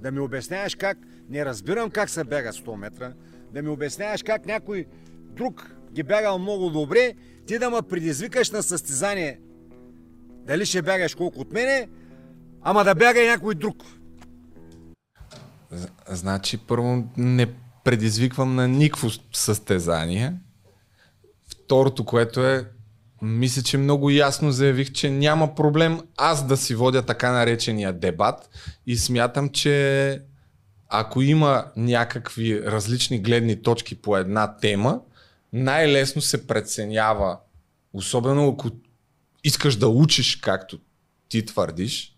[0.00, 3.12] да ми обясняваш как, не разбирам как се бяга 100 метра,
[3.52, 4.86] да ми обясняваш как някой
[5.22, 7.14] друг ги бягал много добре,
[7.46, 9.40] ти да ме предизвикаш на състезание
[10.48, 11.88] дали ще бягаш колко от мене,
[12.62, 13.84] ама да бяга и някой друг.
[16.08, 17.46] Значи, първо не
[17.84, 20.34] предизвиквам на никакво състезание.
[21.68, 22.68] Второто, което е,
[23.22, 28.50] мисля, че много ясно заявих, че няма проблем аз да си водя така наречения дебат
[28.86, 30.22] и смятам, че
[30.88, 35.00] ако има някакви различни гледни точки по една тема,
[35.52, 37.38] най-лесно се преценява,
[37.92, 38.70] особено ако
[39.44, 40.78] искаш да учиш, както
[41.28, 42.16] ти твърдиш,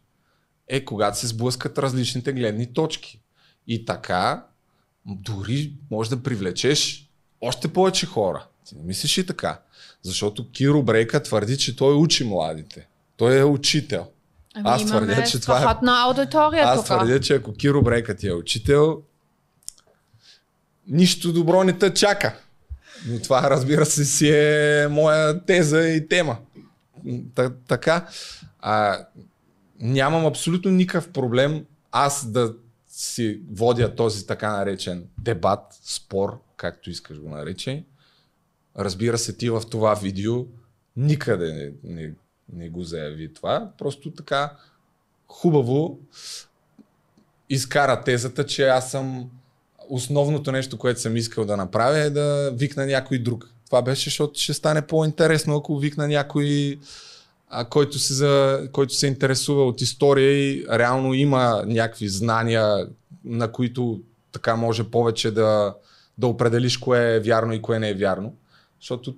[0.69, 3.21] е когато се сблъскат различните гледни точки.
[3.67, 4.47] И така,
[5.07, 8.47] дори може да привлечеш още повече хора.
[8.71, 9.61] Ти не мислиш и така.
[10.03, 12.89] Защото Киро Брейка твърди, че той учи младите.
[13.17, 14.07] Той е учител.
[14.55, 15.65] Ами аз твърдя, че това е...
[16.07, 19.03] аудитория Аз твърдя, че ако Киро Брейка ти е учител,
[20.87, 22.37] нищо добро не те чака.
[23.07, 26.37] Но това, разбира се, си е моя теза и тема.
[27.35, 28.09] Т- така,
[28.61, 28.99] а,
[29.81, 32.55] нямам абсолютно никакъв проблем аз да
[32.89, 37.85] си водя този така наречен дебат, спор, както искаш го наречи.
[38.79, 40.47] Разбира се, ти в това видео
[40.97, 42.13] никъде не, не,
[42.53, 43.71] не го заяви това.
[43.79, 44.53] Просто така
[45.29, 45.99] хубаво
[47.49, 49.31] изкара тезата, че аз съм
[49.89, 53.51] основното нещо, което съм искал да направя е да викна някой друг.
[53.67, 56.79] Това беше, защото ще стане по-интересно, ако викна някой
[57.49, 62.89] а, който, се за, който се интересува от история и реално има някакви знания,
[63.25, 64.01] на които
[64.33, 65.75] така може повече да,
[66.19, 68.35] да определиш кое е вярно и кое не е вярно.
[68.81, 69.15] Защото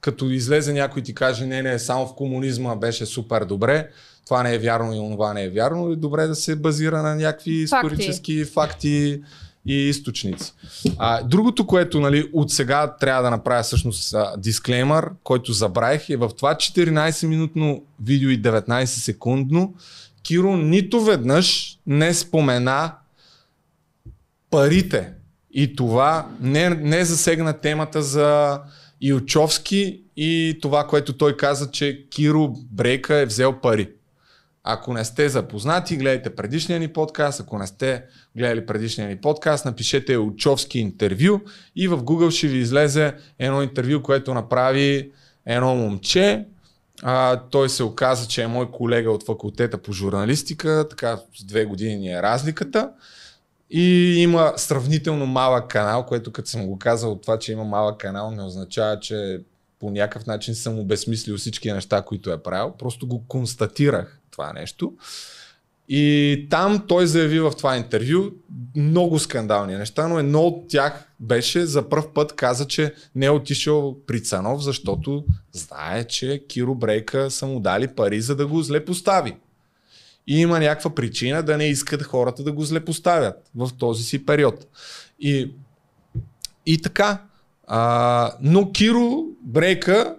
[0.00, 3.88] като излезе някой и ти каже, не, не, само в комунизма беше супер добре,
[4.26, 7.14] това не е вярно и това не е вярно, е добре да се базира на
[7.14, 9.20] някакви исторически факти,
[9.66, 10.52] и източници.
[10.98, 16.30] А, другото, което нали, от сега трябва да направя всъщност дисклеймър, който забравих е в
[16.36, 19.74] това 14-минутно видео и 19 секундно
[20.22, 22.92] Киро нито веднъж не спомена
[24.50, 25.12] парите.
[25.52, 28.60] И това не, не засегна темата за
[29.00, 33.88] Илчовски и това, което той каза, че Киро Брейка е взел пари.
[34.64, 37.40] Ако не сте запознати, гледайте предишния ни подкаст.
[37.40, 38.04] Ако не сте
[38.36, 41.40] гледали предишния ни подкаст, напишете Учовски интервю
[41.76, 45.10] и в Google ще ви излезе едно интервю, което направи
[45.46, 46.44] едно момче.
[47.02, 51.64] А, той се оказа, че е мой колега от факултета по журналистика, така с две
[51.64, 52.90] години е разликата.
[53.70, 58.30] И има сравнително малък канал, което като съм го казал, това, че има малък канал,
[58.30, 59.40] не означава, че
[59.78, 62.74] по някакъв начин съм обезмислил всички неща, които е правил.
[62.78, 64.92] Просто го констатирах това нещо.
[65.88, 68.30] И там той заяви в това интервю
[68.76, 73.30] много скандални неща, но едно от тях беше за първ път каза, че не е
[73.30, 78.62] отишъл при Цанов, защото знае, че Киро Брейка са му дали пари, за да го
[78.62, 79.36] злепостави.
[80.26, 84.66] И има някаква причина да не искат хората да го злепоставят в този си период.
[85.20, 85.52] И,
[86.66, 87.22] и така.
[87.66, 90.16] А, но Киро Брейка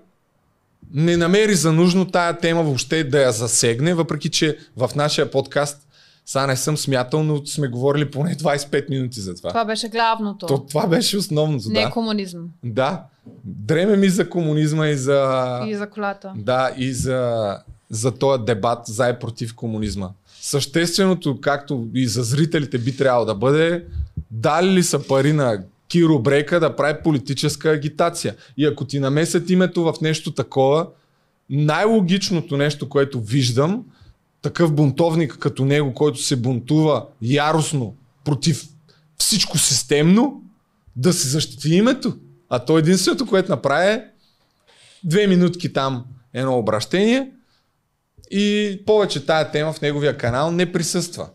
[0.94, 5.88] не намери за нужно тая тема въобще да я засегне, въпреки че в нашия подкаст
[6.26, 9.50] сега не съм смятал, но сме говорили поне 25 минути за това.
[9.50, 10.46] Това беше главното.
[10.46, 11.90] То, това беше основното, не да.
[11.90, 12.50] комунизъм.
[12.64, 13.04] Да.
[13.46, 15.62] Дреме ми за комунизма и за...
[15.68, 16.34] И за колата.
[16.36, 17.58] Да, и за,
[17.92, 20.10] за този дебат за и против комунизма.
[20.42, 23.86] Същественото, както и за зрителите би трябвало да бъде,
[24.32, 28.36] дали ли са пари на Киро Брейка да прави политическа агитация.
[28.58, 30.88] И ако ти намесят името в нещо такова,
[31.50, 33.84] най-логичното нещо, което виждам,
[34.42, 38.64] такъв бунтовник като него, който се бунтува яростно против
[39.18, 40.42] всичко системно,
[40.96, 42.18] да се защити името.
[42.50, 44.06] А то единственото, което направи е
[45.04, 47.32] две минутки там едно обращение
[48.32, 51.30] и повече тая тема в неговия канал не присъства.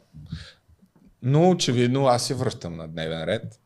[1.22, 3.60] Но очевидно аз се връщам на дневен ред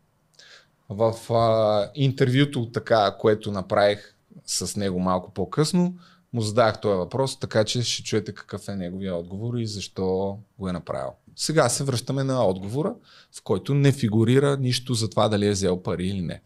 [0.89, 4.15] в а, интервюто, така, което направих
[4.47, 5.95] с него малко по-късно,
[6.33, 10.69] му задах този въпрос, така че ще чуете какъв е неговия отговор и защо го
[10.69, 11.13] е направил.
[11.37, 12.95] Сега се връщаме на отговора,
[13.39, 16.43] в който не фигурира нищо за това дали е взел пари или не.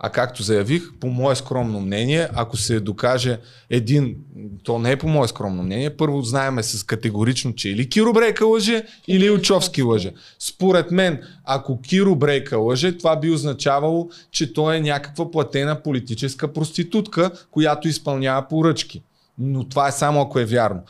[0.00, 3.38] А както заявих, по мое скромно мнение, ако се докаже
[3.70, 4.16] един,
[4.62, 8.46] то не е по мое скромно мнение, първо знаеме с категорично, че или Киро Брейка
[8.46, 10.12] лъже, или Учовски лъже.
[10.38, 16.52] Според мен, ако Киро Брейка лъже, това би означавало, че той е някаква платена политическа
[16.52, 19.02] проститутка, която изпълнява поръчки.
[19.38, 20.80] Но това е само ако е вярно.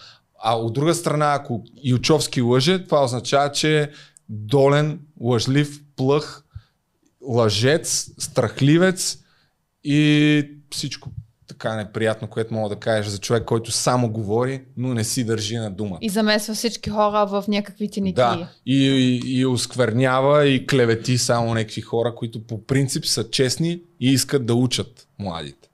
[0.42, 3.88] А от друга страна, ако Ючовски лъже, това означава, че е
[4.28, 6.44] долен, лъжлив, плъх,
[7.22, 9.18] лъжец, страхливец
[9.84, 11.10] и всичко
[11.48, 15.56] така неприятно, което мога да кажеш за човек, който само говори, но не си държи
[15.56, 15.98] на дума.
[16.00, 18.14] И замесва всички хора в някакви тиники.
[18.14, 23.80] Да, и, и, и осквернява и клевети само някакви хора, които по принцип са честни
[24.00, 25.68] и искат да учат младите.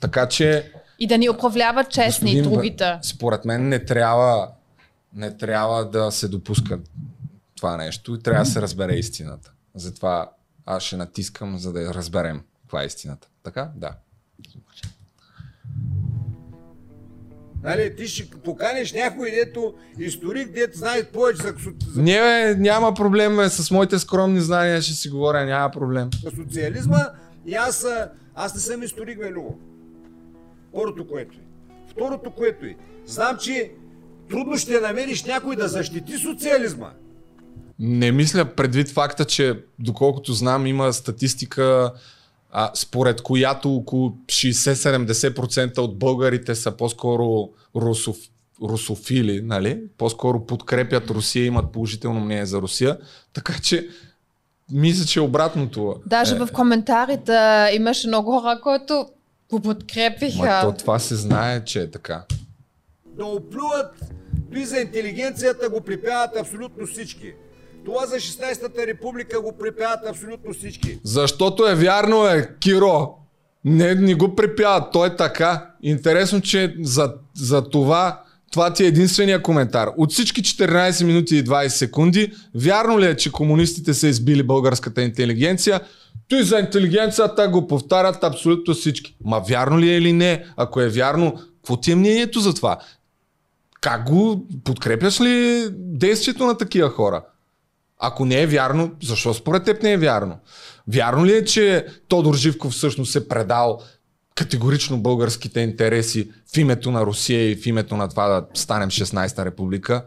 [0.00, 0.72] Така че...
[0.98, 2.98] И да ни управляват честни господин, другите.
[3.02, 4.48] Според мен не трябва,
[5.14, 6.78] не трябва да се допуска
[7.56, 9.52] това нещо и трябва да се разбере истината.
[9.74, 10.30] Затова
[10.66, 13.28] аз ще натискам, за да разберем каква е истината.
[13.42, 13.70] Така?
[13.76, 13.94] Да.
[17.62, 21.54] Нали, ти ще поканеш някой, дето историк, дето знае повече за,
[21.96, 26.10] Не, бе, няма проблем бе, с моите скромни знания ще си говоря, няма проблем.
[26.22, 27.08] за социализма
[27.46, 27.86] и аз,
[28.34, 29.58] аз не съм историк, бе, Любо.
[30.74, 31.42] Първото, което е.
[31.90, 32.76] Второто, което е.
[33.06, 33.72] Знам, че
[34.30, 36.90] трудно ще намериш някой да защити социализма.
[37.84, 41.92] Не мисля предвид факта, че доколкото знам има статистика,
[42.50, 48.16] а, според която около 60-70% от българите са по-скоро русоф,
[48.62, 49.82] русофили, нали?
[49.98, 52.98] по-скоро подкрепят Русия, имат положително мнение за Русия,
[53.32, 53.88] така че
[54.72, 55.94] мисля, че обратното.
[56.06, 59.06] Даже е, в коментарите имаше много хора, които
[59.50, 60.60] го Ма подкрепиха.
[60.62, 62.24] то това се знае, че е така.
[63.06, 63.94] Да оплюват,
[64.52, 67.32] той за интелигенцията го припяват абсолютно всички.
[67.84, 70.98] Това за 16-та република го припяват абсолютно всички.
[71.04, 73.14] Защото е вярно е, Киро.
[73.64, 75.70] Не, не го припяват, той е така.
[75.82, 78.22] Интересно, че за, за това,
[78.52, 79.88] това ти е единствения коментар.
[79.96, 85.02] От всички 14 минути и 20 секунди, вярно ли е, че комунистите са избили българската
[85.02, 85.80] интелигенция?
[86.28, 89.16] Той за интелигенцията го повтарят абсолютно всички.
[89.24, 90.44] Ма вярно ли е или не?
[90.56, 92.78] Ако е вярно, какво ти е мнението за това?
[93.80, 97.22] Как го подкрепяш ли действието на такива хора?
[98.04, 100.38] Ако не е вярно, защо според теб не е вярно?
[100.88, 103.80] Вярно ли е, че Тодор Живков всъщност е предал
[104.34, 109.44] категорично българските интереси в името на Русия и в името на това да станем 16-та
[109.44, 110.04] република?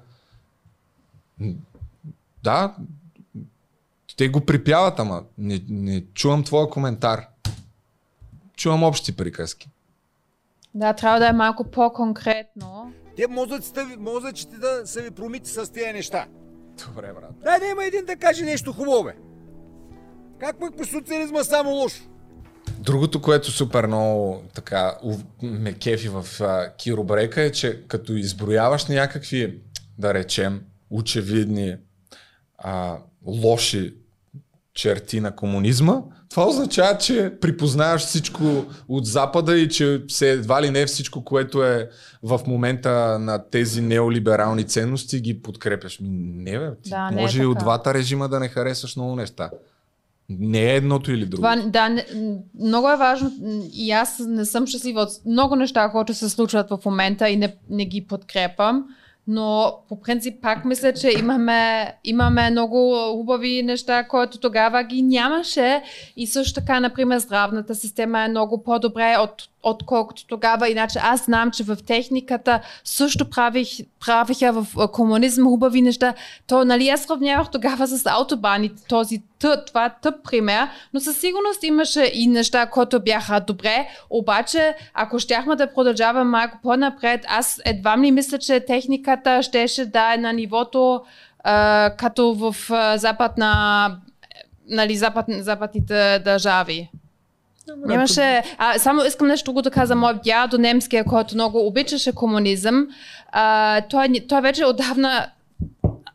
[2.43, 2.75] Да,
[4.17, 7.27] те го припяват, ама не, не чувам твоя коментар.
[8.57, 9.69] Чувам общи приказки.
[10.73, 12.93] Да, трябва да е малко по-конкретно.
[13.15, 16.25] Те мозъците, мозъчите да са ви промити с тези неща.
[16.77, 17.31] Добре, брат.
[17.43, 19.13] Дай да има един да каже нещо хубаво, бе.
[20.39, 22.03] Как пък при социализма само лошо?
[22.79, 24.97] Другото, което супер много така
[25.41, 29.59] ме кефи в а, Киро Брейка е, че като изброяваш някакви,
[29.97, 31.77] да речем, очевидни
[32.57, 33.93] а, лоши
[34.75, 40.69] черти на комунизма, това означава, че припознаваш всичко от Запада и че се едва ли
[40.69, 41.89] не всичко, което е
[42.23, 45.99] в момента на тези неолиберални ценности, ги подкрепяш.
[45.99, 48.95] Ми, Не, бе, ти Да, не е може и от двата режима да не харесаш
[48.95, 49.49] много неща.
[50.29, 51.53] Не е едното или другото.
[51.53, 52.05] Това, да, не,
[52.59, 53.31] много е важно
[53.73, 57.55] и аз не съм щастлива от много неща, които се случват в момента и не,
[57.69, 58.85] не ги подкрепям.
[59.27, 65.83] Но по принцип пак мисля, че имаме, имаме много хубави неща, които тогава ги нямаше.
[66.17, 70.69] И също така, например, здравната система е много по-добре от, отколкото тогава.
[70.69, 73.67] Иначе аз знам, че в техниката също правих,
[74.05, 76.13] правиха в комунизъм хубави неща.
[76.47, 79.21] То, нали, аз сравнявах тогава с автобаните, този
[79.67, 85.55] това тъп пример, но със сигурност имаше и неща, които бяха добре, обаче ако щяхме
[85.55, 91.01] да продължаваме малко по-напред, аз едва ли мисля, че техниката щеше да е на нивото
[91.97, 92.55] като в
[92.97, 93.97] западна
[94.69, 96.89] нали, запад, западните държави.
[97.85, 98.43] Нямаше.
[98.57, 99.95] А, само искам нещо друго да кажа.
[99.95, 102.87] Моят дядо немския, който много обичаше комунизъм,
[103.31, 105.31] а, той, той вече отдавна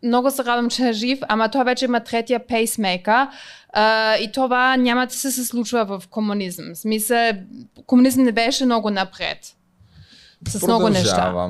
[0.02, 3.26] много се радвам, че е жив, ама той вече има третия пейсмейкър
[3.72, 6.74] а, и това няма да се, се случва в комунизъм.
[6.74, 7.32] В смисъл,
[7.86, 9.38] комунизъм не беше много напред.
[10.48, 11.48] С много неща.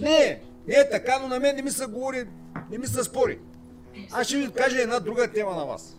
[0.00, 2.24] Не, не е така, но на мен не ми се говори,
[2.70, 3.38] не ми се спори.
[4.12, 5.96] Аз ще ви кажа една друга тема на вас.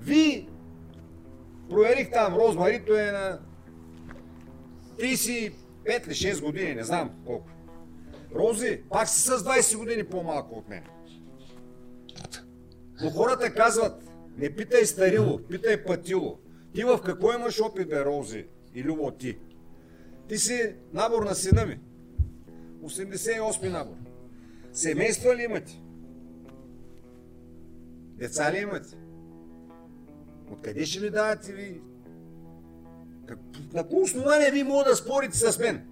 [0.00, 0.46] Ви
[1.72, 3.38] проверих там Розмарито е на
[4.98, 5.52] 35
[5.86, 7.48] или 6 години, не знам колко.
[8.34, 10.82] Рози, пак си с 20 години по-малко от мен.
[13.02, 14.02] Но хората казват,
[14.36, 16.38] не питай старило, питай пътило.
[16.74, 18.46] Ти в какво имаш опит, бе, Рози?
[18.74, 19.38] И Любо, ти.
[20.28, 21.80] Ти си набор на сина ми.
[22.82, 23.96] 88 набор.
[24.72, 25.82] Семейства ли имате?
[28.18, 28.96] Деца ли имате?
[30.52, 31.80] Откъде ще ми давате ви?
[33.26, 33.38] Как...
[33.72, 35.86] На кое основание ви мога да спорите с мен?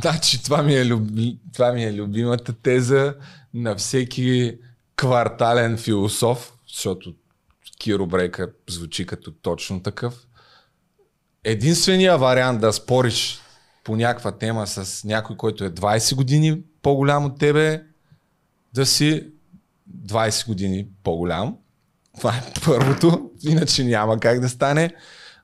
[0.00, 1.38] Значи, това ми, е люби...
[1.52, 3.14] това ми е любимата теза
[3.54, 4.58] на всеки
[4.96, 7.14] квартален философ, защото
[7.78, 10.26] Киро Брейка звучи като точно такъв.
[11.44, 13.40] единствения вариант да спориш
[13.84, 17.84] по някаква тема с някой, който е 20 години по-голям от тебе,
[18.74, 19.28] да си
[20.06, 21.56] 20 години по-голям.
[22.16, 24.94] Това е първото, иначе няма как да стане.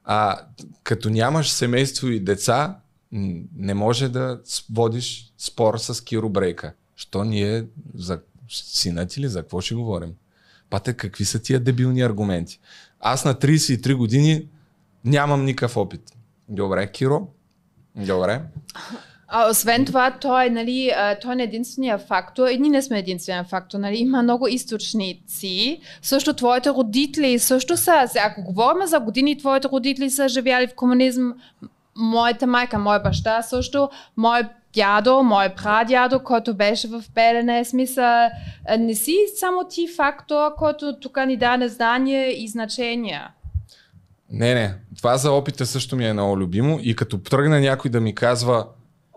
[0.04, 0.40] А
[0.82, 2.76] като нямаш семейство и деца,
[3.56, 4.40] не може да
[4.72, 6.72] водиш спор с Киро Брейка.
[6.96, 7.64] Що ние
[7.94, 10.14] за сина ти ли, за какво ще говорим?
[10.70, 12.60] Пате, какви са тия дебилни аргументи?
[13.00, 14.48] Аз на 33 години
[15.04, 16.02] нямам никакъв опит.
[16.48, 17.28] Добре, Киро?
[17.96, 18.42] Добре.
[19.30, 22.48] А, освен това, той, нали, той не е единствения фактор.
[22.48, 23.78] И ние не сме единствения фактор.
[23.78, 23.96] Нали.
[23.96, 25.80] Има много източници.
[26.02, 28.08] Също твоите родители също са.
[28.24, 31.34] Ако говорим за години, твоите родители са живяли в комунизъм.
[31.96, 34.40] Моята майка, моя баща също, мой
[34.74, 38.28] дядо, мой прадядо, който беше в Белене, смисъл,
[38.78, 43.22] не си само ти фактор, който тук ни даде знание и значение.
[44.30, 44.74] Не, не.
[44.96, 48.66] Това за опита също ми е много любимо и като тръгне някой да ми казва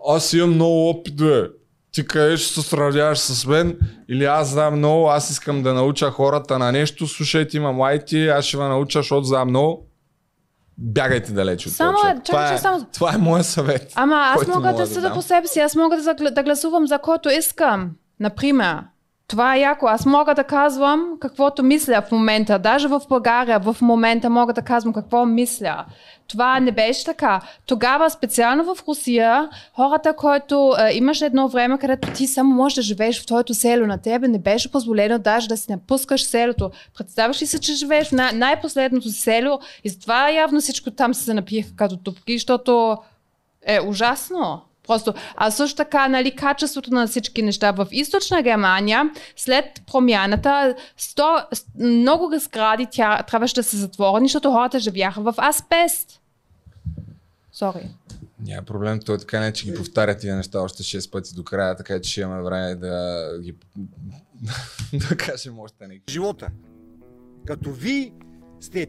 [0.08, 1.42] аз имам много опит, бе.
[1.92, 3.78] Ти къде ще се сравняваш с мен?
[4.08, 8.44] Или аз знам много, аз искам да науча хората на нещо, слушайте, имам лайти, аз
[8.44, 9.86] ще ви науча, защото знам много.
[10.78, 12.20] Бягайте далеч от само, това.
[12.24, 12.86] Това, е, само...
[12.94, 13.92] това е моят съвет.
[13.94, 16.98] Ама аз мога да съда да по себе си, аз мога да, да гласувам за
[16.98, 17.90] който искам.
[18.20, 18.78] Например,
[19.28, 19.86] това е яко.
[19.86, 22.58] Аз мога да казвам каквото мисля в момента.
[22.58, 25.84] Даже в България в момента мога да казвам какво мисля.
[26.28, 27.40] Това не беше така.
[27.66, 32.82] Тогава, специално в Русия, хората, които е, имаш едно време, където ти само можеш да
[32.82, 36.70] живееш в твоето село, на тебе не беше позволено даже да си напускаш селото.
[36.98, 41.34] Представяш ли се, че живееш в най- най-последното село и затова явно всичко там се
[41.34, 42.96] напиха като тупки, защото
[43.66, 44.62] е ужасно.
[44.86, 51.38] Просто, а също така, нали, качеството на всички неща в източна Германия, след промяната, сто,
[51.78, 56.20] много сгради тя трябваше да се затворени, защото хората живяха в асбест.
[57.52, 57.88] Сори.
[58.40, 61.76] Няма проблем, той така не, че ги повтаря тия неща още 6 пъти до края,
[61.76, 63.54] така че ще имаме време да ги
[65.08, 66.00] да кажем още не.
[66.10, 66.48] Живота.
[67.46, 68.12] Като ви
[68.60, 68.86] сте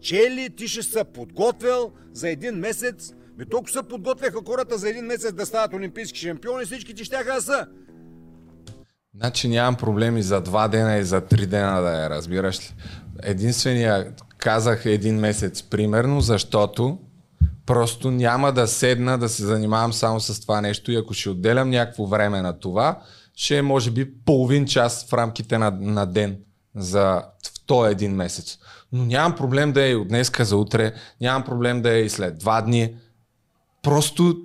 [0.00, 5.04] чели, ти ще се подготвил за един месец ми толкова се подготвяха хората за един
[5.04, 7.66] месец да стават олимпийски шампиони, всички ти щяха да са.
[9.16, 12.74] Значи нямам проблеми за два дена и за три дена да я разбираш ли.
[13.22, 16.98] Единствения казах един месец примерно, защото
[17.66, 21.70] просто няма да седна да се занимавам само с това нещо и ако ще отделям
[21.70, 22.98] някакво време на това,
[23.34, 26.38] ще е може би половин час в рамките на, на ден
[26.74, 28.58] за в този един месец.
[28.92, 32.08] Но нямам проблем да е и от днеска за утре, нямам проблем да е и
[32.08, 32.96] след два дни,
[33.86, 34.36] просто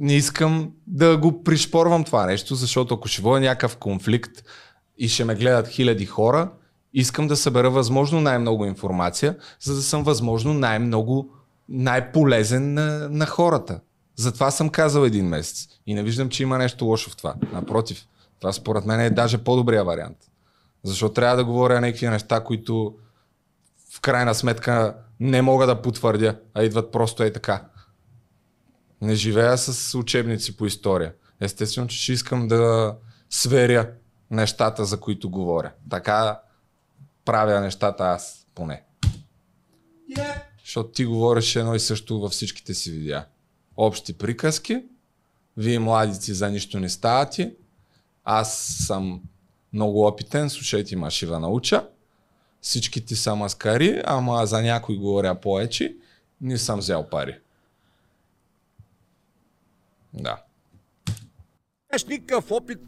[0.00, 4.30] не искам да го пришпорвам това нещо, защото ако ще водя някакъв конфликт
[4.98, 6.50] и ще ме гледат хиляди хора,
[6.92, 11.30] искам да събера възможно най-много информация, за да съм възможно най-много,
[11.68, 13.80] най-полезен на, на хората.
[14.16, 15.68] Затова съм казал един месец.
[15.86, 17.34] И не виждам, че има нещо лошо в това.
[17.52, 18.06] Напротив,
[18.40, 20.18] това според мен е даже по-добрия вариант.
[20.84, 22.94] Защото трябва да говоря някакви неща, които
[23.94, 27.64] в крайна сметка не мога да потвърдя, а идват просто е така.
[29.00, 31.14] Не живея с учебници по история.
[31.40, 32.94] Естествено, че ще искам да
[33.30, 33.90] сверя
[34.30, 35.72] нещата, за които говоря.
[35.90, 36.40] Така
[37.24, 38.82] правя нещата аз, поне.
[40.10, 40.42] Yeah.
[40.64, 43.26] Защото ти говориш едно и също във всичките си видеа.
[43.76, 44.84] Общи приказки,
[45.56, 47.54] вие младици за нищо не ставате,
[48.24, 49.22] аз съм
[49.72, 51.88] много опитен, слушайте ма ще науча.
[52.60, 55.96] Всичките са маскари, ама за някой говоря повече,
[56.40, 57.38] не съм взел пари.
[60.16, 60.42] Да.
[61.90, 62.78] Нямаш никакъв опит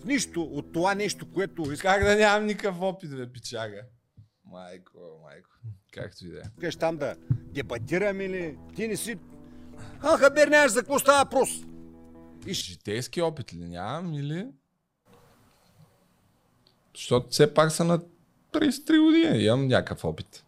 [0.00, 1.80] в нищо от това нещо, което искаш.
[1.80, 3.82] Как да нямам никакъв опит, бе, пичага?
[4.44, 5.48] Майко, майко.
[5.92, 6.42] Както и да е.
[6.58, 9.18] Искаш там да дебатирам или ти не си...
[10.00, 11.50] А, хабер нямаш за какво става въпрос.
[12.46, 12.54] И...
[12.54, 14.46] Житейски опит ли нямам или...
[16.94, 18.00] Защото все пак съм на
[18.52, 19.44] 33 години.
[19.44, 20.44] Имам някакъв опит.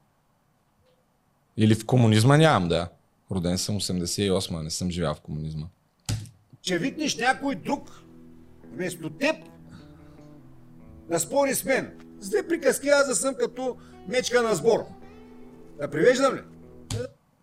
[1.56, 2.88] Или в комунизма нямам, да.
[3.30, 5.66] Роден съм 88, не съм живял в комунизма
[6.62, 8.02] че викнеш някой друг
[8.72, 9.36] вместо теб
[11.10, 11.98] да спори с мен.
[12.20, 13.76] С две приказки аз да съм като
[14.08, 14.84] мечка на сбор.
[15.78, 16.40] Да привеждам ли?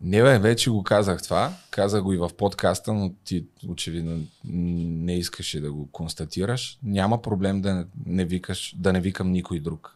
[0.02, 1.54] Не бе, вече го казах това.
[1.72, 6.80] Казах го и в подкаста, но ти очевидно не искаше да го констатираш.
[6.84, 9.96] Няма проблем да не, викаш, да не викам никой друг.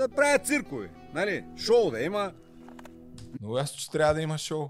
[0.00, 1.44] Да правя циркове, нали?
[1.56, 2.32] Шоу да има.
[3.40, 4.68] Но аз че трябва да има шоу.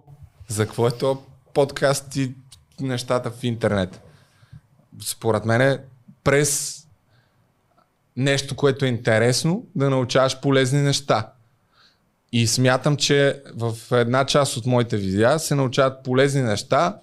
[0.49, 1.22] За какво е то
[1.55, 2.35] подкаст и
[2.80, 4.00] нещата в интернет.
[5.02, 5.78] Според мен е
[6.24, 6.82] през
[8.16, 11.32] нещо, което е интересно, да научаваш полезни неща.
[12.32, 16.98] И смятам, че в една част от моите видеа се научават полезни неща,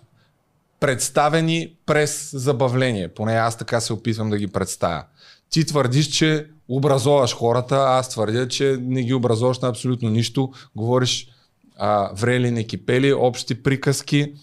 [0.79, 3.07] представени през забавление.
[3.07, 5.03] Поне аз така се опитвам да ги представя.
[5.49, 10.51] Ти твърдиш, че образоваш хората, аз твърдя, че не ги образоваш на абсолютно нищо.
[10.75, 11.27] Говориш
[11.77, 14.33] а, врели, не кипели, общи приказки,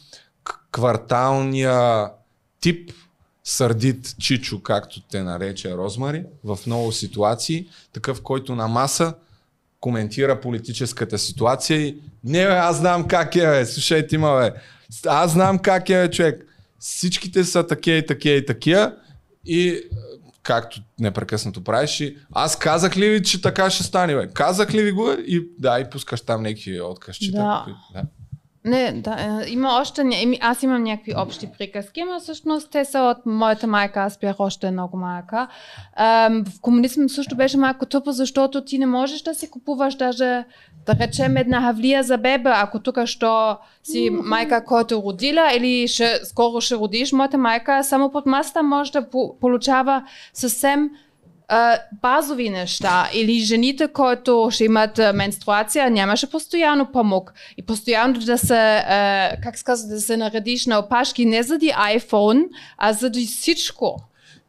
[0.72, 2.10] кварталния
[2.60, 2.92] тип
[3.44, 9.14] сърдит Чичо, както те нарече Розмари, в много ситуации, такъв, който на маса
[9.80, 14.60] коментира политическата ситуация и не, бе, аз знам как е, бе, слушайте има, бе,
[15.06, 16.46] аз знам как е, бе, човек.
[16.78, 18.92] Всичките са такива и такива и такива
[19.44, 19.80] и
[20.42, 24.28] както непрекъснато правиш и аз казах ли ви, че така ще стане, бе?
[24.28, 27.36] Казах ли ви го и да, и пускаш там някакви откъсчета.
[27.36, 27.66] Да.
[27.92, 28.02] да.
[28.66, 30.02] Не, да, е, има още,
[30.40, 34.70] аз имам някакви общи приказки, но всъщност те са от моята майка, аз бях още
[34.70, 35.48] много малка.
[35.98, 40.44] В комунизма също беше малко тъпо, защото ти не можеш да си купуваш даже,
[40.86, 46.20] да речем, една хавлия за бебе, ако тук що си майка, който родила или ще,
[46.24, 49.06] скоро ще родиш, моята майка само под масата може да
[49.40, 50.90] получава съвсем
[52.02, 57.32] базови неща или жените, които ще имат менструация, нямаше постоянно помог.
[57.56, 58.84] И постоянно да се,
[59.42, 62.44] как сказа, да се наредиш на опашки не заради iPhone,
[62.78, 63.96] а заради всичко.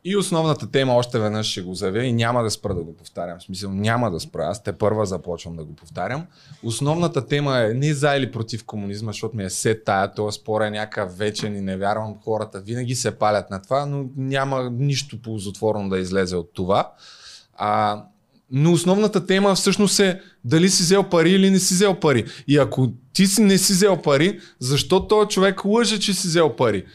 [0.10, 3.40] И основната тема още веднъж ще го заявя и няма да спра да го повтарям.
[3.40, 4.46] В смисъл няма да спра.
[4.46, 6.26] Аз те първа започвам да го повтарям.
[6.64, 10.62] Основната тема е не за или против комунизма, защото ми е се тая, този спор
[10.62, 12.60] е някакъв вечен и не вярвам хората.
[12.60, 16.92] Винаги се палят на това, но няма нищо ползотворно да излезе от това.
[17.54, 18.04] А,
[18.52, 22.26] но основната тема всъщност е дали си взел пари или не си взел пари.
[22.48, 26.56] И ако ти си не си взел пари, защо този човек лъже, че си взел
[26.56, 26.86] пари?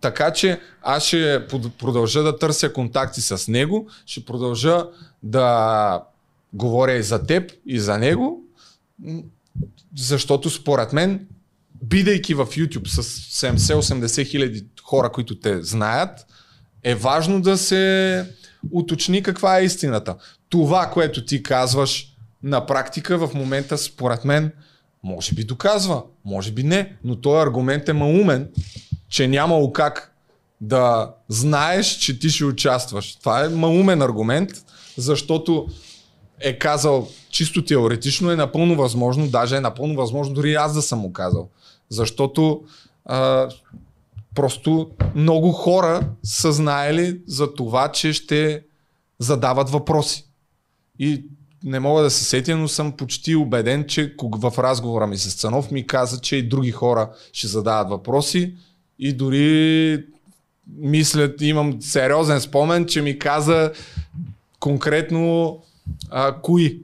[0.00, 1.46] Така че аз ще
[1.78, 4.84] продължа да търся контакти с него, ще продължа
[5.22, 6.02] да
[6.52, 8.42] говоря и за теб, и за него,
[9.96, 11.26] защото според мен,
[11.82, 13.02] бидейки в YouTube с
[13.46, 16.26] 70-80 хиляди хора, които те знаят,
[16.82, 18.24] е важно да се
[18.70, 20.16] уточни каква е истината.
[20.48, 24.52] Това, което ти казваш на практика в момента, според мен,
[25.02, 28.48] може би доказва, може би не, но този аргумент е маумен
[29.08, 30.14] че нямало как
[30.60, 33.16] да знаеш, че ти ще участваш.
[33.16, 34.50] Това е малумен аргумент,
[34.96, 35.66] защото
[36.40, 40.98] е казал чисто теоретично е напълно възможно, даже е напълно възможно дори аз да съм
[40.98, 41.48] му казал.
[41.90, 42.62] Защото
[43.04, 43.48] а,
[44.34, 48.62] просто много хора са знаели за това, че ще
[49.18, 50.24] задават въпроси.
[50.98, 51.24] И
[51.64, 55.70] не мога да се сетя, но съм почти убеден, че в разговора ми с Цанов
[55.70, 58.54] ми каза, че и други хора ще задават въпроси
[58.98, 60.04] и дори
[60.76, 63.72] мисля, имам сериозен спомен, че ми каза
[64.60, 65.58] конкретно
[66.10, 66.80] а, кои.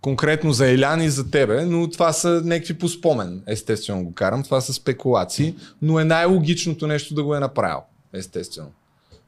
[0.00, 3.42] Конкретно за Елян и за тебе, но това са някакви по спомен.
[3.46, 7.80] Естествено го карам, това са спекулации, но е най-логичното нещо да го е направил.
[8.12, 8.72] Естествено.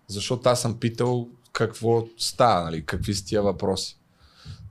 [0.08, 3.96] Защото аз съм питал какво става, нали, какви са тия въпроси.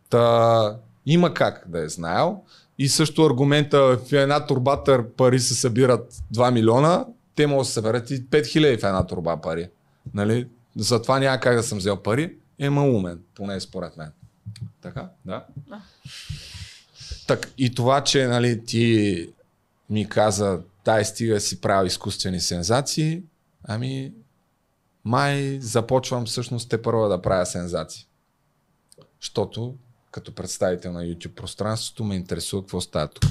[0.09, 2.41] Та, има как да е знаел.
[2.77, 7.05] И също аргумента в една турбата пари се събират 2 милиона,
[7.35, 9.69] те могат да се съберат и 5000 в една турба пари.
[10.13, 10.47] Нали?
[10.75, 12.37] Затова няма как да съм взел пари.
[12.59, 14.11] Е умен, поне според мен.
[14.81, 15.09] Така?
[15.25, 15.45] Да?
[17.27, 19.29] Так, и това, че нали, ти
[19.89, 23.23] ми каза, дай стига си правил изкуствени сензации,
[23.63, 24.13] ами
[25.05, 28.07] май започвам всъщност те първа да правя сензации.
[29.21, 29.75] Защото
[30.17, 33.23] като представител на YouTube пространството, ме интересува какво става тук.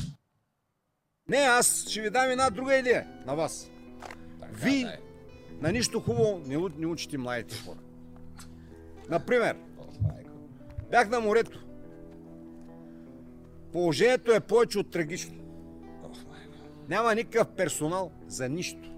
[1.29, 3.71] Не, аз ще ви дам една друга идея на вас.
[4.41, 4.97] Така, ви да
[5.61, 7.79] на нищо хубаво не, не учите младите хора.
[9.09, 9.57] Например,
[10.91, 11.65] бях на морето.
[13.73, 15.35] Положението е повече от трагично.
[16.89, 18.93] Няма никакъв персонал за нищо.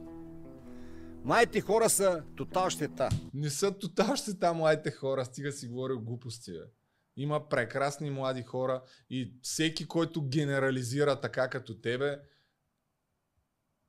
[1.24, 3.08] Младите хора са тотал щета.
[3.34, 6.52] Не са тотал щета младите хора, стига си говоря глупости.
[6.52, 6.77] Бе.
[7.18, 12.18] Има прекрасни млади хора и всеки, който генерализира така като тебе,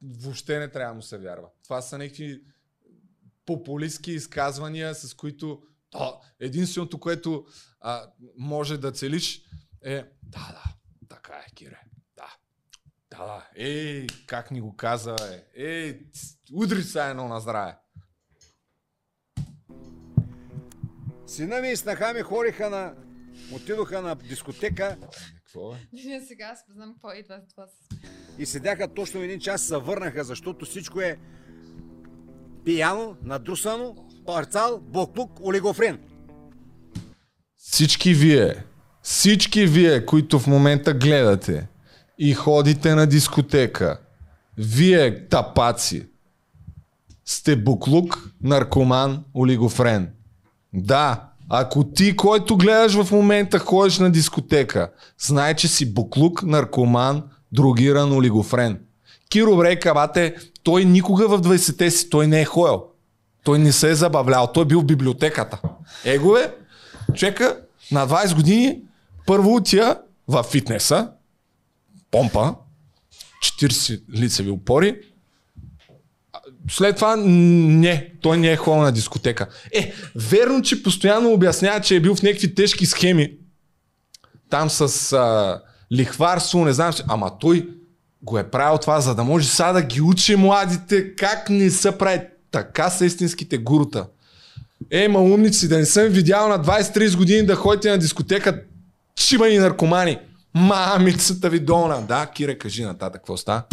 [0.02, 1.49] въобще не трябва да му се вярва.
[1.64, 2.44] Това са някакви
[3.45, 7.45] популистски изказвания, с които то, единственото, което
[7.80, 9.41] а, може да целиш
[9.82, 10.64] е да, да,
[11.10, 11.82] така е, Кире.
[12.16, 12.36] Да,
[13.12, 13.49] да, да.
[13.56, 15.64] Ей, как ни го каза, е.
[15.64, 16.02] Ей,
[16.53, 17.78] удри се едно на здраве.
[21.28, 23.09] Сина ми и снаха ми хориха на
[23.52, 24.98] отидоха на дискотека.
[25.36, 25.78] Какво е?
[26.28, 27.66] Сега аз знам какво идва това.
[28.38, 31.18] И седяха точно един час, се върнаха, защото всичко е
[32.66, 33.95] пияно, надрусано,
[34.26, 35.99] парцал, боклук, олигофрен.
[37.57, 38.64] Всички вие,
[39.02, 41.68] всички вие, които в момента гледате
[42.18, 43.99] и ходите на дискотека,
[44.57, 46.10] вие тапаци,
[47.26, 50.14] сте буклук, наркоман, олигофрен.
[50.74, 57.24] Да, ако ти, който гледаш в момента, ходиш на дискотека, знай, че си буклук, наркоман,
[57.52, 58.80] другиран, олигофрен.
[59.30, 62.84] Киро Брейка, бате, той никога в 20-те си, той не е ходил.
[63.44, 65.60] Той не се е забавлял, той е бил в библиотеката.
[66.06, 66.56] Его е,
[67.16, 67.58] чека
[67.92, 68.82] на 20 години,
[69.26, 69.98] първо отия
[70.28, 71.10] в фитнеса,
[72.12, 72.56] помпа,
[73.44, 75.02] 40 лицеви опори,
[76.70, 79.48] след това не, той не е ходил на дискотека.
[79.74, 83.32] Е, верно, че постоянно обяснява, че е бил в някакви тежки схеми.
[84.50, 87.70] Там с а, лихварство, не знам, ама той
[88.22, 91.91] го е правил това, за да може сега да ги учи младите как не са
[91.91, 92.22] прави.
[92.52, 94.06] Така са истинските гурута.
[94.91, 98.64] Е, ма умници, да не съм видял на 20-30 години да ходите на дискотека
[99.16, 100.20] чимани наркомани.
[100.54, 102.02] Мамицата ви долна.
[102.02, 103.64] Да, Кире, кажи нататък, какво става?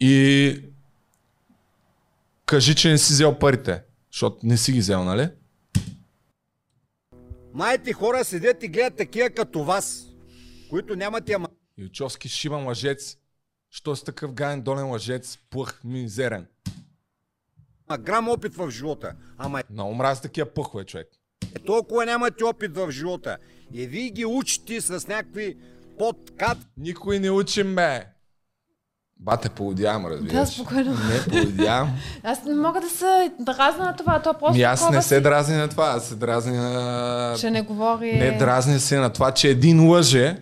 [0.00, 0.60] И
[2.48, 5.28] кажи, че не си взел парите, защото не си ги взел, нали?
[7.54, 10.06] Майите хора седят и гледат такива като вас,
[10.70, 11.38] които нямат я
[11.78, 13.16] Ючовски шибан лъжец.
[13.70, 16.46] Що си такъв гаен долен лъжец, плъх, мизерен.
[17.88, 19.16] А грам опит в живота.
[19.38, 21.08] Ама Много мрази такива пъхове, човек.
[21.56, 23.36] е, толкова нямате опит в живота.
[23.72, 25.56] И вие ги учите с някакви
[25.98, 26.58] подкат.
[26.76, 28.17] Никой не учим, бе.
[29.20, 30.32] Бате, поудявам, разбираш.
[30.32, 30.90] Да, спокойно.
[30.90, 31.90] Не, поудявам.
[32.22, 35.20] Аз не мога да се дразна на това, то просто Ми аз не се си,
[35.20, 37.34] дразни на това, аз се дразни на...
[37.38, 38.12] Че не говори...
[38.12, 40.36] Не дразни се на това, че един лъже,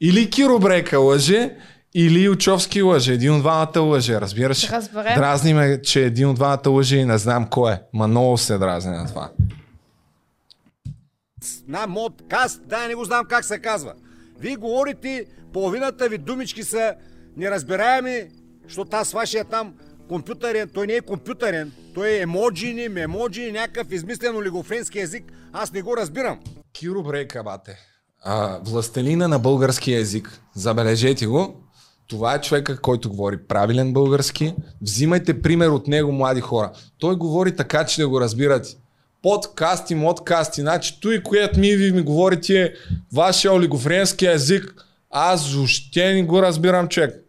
[0.00, 1.56] или Киро Брейка лъже,
[1.94, 3.12] или Ючовски лъже.
[3.12, 4.70] Един от двамата лъже, разбираш?
[4.70, 5.14] Разберем.
[5.14, 7.80] Дразни ме, че един от двамата лъже и не знам кой е.
[7.92, 9.30] Ма много се дразни на това.
[11.68, 13.92] На модкаст, да, не го знам как се казва.
[14.38, 16.94] Вие говорите, половината ви думички са
[17.36, 18.24] неразбираеми,
[18.64, 19.74] защото аз вашия там
[20.08, 25.82] компютърен, той не е компютърен, той е емоджини, мемоджи, някакъв измислен олигофренски език, аз не
[25.82, 26.40] го разбирам.
[26.72, 27.78] Киро Брейка, бате.
[28.22, 30.40] А, властелина на българския език.
[30.54, 31.54] Забележете го.
[32.08, 34.54] Това е човека, който говори правилен български.
[34.82, 36.72] Взимайте пример от него, млади хора.
[36.98, 38.68] Той говори така, че да го разбирате.
[39.22, 42.74] Подкасти, модкасти, значи той, което ми ви ми говорите
[43.12, 44.74] вашия олигофренски език.
[45.10, 47.24] Аз въобще не го разбирам, човек.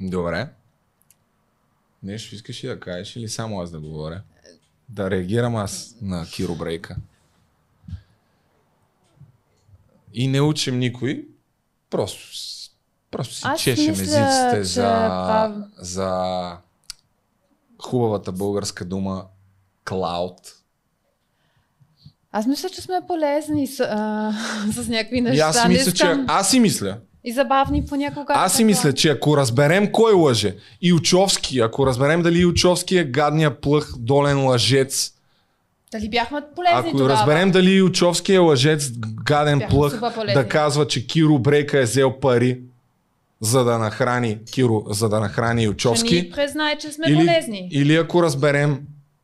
[0.00, 0.48] Добре.
[2.02, 4.22] Нещо искаш ли да кажеш или само аз да говоря?
[4.88, 6.96] Да реагирам аз на Киро Брейка.
[10.14, 11.28] И не учим никой,
[11.90, 12.20] просто,
[13.10, 16.56] просто си Аз чешем мисля, езиците че за, за
[17.82, 19.26] хубавата българска дума
[19.84, 20.61] клауд.
[22.32, 24.32] Аз мисля, че сме полезни с, а,
[24.74, 25.44] с някакви И неща.
[25.44, 28.32] аз си Не мисля, че искам- аз си мисля, И забавни понякога.
[28.36, 33.04] аз си мисля, че ако разберем кой лъже и Учовски, ако разберем дали Учовски е
[33.04, 35.12] гадния плъх, долен лъжец,
[35.92, 37.10] Дали бяхме полезни Ако тогава?
[37.10, 38.90] разберем дали Учовски е лъжец,
[39.24, 42.60] гаден Бяхме плъх, да казва, че Киро Брейка е взел пари,
[43.40, 46.14] за да нахрани Киро, за да нахрани Учовски.
[46.14, 47.68] ни признае, че сме Или, полезни.
[47.72, 48.80] или ако разберем,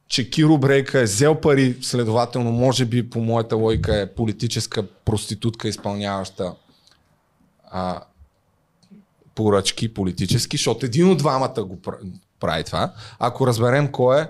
[0.08, 5.68] че Киро Брейка е взел пари, следователно, може би по моята логика е политическа проститутка,
[5.68, 6.54] изпълняваща
[7.70, 8.02] а,
[9.34, 12.92] поръчки политически, защото един от двамата го пр- прави това.
[13.18, 14.28] Ако разберем кой е,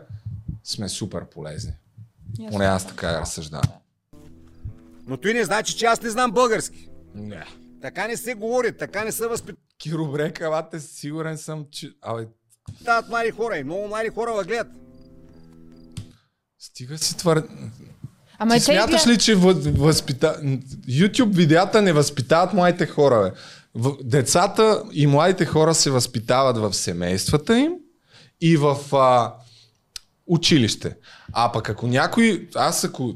[0.64, 1.72] сме супер полезни.
[2.50, 3.72] Поне аз така разсъждавам.
[5.06, 6.88] Но той не значи, че аз не знам български.
[7.14, 7.46] Не.
[7.82, 11.92] Така не се говори, така не се възпитават Киро Брека, бате, сигурен съм, че...
[12.02, 12.26] Абе,
[13.08, 14.68] млади хора и много млади хора гледат.
[16.58, 17.44] Стига си твърд...
[18.38, 20.40] Ама Ти смяташ ли, че въз- възпита...
[20.88, 23.32] YouTube видеята не възпитават младите хора,
[23.74, 23.90] бе?
[24.04, 27.72] Децата и младите хора се възпитават в семействата им
[28.40, 29.34] и в а,
[30.26, 30.96] училище.
[31.32, 32.48] А пък ако някой...
[32.54, 33.14] Аз ако...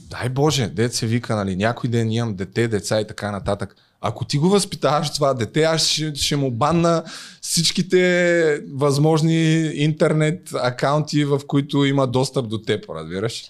[0.00, 3.76] Дай Боже, дет се вика, нали, някой ден имам дете, деца и така нататък.
[4.02, 7.02] Ако ти го възпитаваш това дете, аз ще, ще му банна
[7.40, 13.44] всичките възможни интернет акаунти, в които има достъп до теб, разбираш?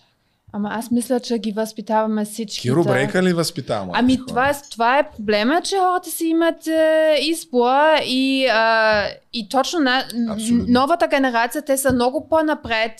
[0.54, 2.60] Ама аз мисля, че ги възпитаваме всички.
[2.60, 4.26] Киро Брейка ли възпитава младите Ами хора?
[4.26, 9.80] това е, това е проблема, че хората си имат е, избор и, а, и точно
[9.80, 10.64] на, Абсолютно.
[10.68, 12.92] новата генерация, те са много по-напред,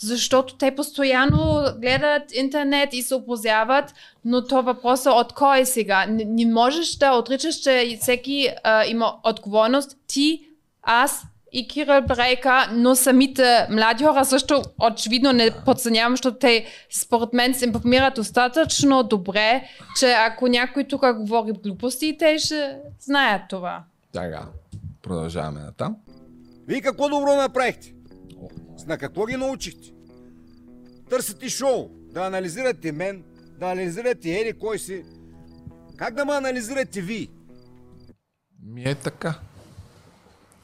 [0.00, 3.94] защото те постоянно гледат интернет и се опозяват,
[4.24, 6.06] но то въпросът е от кой е сега.
[6.06, 9.96] Не, не можеш да отричаш, че всеки а, има отговорност.
[10.06, 10.46] Ти,
[10.82, 11.22] аз
[11.52, 17.54] и Кирил Брейка, но самите млади хора също очевидно не подценявам, защото те според мен
[17.54, 19.62] се информират достатъчно добре,
[19.98, 23.82] че ако някой тук говори глупости, те ще знаят това.
[24.12, 24.42] Така,
[25.02, 25.96] продължаваме натам.
[26.66, 27.92] Вие какво добро направихте?
[28.86, 29.92] На какво ги научихте?
[31.10, 33.24] Търсите шоу, да анализирате мен,
[33.58, 35.04] да анализирате Ери кой си.
[35.96, 37.28] Как да ме анализирате вие?
[38.62, 39.40] Ми е така.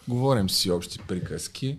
[0.09, 1.79] Говорим си общи приказки.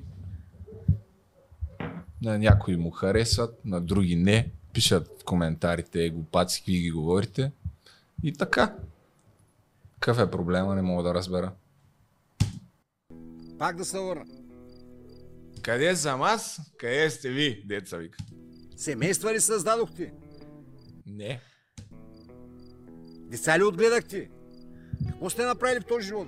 [2.22, 4.52] На някои му харесват, на други не.
[4.74, 7.52] Пишат коментарите е глупаци, какви ги говорите.
[8.24, 8.76] И така.
[10.00, 11.52] Какъв е проблема, не мога да разбера.
[13.60, 14.26] Пак да се върна.
[15.62, 16.60] Къде съм аз?
[16.78, 18.18] Къде сте ви, деца вика?
[18.78, 20.14] Семейства ли създадохте?
[21.06, 21.42] Не.
[23.30, 24.30] Деца ли отгледахте?
[25.08, 26.28] Какво сте направили в този живот?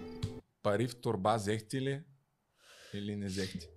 [0.63, 2.01] Пари в турба взехте ли?
[2.93, 3.69] Или не взехте?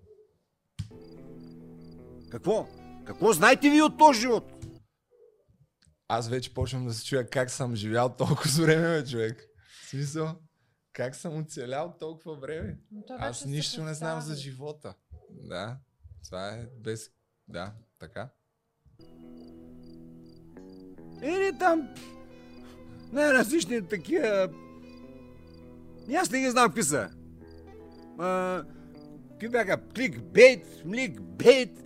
[2.31, 2.69] Какво?
[3.07, 4.53] Какво знаете ви от този живот?
[6.09, 9.45] Аз вече почвам да се чуя как съм живял толкова време, бе, човек.
[9.85, 10.37] В смисъл,
[10.93, 12.79] как съм оцелял толкова време?
[13.09, 14.95] Аз се нищо не знам за живота.
[15.41, 15.77] Да,
[16.25, 17.11] това е без...
[17.49, 18.29] Да, така.
[21.23, 21.89] Или там
[23.13, 24.49] най-различни такива...
[26.09, 27.11] И Аз не ги знам какви са.
[28.19, 28.63] А,
[29.31, 29.81] какви бяха?
[29.95, 31.79] Кликбейт, мликбейт.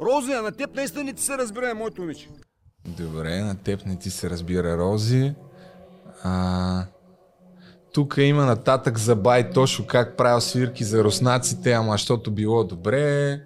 [0.00, 2.28] Рози, а на теб наистина не ти се разбира, моето момиче.
[2.84, 5.34] Добре, на теб не ти се разбира Рози.
[6.22, 6.86] А,
[7.92, 13.40] тук има нататък за бай Тошо как правил свирки за руснаците, ама защото било добре.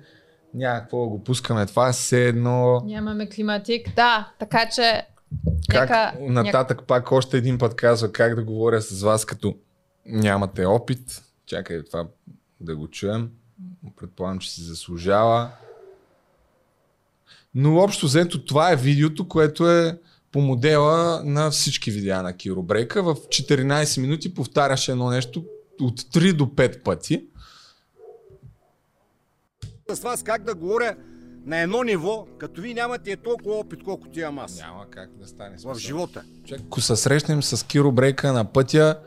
[0.55, 2.83] Някакво го пускаме това все едно.
[2.85, 3.95] Нямаме климатик.
[3.95, 5.07] Да, така че
[5.69, 6.15] Как нека...
[6.21, 9.57] нататък пак още един път казва как да говоря с вас, като
[10.07, 11.23] нямате опит.
[11.47, 12.07] Чакай това
[12.61, 13.31] да го чуем.
[13.97, 15.51] Предполагам, че си заслужава.
[17.55, 19.99] Но общо взето това е видеото, което е
[20.37, 23.03] по модела на всички видеа на Киро Брейка.
[23.03, 25.45] В 14 минути повтаряше едно нещо
[25.81, 27.27] от 3 до 5 пъти.
[29.89, 30.97] С вас как да говоря
[31.47, 34.59] на едно ниво, като вие нямате толкова опит, колкото имам аз.
[34.59, 35.57] Няма как да стане.
[35.65, 36.25] В живота.
[36.47, 39.01] Човек, ако се срещнем с Киро Брейка на пътя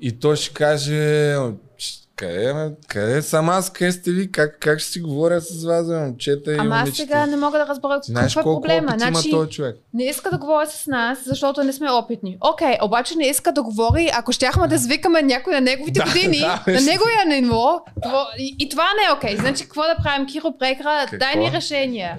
[0.00, 1.36] и той ще каже
[1.78, 5.64] «Ч- къде, ме, къде съм аз, къде сте ви, как, как ще си говоря с
[5.64, 8.40] вас, бе, момчета и Ама аз момичета?» сега не мога да разбера Ти знаеш какъв
[8.40, 8.88] е колко проблема.
[8.88, 9.76] опит Значи, има този човек?
[9.94, 12.38] не иска да говори с нас, защото не сме опитни.
[12.40, 16.38] Окей, обаче не иска да говори, ако щяхме да свикаме някой на неговите Да, години,
[16.38, 19.36] да, на неговия ниво, това, и, и това не е окей.
[19.36, 20.26] Значи какво да правим?
[20.26, 21.38] Киро Брекра, дай Какво?
[21.38, 22.18] ни решение.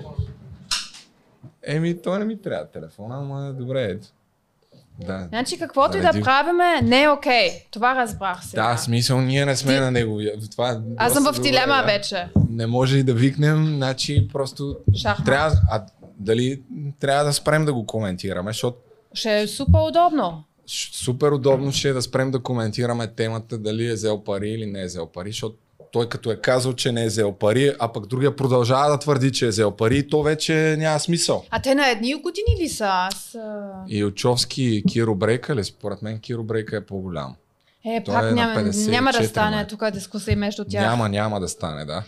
[1.63, 4.07] Еми, той не ми трябва телефона, ама добре, ето.
[4.99, 5.25] Да.
[5.29, 7.49] Значи каквото и Заради- да правиме, не е окей.
[7.71, 8.67] Това разбрах сега.
[8.67, 10.19] Да, смисъл, ние не сме Ти- на него.
[10.51, 11.83] Това, Аз съм в дилема да.
[11.83, 12.27] вече.
[12.49, 15.25] Не може и да викнем, значи просто Шахмат.
[15.25, 15.85] трябва, а
[16.19, 16.61] дали
[16.99, 18.77] трябва да спрем да го коментираме, защото
[19.13, 20.43] Ще е супер удобно.
[20.93, 24.81] Супер удобно ще е да спрем да коментираме темата дали е взел пари или не
[24.81, 25.55] е взел пари, защото
[25.97, 29.31] той като е казал, че не е взел пари, а пък другия продължава да твърди,
[29.31, 31.45] че е взел пари, то вече няма смисъл.
[31.49, 32.85] А те на едни години ли са?
[32.87, 33.37] Аз...
[33.87, 35.63] И Очовски и Киро Брейка ли?
[35.63, 37.35] Според мен Киро Брейка е по-голям.
[37.85, 39.27] Е, Той пак е няма, 54 няма да май.
[39.27, 40.81] стане тук дискусия между тях.
[40.81, 42.03] Няма, няма да стане, да.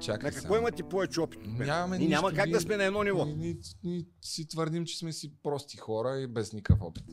[0.00, 0.58] Чакай На какво сега.
[0.58, 1.40] имате повече опит?
[1.46, 3.24] Нямаме Ние няма как ние- да сме на едно ниво.
[3.24, 7.04] Ние, ние, ние си твърдим, че сме си прости хора и без никакъв опит.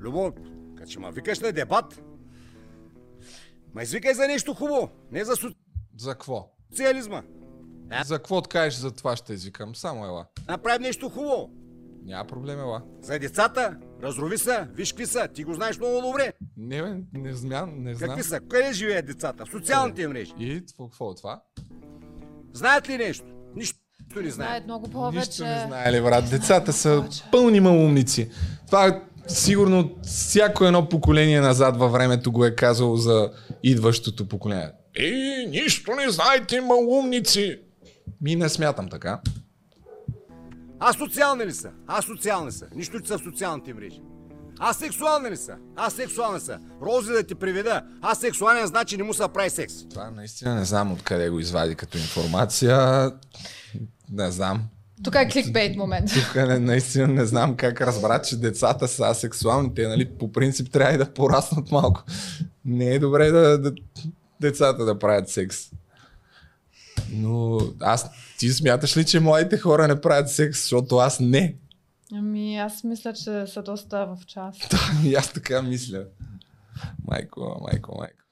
[0.00, 0.34] Любов,
[0.76, 2.00] като ще ма викаш на дебат,
[3.74, 5.34] ма извикай за нещо хубаво, не за
[5.96, 6.50] За какво?
[6.70, 7.22] социализма.
[8.04, 9.74] За какво откажеш за това ще извикам?
[9.74, 10.26] Само ела.
[10.48, 11.50] Направим нещо хубаво.
[12.04, 12.82] Няма проблем, ела.
[13.02, 16.32] За децата, разрови са, виж какви са, ти го знаеш много добре.
[16.56, 18.08] Не, бе, не знам, не знам.
[18.08, 19.46] Какви са, къде живеят децата?
[19.46, 20.32] В социалните мрежи.
[20.38, 21.42] И какво, какво е това?
[22.52, 23.26] Знаят ли нещо?
[23.56, 23.78] Нищо
[24.16, 24.32] не знаят.
[24.32, 25.18] Знаят много повече.
[25.28, 26.30] Нищо не знае ли, брат.
[26.30, 28.30] Децата са пълни малумници.
[28.66, 33.30] Това сигурно всяко едно поколение назад във времето го е казало за
[33.62, 34.70] идващото поколение.
[34.98, 37.58] Е, нищо не знаете, малумници!
[38.20, 39.20] Ми не смятам така.
[40.80, 41.70] Асоциални ли са?
[41.86, 42.66] Асоциални са.
[42.74, 44.00] Нищо, че са в социалните мрежи.
[44.60, 45.56] Асексуални ли са?
[45.76, 46.58] Асексуални са.
[46.82, 47.82] Рози да ти приведа.
[48.02, 49.88] Асексуален значи не му се прави секс.
[49.90, 53.10] Това наистина не знам откъде го извади като информация.
[54.10, 54.62] Не знам.
[55.04, 56.10] Тук е кликбейт момент.
[56.14, 59.74] Тук не, наистина не знам как разбра, че децата са асексуални.
[59.74, 62.02] Те, нали, по принцип трябва и да пораснат малко.
[62.64, 63.72] Не е добре да, да
[64.40, 65.58] децата да правят секс.
[67.10, 71.56] Но аз, ти смяташ ли, че младите хора не правят секс, защото аз не.
[72.12, 74.56] Ами аз мисля, че са доста в час.
[74.70, 76.04] Да, и аз така мисля.
[77.06, 78.24] Майко, майко, майко.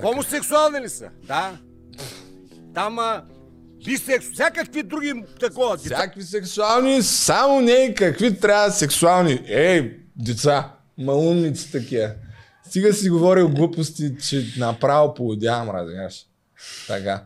[0.00, 1.10] Хомосексуални ли са?
[1.26, 1.58] Да.
[2.74, 3.24] Там а,
[3.84, 5.76] бисекс, всякакви други такова.
[5.76, 5.94] деца.
[5.94, 9.42] Всякакви сексуални, само не какви трябва сексуални.
[9.46, 12.10] Ей, деца, малумници такива.
[12.66, 16.26] Стига си говорил глупости, че направо полудявам, разбираш.
[16.88, 17.24] Така.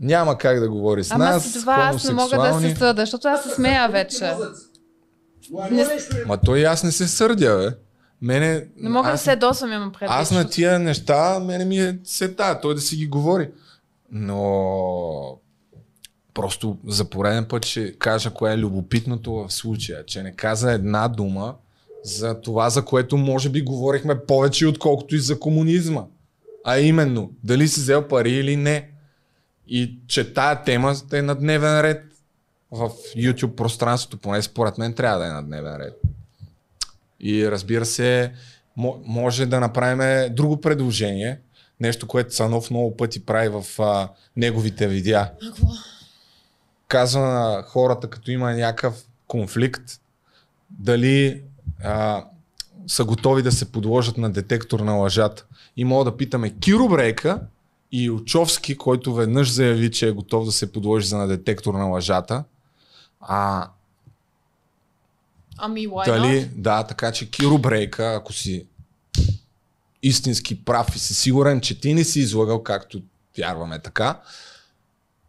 [0.00, 1.44] Няма как да говори с Ама нас.
[1.44, 4.32] с това аз не мога да се съда, защото аз се смея вече.
[5.70, 5.86] Не,
[6.26, 7.76] Ма той и аз не се сърдя, бе.
[8.22, 10.08] Мене, не мога да аз, се досвам, имам предвид.
[10.10, 13.50] аз на тия неща, мене ми е сета, той да си ги говори.
[14.10, 15.38] Но
[16.34, 21.08] просто за пореден път ще кажа кое е любопитното в случая, че не каза една
[21.08, 21.54] дума
[22.04, 26.04] за това, за което може би говорихме повече, отколкото и за комунизма.
[26.64, 28.90] А именно, дали си взел пари или не.
[29.68, 32.02] И че тая тема е на дневен ред
[32.70, 36.00] в YouTube пространството, поне според мен трябва да е на дневен ред.
[37.20, 38.32] И разбира се,
[38.78, 41.40] мо- може да направим друго предложение,
[41.80, 45.30] нещо, което Цанов много пъти прави в а, неговите видеа.
[46.88, 50.00] Казва на хората, като има някакъв конфликт,
[50.70, 51.42] дали
[51.84, 52.24] а,
[52.86, 55.44] са готови да се подложат на детектор на лъжата.
[55.76, 57.40] И мога да питаме Киро Брейка
[57.92, 61.84] и Очовски, който веднъж заяви, че е готов да се подложи за на детектор на
[61.84, 62.44] лъжата.
[63.20, 63.68] А
[65.58, 66.48] Ами, why дали, not?
[66.54, 68.66] да, така че Киро Брейка, ако си
[70.02, 73.02] истински прав и си сигурен, че ти не си излагал, както
[73.38, 74.20] вярваме така,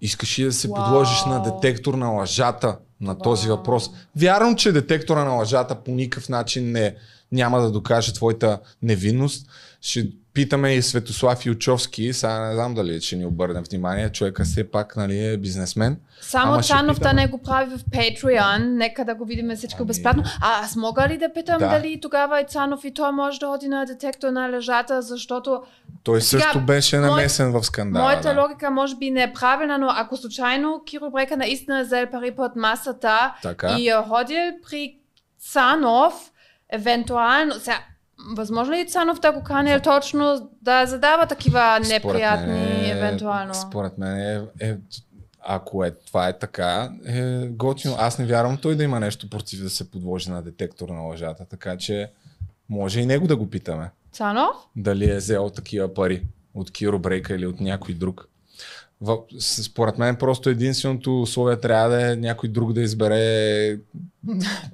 [0.01, 0.75] искаш ли да се Вау.
[0.75, 3.57] подложиш на детектор на лъжата на този Вау.
[3.57, 3.89] въпрос.
[4.15, 6.95] Вярвам, че детектора на лъжата по никакъв начин не,
[7.31, 9.47] няма да докаже твоята невинност.
[9.81, 14.71] Ще питаме и Светослав Ючовски, сега не знам дали ще ни обърне внимание, човека все
[14.71, 15.97] пак нали, е бизнесмен.
[16.21, 16.51] Само
[16.95, 17.21] питаме.
[17.21, 20.23] не го прави в Patreon, нека да го видим всичко Ами- безплатно.
[20.41, 21.67] А аз мога ли да питам Да.
[21.69, 25.63] дали тогава и Цанов и той може да ходи на детектор на лъжата, защото
[26.03, 28.05] Той Сега, също беше мой- намесен в скандала.
[28.05, 28.41] моята да.
[28.41, 32.31] логика може би не е правилна, но ако случайно Киро Брека наистина е взел пари
[32.31, 33.75] под масата Така.
[33.79, 34.97] и е ходил при
[35.41, 36.31] Цанов,
[36.69, 37.79] евентуално, сега,
[38.35, 43.53] възможно ли Цанов да го канил точно да задава такива Според неприятни, мен е- евентуално?
[43.53, 44.75] Според мен е, е
[45.47, 47.95] ако е, това е така, е готино.
[47.99, 51.45] Аз не вярвам той да има нещо против да се подложи на детектор на лъжата,
[51.45, 52.11] така че
[52.69, 53.91] може и него да го питаме.
[54.11, 54.55] Цанов?
[54.75, 56.23] Дали е взел такива пари
[56.53, 58.27] от Киро Брейка или от някой друг.
[59.39, 63.79] Според мен просто единственото условие трябва да е някой друг да избере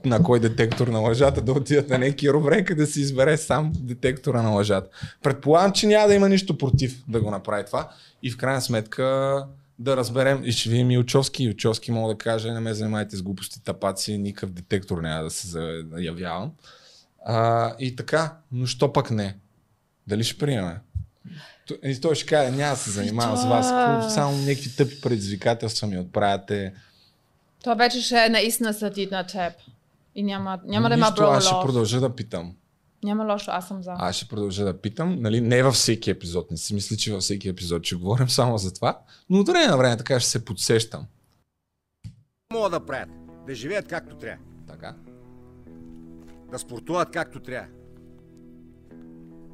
[0.05, 3.71] на кой детектор на лъжата да отидат на не Киро Брейка да си избере сам
[3.75, 4.89] детектора на лъжата.
[5.23, 7.91] Предполагам, че няма да има нищо против да го направи това
[8.23, 9.03] и в крайна сметка
[9.79, 11.43] да разберем и ще видим и Ючовски.
[11.43, 15.47] Ючовски мога да каже, не ме занимайте с глупости, тапаци, никакъв детектор няма да се
[15.47, 16.51] заявявам.
[17.25, 19.37] А, и така, но що пък не?
[20.07, 20.79] Дали ще приеме?
[21.83, 25.87] И той ще каже, няма да се занимавам с вас, това- само някакви тъпи предизвикателства
[25.87, 26.73] ми отправяте.
[27.63, 29.53] Това вече ще е наистина съдит на теб.
[30.15, 32.55] И няма, няма да има Нищо, аз ще бро продължа да питам.
[33.03, 33.91] Няма лошо, аз съм за.
[33.95, 37.21] Аз ще продължа да питам, нали, не във всеки епизод, не си мисли, че във
[37.21, 38.99] всеки епизод ще говорим само за това,
[39.29, 41.05] но от време на време така ще се подсещам.
[42.53, 43.09] Могат да правят.
[43.47, 44.43] Да живеят както трябва.
[44.67, 44.95] Така?
[46.51, 47.67] Да спортуват както трябва.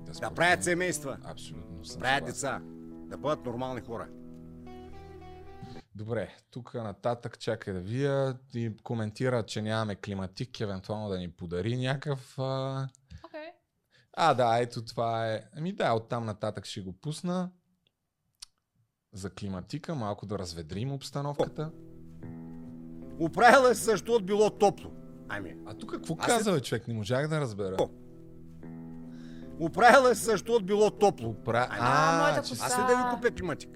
[0.06, 0.36] Да спортувам.
[0.36, 1.18] правят семейства.
[1.24, 2.62] Абсолютно съм Правят деца.
[3.10, 4.08] Да бъдат нормални хора.
[5.96, 11.78] Добре, тук нататък чакай да вия и коментира, че нямаме климатик, евентуално да ни подари
[11.78, 12.40] някакъв...
[12.40, 12.88] А...
[13.24, 13.50] Okay.
[14.14, 15.44] а, да, ето това е...
[15.54, 17.52] Ами да, оттам нататък ще го пусна.
[19.14, 21.72] За климатика, малко да разведрим обстановката.
[23.20, 24.92] Оправила се също от било топло.
[25.30, 25.56] Ами.
[25.66, 26.88] А тук какво Аз каза, бе, човек?
[26.88, 27.78] Не можах да разбера.
[29.60, 31.30] Оправила се също от било топло.
[31.30, 31.68] Опра...
[31.72, 32.66] А, моята че коса.
[32.66, 33.70] Аз ли да ви купя климатик?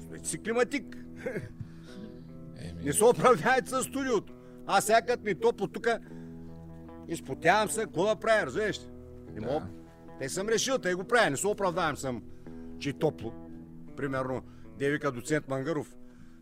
[0.00, 0.96] Стоите си климатик.
[2.56, 4.32] Еми, Не се оправдавайте с студиото.
[4.66, 5.86] Аз сега като ми е топло тук,
[7.08, 8.86] изпотявам се, какво да правя, разбираш ли?
[9.34, 9.46] Не Да.
[9.52, 9.66] мога.
[10.18, 12.22] Те съм решил, те го правя, не се оправдавам съм,
[12.78, 13.32] че е топло.
[13.96, 14.42] Примерно,
[14.78, 15.94] де вика доцент Мангаров,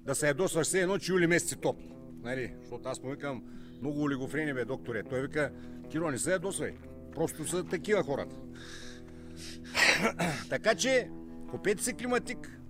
[0.07, 1.87] да се ядосваш все едно, че юли месец е топло.
[2.23, 2.55] Нали?
[2.61, 3.43] Защото аз му викам,
[3.81, 5.03] много олигофрени бе, докторе.
[5.03, 5.51] Той вика,
[5.91, 6.75] Киро, не се ядосвай.
[7.21, 8.37] Просто са такива хората.
[10.49, 11.11] така че,
[11.51, 12.61] купете си климатик.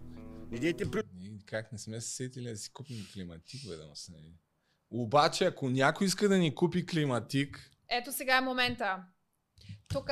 [0.53, 1.03] Идете при...
[1.15, 4.35] Ние как не сме се сетили да си купим климатик, бе, да му се нали?
[4.91, 9.05] Обаче, ако някой иска да ни купи климатик, Ето сега е момента.
[9.89, 10.11] Тук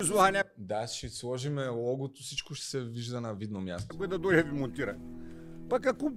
[0.00, 3.96] Зла някой да, ще сложим логото, всичко ще се вижда на видно място.
[3.96, 4.98] да дойде да ви монтира.
[5.70, 6.12] Пък ако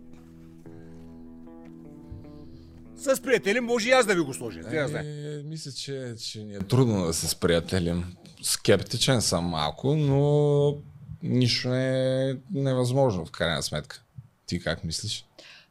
[3.02, 4.60] С приятели може и аз да ви го сложа.
[4.60, 8.06] Е, е, мисля, че, че ни е трудно да се сприятелим.
[8.42, 10.76] Скептичен съм малко, но
[11.24, 14.04] нищо не е невъзможно в крайна сметка.
[14.46, 15.26] Ти как мислиш?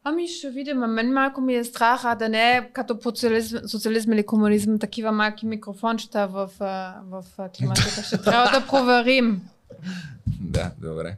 [0.05, 0.79] Ами ще видим.
[0.79, 5.13] Мен малко ми е страх, а да не е като социализм, социализм или комунизм, такива
[5.13, 8.03] малки микрофончета в, в, в климатика.
[8.03, 9.41] Ще трябва да проверим.
[10.41, 11.17] Да, добре.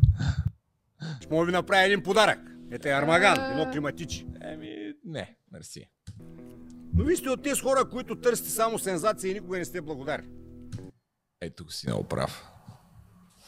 [1.21, 2.39] Ще мога ви направя един подарък.
[2.71, 4.27] Ето е армаган, едно климатичи.
[4.45, 5.91] Еми, не, мерси.
[6.95, 10.29] Но вие сте от тези хора, които търсите само сензации и никога не сте благодарни.
[11.41, 12.45] Ето си много прав.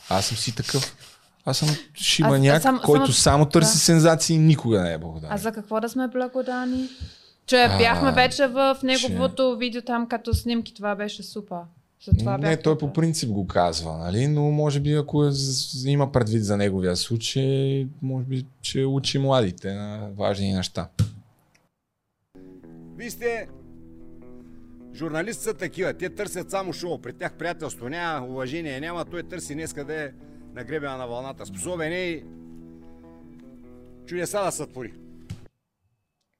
[0.08, 0.96] Аз съм си такъв.
[1.44, 3.78] Аз съм шибаняк, сам, който само, само търси да.
[3.78, 5.34] сензации и никога не е благодарен.
[5.34, 6.88] А за какво да сме благодарни?
[7.46, 9.58] Че бяхме вече в неговото че...
[9.58, 11.58] видео там като снимки, това беше супер.
[12.04, 14.26] Затова не, той по принцип го казва, нали?
[14.26, 15.30] но може би ако е,
[15.86, 20.88] има предвид за неговия случай, може би че учи младите на важни неща.
[22.96, 23.48] Вие сте
[24.94, 29.54] журналисти са такива, те търсят само шоу, при тях приятелство няма, уважение няма, той търси
[29.54, 30.10] днеска да е
[30.54, 31.46] на гребена на вълната.
[31.46, 32.24] Способен е и
[34.06, 34.92] чудеса да сътвори.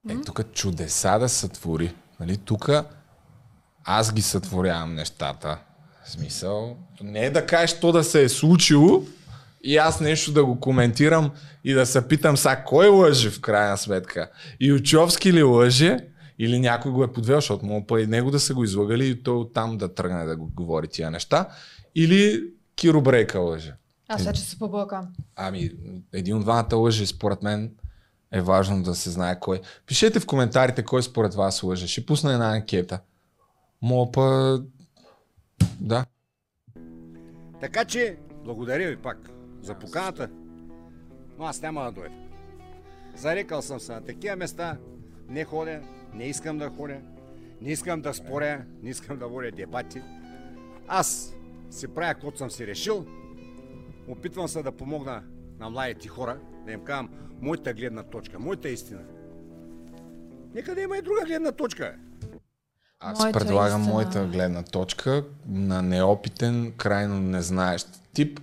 [0.09, 1.95] Е, тук чудеса да сътвори.
[2.21, 2.37] Нали?
[2.37, 2.71] Тук
[3.85, 5.59] аз ги сътворявам нещата.
[6.05, 9.03] В смисъл, не е да кажеш то да се е случило
[9.63, 11.31] и аз нещо да го коментирам
[11.65, 14.31] и да се питам сега кой лъже в крайна сметка.
[14.61, 15.99] И Учовски ли лъже
[16.39, 19.23] или някой го е подвел, защото мога па и него да са го излагали и
[19.23, 21.49] той оттам да тръгне да го говори тия неща.
[21.95, 23.75] Или Киро Брейка лъже.
[24.09, 25.09] Аз вече се поблъкам.
[25.37, 25.71] Ами,
[26.13, 27.73] един от двамата лъже, според мен,
[28.33, 29.61] е важно да се знае кой.
[29.87, 31.87] Пишете в коментарите кой според вас лъже.
[31.87, 33.01] Ще пусна една анкета.
[33.83, 34.59] Мога па...
[35.81, 36.07] Да.
[37.61, 39.31] Така че, благодаря ви пак
[39.63, 40.29] за поканата,
[41.39, 42.15] но аз няма да дойда.
[43.17, 44.77] Зарекал съм се на такива места,
[45.29, 45.81] не ходя,
[46.15, 47.01] не искам да ходя,
[47.61, 50.03] не искам да споря, не искам да водя дебати.
[50.89, 51.35] Аз
[51.71, 53.07] си правя каквото съм си решил,
[54.09, 55.23] опитвам се да помогна
[55.59, 57.11] на младите хора, да им казвам
[57.41, 59.01] моята гледна точка, моята истина.
[60.55, 61.97] Нека да има и друга гледна точка.
[63.01, 63.95] Аз моята предлагам истина.
[63.95, 68.41] моята гледна точка на неопитен, крайно незнаещ тип,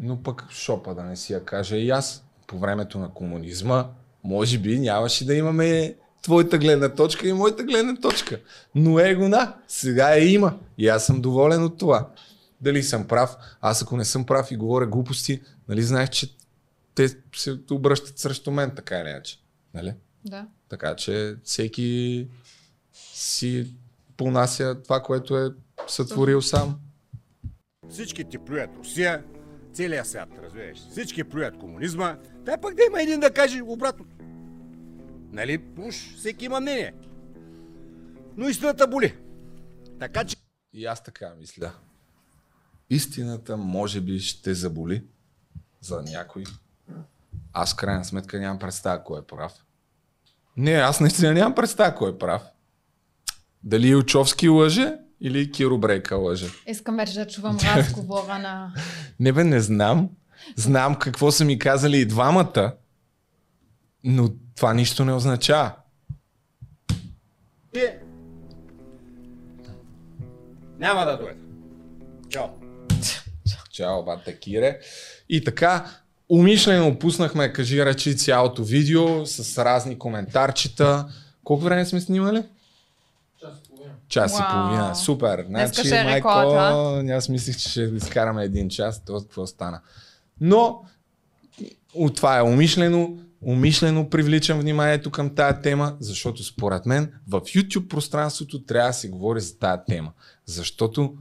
[0.00, 2.24] но пък шопа да не си я кажа и аз.
[2.46, 3.88] По времето на комунизма,
[4.24, 8.40] може би нямаше да имаме твоята гледна точка и моята гледна точка.
[8.74, 12.08] Но е гона, сега я има и аз съм доволен от това.
[12.60, 13.36] Дали съм прав?
[13.60, 16.36] Аз ако не съм прав и говоря глупости, нали знаеш, че
[16.94, 19.38] те се обръщат срещу мен, така или иначе.
[19.74, 19.94] Нали?
[20.24, 20.46] Да.
[20.68, 22.28] Така че всеки
[23.14, 23.74] си
[24.16, 25.50] понася това, което е
[25.86, 26.78] сътворил сам.
[27.90, 29.24] Всички ти плюят Русия,
[29.72, 30.78] целият свят, разбираш.
[30.90, 32.16] Всички плюят комунизма.
[32.44, 34.16] Дай пък да има един да каже обратното.
[35.32, 36.94] Нали, уж всеки има мнение.
[38.36, 39.16] Но истината боли.
[39.98, 40.36] Така че...
[40.72, 41.72] И аз така мисля.
[42.90, 45.04] Истината може би ще заболи
[45.80, 46.44] за някой.
[47.52, 49.52] Аз крайна сметка нямам представа кой е прав.
[50.56, 52.42] Не, аз наистина нямам представа кой е прав.
[53.62, 56.46] Дали Илчовски лъже или Киро Брейка лъже?
[56.66, 58.74] Искам вече да чувам разговора на...
[59.20, 60.10] Не бе, не знам.
[60.56, 62.74] Знам какво са ми казали и двамата,
[64.04, 64.28] но
[64.60, 65.72] това нищо не означава.
[67.74, 67.82] И...
[70.78, 71.40] Няма да дойде.
[72.28, 72.46] Чао.
[73.70, 74.78] Чао, бата Кире.
[75.28, 75.90] И така,
[76.28, 81.08] умишлено пуснахме, кажи речи, цялото видео с разни коментарчета.
[81.44, 82.42] Колко време сме снимали?
[84.08, 84.94] Час и половина.
[84.94, 85.44] Супер.
[85.48, 89.04] Значи, ще е майко, рекорд, аз мислих, че ще изкараме един час.
[89.04, 89.80] Това какво стана.
[90.40, 90.84] Но
[91.94, 93.18] от това е умишлено.
[93.42, 99.08] Умишлено привличам вниманието към тая тема, защото според мен в YouTube пространството трябва да се
[99.08, 100.12] говори за тая тема.
[100.46, 101.14] Защото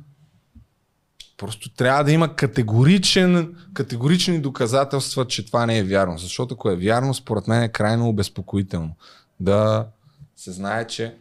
[1.38, 6.18] просто трябва да има категоричен, категорични доказателства, че това не е вярно.
[6.18, 8.96] Защото ако е вярно, според мен е крайно обезпокоително
[9.40, 9.88] да
[10.36, 11.16] се знае, че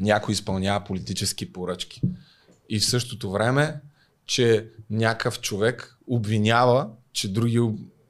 [0.00, 2.00] някой изпълнява политически поръчки.
[2.68, 3.80] И в същото време,
[4.26, 7.60] че някакъв човек обвинява, че други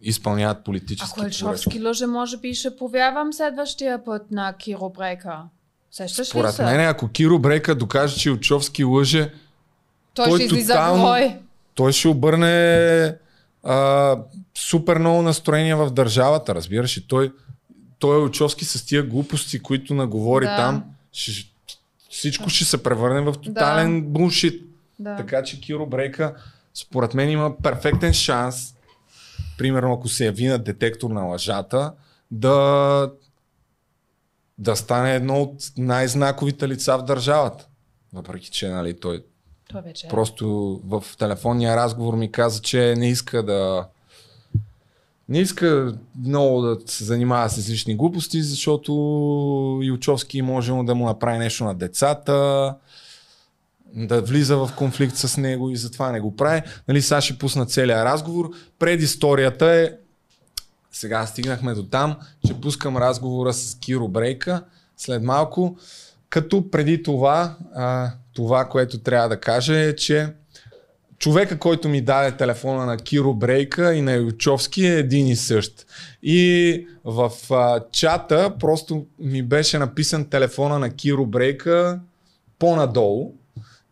[0.08, 5.38] изпълняват политически Ако Елчовски лъже, може би ще повярвам следващия път на Киро Брейка.
[5.90, 9.32] Сещаш Според мен, ако Киро Брейка докаже, че Елчовски лъже,
[10.14, 11.40] той, той ще излиза тотално,
[11.74, 13.16] Той ще обърне
[13.64, 14.16] а,
[14.54, 16.96] супер много настроение в държавата, разбираш.
[16.96, 17.32] И той,
[17.98, 20.56] той Елчовски с тия глупости, които наговори да.
[20.56, 21.50] там, ще,
[22.10, 24.08] всичко ще се превърне в тотален да.
[24.08, 24.62] буншит.
[24.98, 25.16] Да.
[25.16, 26.34] Така че Киро Брейка,
[26.74, 28.75] според мен има перфектен шанс,
[29.58, 31.92] примерно ако се яви на детектор на лъжата,
[32.30, 33.10] да
[34.58, 37.66] да стане едно от най-знаковите лица в държавата.
[38.12, 39.24] Въпреки, че нали, той
[39.68, 40.10] Това вече е.
[40.10, 43.88] просто в телефонния разговор ми каза, че не иска да
[45.28, 48.92] не иска много да се занимава с излишни глупости, защото
[49.82, 52.74] Илчовски може да му направи нещо на децата,
[53.96, 56.62] да влиза в конфликт с него и затова не го прави.
[56.88, 58.50] Нали, сега ще пусна целият разговор.
[58.78, 59.90] Предисторията е,
[60.92, 62.16] сега стигнахме до там,
[62.46, 64.64] че пускам разговора с Киро Брейка
[64.96, 65.76] след малко,
[66.28, 70.32] като преди това, а, това, което трябва да кажа е, че
[71.18, 75.86] човека, който ми даде телефона на Киро Брейка и на Ючовски е един и същ.
[76.22, 82.00] И в а, чата просто ми беше написан телефона на Киро Брейка
[82.58, 83.34] по-надолу.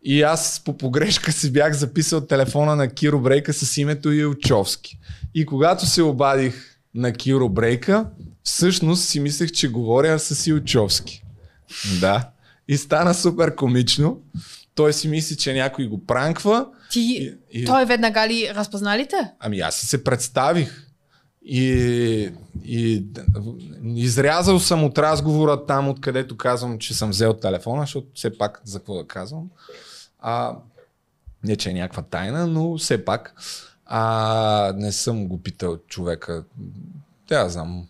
[0.07, 4.99] И аз по погрешка си бях записал телефона на Киро Брейка с името Илчовски.
[5.35, 8.05] И когато се обадих на Киро Брейка,
[8.43, 11.23] всъщност си мислех, че говоря с Илчовски.
[12.01, 12.29] Да.
[12.67, 14.21] И стана супер комично.
[14.75, 16.67] Той си мисли, че някой го пранква.
[16.91, 19.31] Ти, И- и- той веднага ли разпознали те?
[19.39, 20.81] Ами аз си се представих.
[21.47, 22.31] И,
[22.65, 23.05] и
[23.95, 28.79] изрязал съм от разговора там, откъдето казвам, че съм взел телефона, защото все пак за
[28.79, 29.49] какво да казвам.
[30.27, 30.55] А,
[31.43, 33.35] не, че е някаква тайна, но все пак.
[33.85, 36.43] А, не съм го питал човека.
[37.27, 37.87] Да, знам.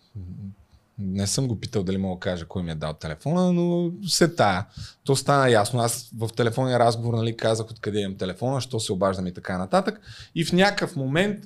[0.99, 4.35] Не съм го питал дали мога да кажа кой ми е дал телефона, но се
[4.35, 4.65] тая.
[5.03, 5.79] То стана ясно.
[5.79, 10.01] Аз в телефонния разговор нали, казах откъде имам телефона, що се обаждам и така нататък.
[10.35, 11.43] И в някакъв момент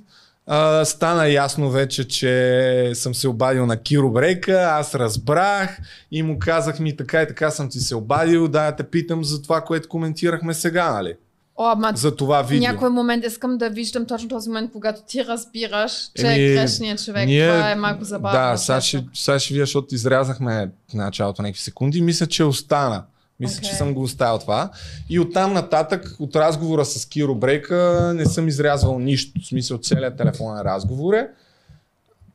[0.51, 5.77] а, стана ясно вече, че съм се обадил на Киро Брейка, аз разбрах
[6.11, 9.41] и му казах ми така и така съм ти се обадил, да те питам за
[9.41, 11.13] това, което коментирахме сега, нали?
[11.57, 12.71] О, ама За това видео.
[12.71, 17.05] някой момент искам да виждам точно този момент, когато ти разбираш, че Еми, е грешният
[17.05, 17.23] човек.
[17.23, 18.39] Това е малко забавно.
[18.39, 22.01] Да, сега ще, сега ще видя, защото изрязахме в началото някакви секунди.
[22.01, 23.03] Мисля, че остана.
[23.40, 23.78] Мисля, че Окей.
[23.78, 24.72] съм го оставил това.
[25.10, 29.41] И оттам нататък, от разговора с Киро Брейка, не съм изрязвал нищо.
[29.41, 31.28] В смисъл, целият телефонен разговор е.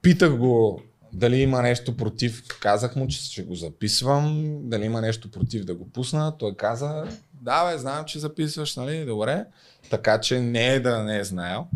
[0.02, 0.80] Питах го
[1.12, 2.42] дали има нещо против.
[2.60, 4.58] Казах му, че ще го записвам.
[4.62, 6.38] Дали има нещо против да го пусна.
[6.38, 7.04] Той каза,
[7.42, 9.04] да бе, знам, че записваш, нали?
[9.04, 9.44] Добре.
[9.90, 11.66] Така че не е да не е знаел.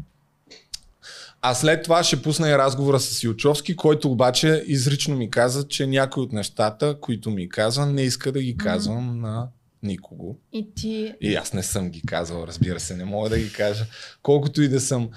[1.43, 5.86] А след това ще пусна и разговора с Илчовски, който обаче изрично ми каза, че
[5.86, 9.48] някои от нещата, които ми казва, не иска да ги казвам на
[9.82, 10.39] никого.
[10.52, 11.15] И ти...
[11.20, 13.85] И аз не съм ги казал, разбира се, не мога да ги кажа.
[14.23, 15.09] Колкото и да съм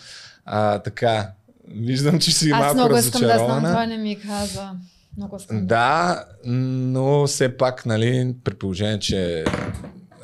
[0.46, 1.32] а, така,
[1.68, 4.72] виждам, че си Аз малко много искам да знам, това не ми каза.
[5.18, 5.68] Много искам.
[5.68, 9.46] Да, но все пак, нали, при положение, че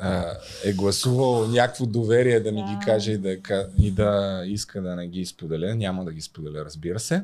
[0.00, 0.24] а,
[0.64, 3.36] е гласувал някакво доверие да ми ги каже и да,
[3.78, 5.74] и да иска да не ги споделя.
[5.74, 7.22] Няма да ги споделя, разбира се.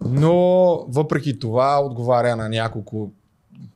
[0.00, 0.34] Но
[0.88, 3.12] въпреки това отговаря на няколко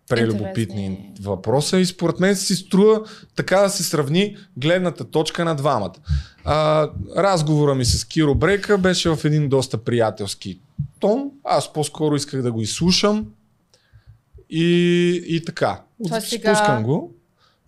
[0.09, 1.15] прелюбопитни Интересни.
[1.21, 3.01] въпроса и според мен си струва
[3.37, 5.95] така да се сравни гледната точка на двамата.
[6.45, 10.61] А, разговора ми с Киро Брейка беше в един доста приятелски
[11.01, 11.31] тон.
[11.45, 13.27] Аз по-скоро исках да го изслушам
[14.51, 14.65] и,
[15.27, 15.83] и така.
[16.05, 17.15] Това сега- Спускам го.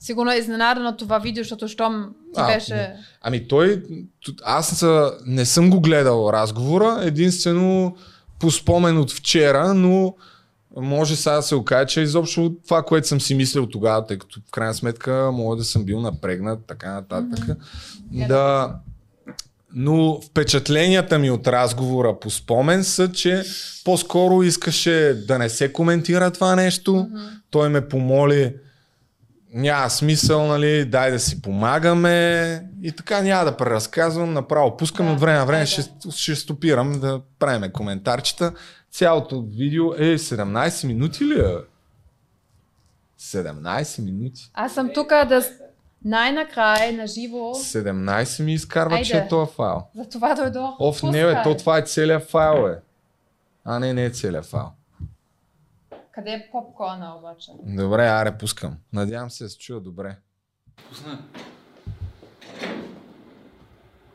[0.01, 2.93] Сигурно е изненадан от това видео, защото щом ти А, беше...
[3.23, 3.83] Ами той,
[4.45, 4.85] аз
[5.27, 7.97] не съм го гледал разговора, единствено
[8.39, 10.15] по спомен от вчера, но
[10.77, 14.41] може сега да се окаже, че изобщо това, което съм си мислил тогава, тъй като
[14.49, 17.57] в крайна сметка мога да съм бил напрегнат, така нататък.
[18.13, 18.75] Да,
[19.75, 23.43] но впечатленията ми от разговора по спомен са, че
[23.85, 27.09] по-скоро искаше да не се коментира това нещо.
[27.51, 28.55] Той ме помоли,
[29.53, 32.11] няма смисъл, нали, дай да си помагаме
[32.83, 35.67] и така няма да преразказвам, направо пускам Да, от време на време, айде.
[35.67, 38.53] ще, ще стопирам да правиме коментарчета.
[38.91, 41.55] Цялото видео е 17 минути ли е?
[43.21, 44.51] 17 минути.
[44.55, 45.43] Аз съм тук да...
[46.05, 49.05] Най-накрая, на живо, 17 ми изкарва, Айде.
[49.05, 49.83] че е този файл.
[49.95, 50.71] за това дойдох.
[50.79, 51.43] Оф, не бе, Пускай.
[51.43, 52.79] то това е целият файл, е.
[53.65, 54.69] А не, не е целият файл.
[56.13, 57.53] Къде е попкорна обаче?
[57.63, 58.77] Добре, аре, пускам.
[58.93, 60.17] Надявам се да се чуя добре.
[60.89, 61.25] Пусна.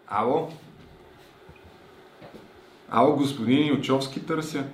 [0.08, 0.52] Ало?
[2.90, 4.68] Ало, господин Илчовски търся.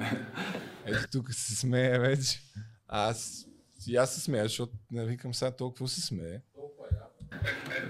[0.86, 2.40] Ето тук се смее вече.
[2.88, 3.46] Аз,
[3.86, 6.40] и аз се смея, защото не викам сега толкова се смее.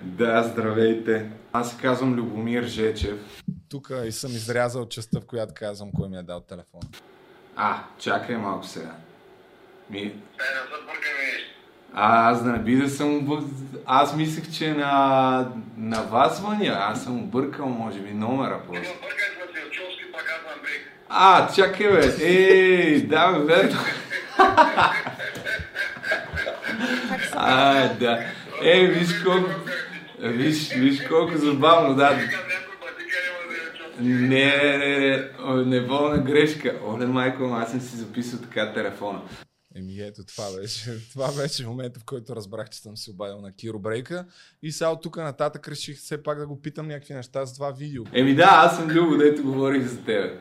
[0.03, 1.27] Да, здравейте.
[1.53, 3.19] Аз се казвам Любомир Жечев.
[3.69, 6.81] Тук и съм изрязал частта, в която казвам кой ми е дал телефон.
[7.57, 8.91] А, чакай малко сега.
[9.91, 10.15] Ми...
[11.95, 13.09] А, аз да не би да съм...
[13.19, 13.45] обър-
[13.87, 16.77] Аз мислех, че на, на вас звъня.
[16.81, 18.93] Аз съм объркал, може би, номера просто.
[21.09, 22.15] А, чакай бе.
[22.21, 23.79] Ей, да бе, верно.
[27.33, 28.25] А, да.
[28.67, 29.51] Е, виж колко...
[30.19, 32.21] Виж, виж колко забавно, да.
[34.01, 36.81] Не, не, не, не, неволна грешка.
[36.87, 39.23] Оле, майко, аз съм си записал така телефона.
[39.77, 43.53] Еми ето, това беше, това беше момента, в който разбрах, че съм се обадил на
[43.53, 44.25] Киро Брейка.
[44.63, 47.71] И сега от тук нататък реших все пак да го питам някакви неща за това
[47.71, 48.05] видео.
[48.13, 50.39] Еми да, аз съм Любо, дето говорих за тебе.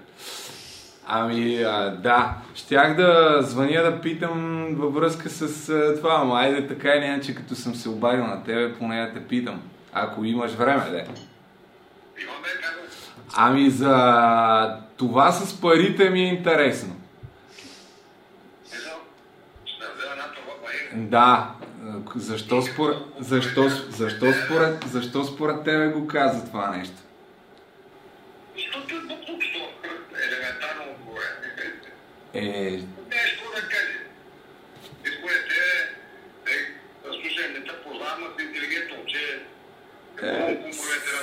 [1.08, 2.34] Ами, а, да.
[2.56, 7.36] Щях да звъня да питам във връзка с а, това, ама айде така или иначе,
[7.36, 9.62] като съм се обадил на тебе, поне да те питам.
[9.94, 11.04] Ако имаш време, да.
[13.36, 16.96] Ами за това с парите ми е интересно.
[20.94, 21.50] Да.
[22.16, 26.96] Защо според, защо, защо, според, защо според тебе го каза това нещо?
[28.56, 29.60] Защото е буклуксто.
[30.28, 31.20] Елементарно отговор.
[32.34, 34.00] Е, Нещо да каже.
[35.06, 35.70] И според тебе,
[36.52, 36.58] е,
[37.04, 39.42] слушай, не те познавам, а си интелигентно, че
[40.28, 40.58] е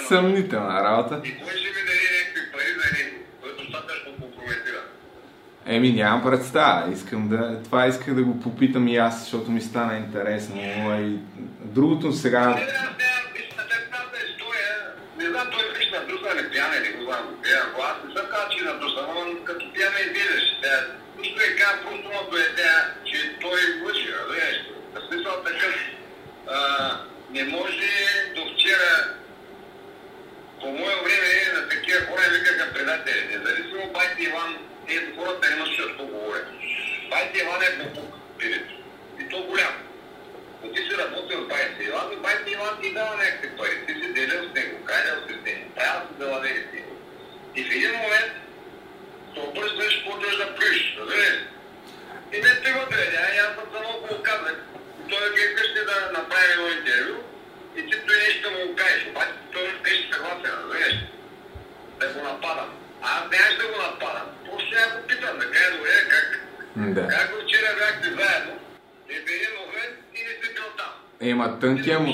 [0.09, 1.21] съмнителна работа.
[1.25, 3.17] И кой ще ми даде някакви пари за него?
[3.43, 4.85] Той е достатъчно компрометиран.
[5.67, 6.93] Еми, нямам представа.
[6.93, 7.63] Искам да...
[7.63, 10.61] Това исках да го попитам и аз, защото ми стана интересно.
[11.01, 11.19] И
[11.65, 12.41] другото сега...
[12.41, 12.95] Не, аз нямам,
[13.35, 17.05] виж, на теб тази история, не знам, той виж на друга не пиян или го
[17.05, 20.01] знам, пиян, ако аз не съм казал, че е на друга, но като пиян не
[20.01, 20.45] излизаш.
[21.19, 22.71] Нищо е казал, просто му доведе,
[23.05, 24.57] че той лъжи, разбираш.
[24.95, 25.75] В смисъл такъв,
[26.47, 26.91] а,
[27.31, 27.91] не може
[28.35, 29.15] до вчера
[30.61, 33.29] по мое време на такива хора викаха предатели.
[33.31, 36.47] Независимо байте Иван, ето хората не имаш какво говорят.
[37.11, 37.93] Байте Иван е
[38.39, 38.75] пилето.
[39.21, 39.90] И то голям.
[40.63, 43.87] Ти си работил с байте Иван и байте Иван ти дава някакви пари.
[43.87, 46.97] Ти си делил с него, кайдал си с него, правил си далавери с него.
[47.57, 48.33] И в един момент
[49.35, 51.37] се обръщаш, почваш да плюш, разбираш?
[52.33, 54.57] И не те вътре, а аз съм само го казах.
[55.11, 57.17] Той е вкъщи да направи едно интервю
[57.77, 59.07] и ти той нещо да му го кажеш.
[59.11, 60.95] Обаче той беше съгласен, разбираш?
[62.01, 62.71] Да го нападам.
[63.03, 64.27] А аз нямаш да го нападам.
[64.45, 66.41] Просто ще я го питам, да кажа добре, как,
[66.77, 67.09] Да.
[67.09, 67.40] как вчера
[71.31, 72.13] Ема тънкия, му...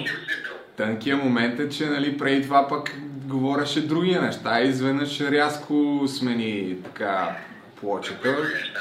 [0.77, 6.77] тънкия момент е, че нали, преди това пък говореше други неща и изведнъж рязко смени
[6.85, 7.39] така
[7.81, 8.73] говориш.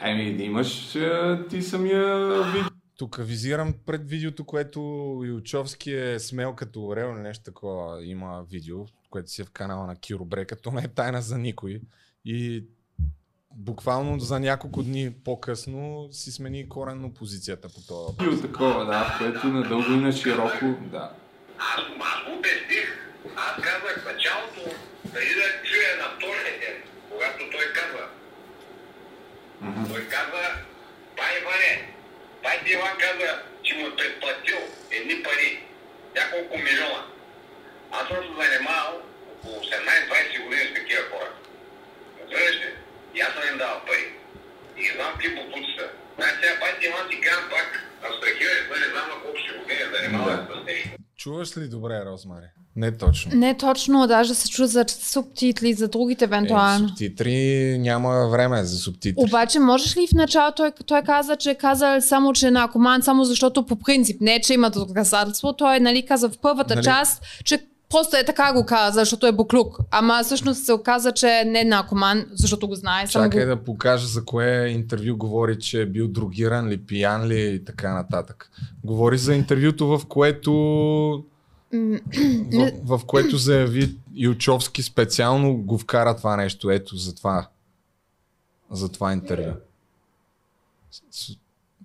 [0.00, 0.98] Еми, имаш
[1.50, 2.64] ти самия вид.
[2.98, 4.80] Тук визирам пред видеото, което
[5.24, 8.04] Илчовски е смел като орел или нещо такова.
[8.04, 8.78] Има видео,
[9.10, 10.56] което си е в канала на Киро Брека.
[10.56, 11.80] То не е тайна за никой.
[12.24, 12.64] И
[13.56, 18.24] буквално за няколко дни по-късно си смени коренно позицията по това.
[18.24, 21.10] Видео такова, да, в което надълго и на широко, да.
[21.58, 22.88] Аз, аз го обясних.
[23.36, 24.76] Аз казах в началото,
[25.12, 26.76] преди да чуя на втория ден,
[27.10, 28.04] когато той каза.
[29.88, 30.42] Той каза,
[31.16, 31.72] бай Иване,
[32.42, 34.58] бай ти Иван каза, че му е предплатил
[34.90, 35.64] едни пари,
[36.16, 37.02] няколко милиона.
[37.92, 38.94] Аз съм се занимавал
[39.32, 41.30] около 18-20 години с такива хора.
[42.20, 42.85] Разбираш ли?
[43.16, 44.04] И аз съм им давал пари.
[44.80, 45.86] И знам какви попуци са.
[46.16, 47.68] Значи сега бай ти Иван ти казвам пак,
[48.06, 50.54] абстрахирай, не знам на колко ще години е занимавал Да.
[50.54, 50.84] с него.
[51.16, 52.46] Чуваш ли добре, Розмари?
[52.76, 53.30] Не точно.
[53.34, 56.88] Не точно, даже се чу за субтитли, за другите Е, евентуално.
[56.88, 57.34] субтитри
[57.78, 59.14] няма време за субтитри.
[59.18, 63.02] Обаче можеш ли в началото той, той каза, че е казал само, че е наркоман,
[63.02, 66.84] само защото по принцип, не че има доказателство, той нали каза в първата Нали?
[66.84, 67.58] част, че
[67.90, 69.78] просто е така го каза, защото е буклук.
[69.90, 73.06] Ама всъщност се оказа, че не е наркоман, защото го знае.
[73.06, 73.48] Само Чакай го...
[73.48, 77.94] да покажа за кое интервю говори, че е бил другиран ли, пиян ли и така
[77.94, 78.50] нататък.
[78.84, 80.52] Говори за интервюто, в което
[81.72, 86.70] в, в което заяви Ючовски специално го вкара това нещо.
[86.70, 87.48] Ето за това.
[88.70, 89.52] За това интервю.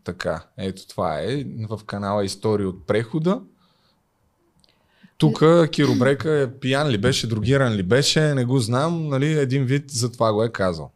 [0.03, 1.45] Така, ето това е.
[1.69, 3.41] В канала История от прехода.
[5.22, 9.65] Тук Киро Брека е пиян ли беше, другиран ли беше, не го знам, нали, един
[9.65, 10.91] вид за това го е казал.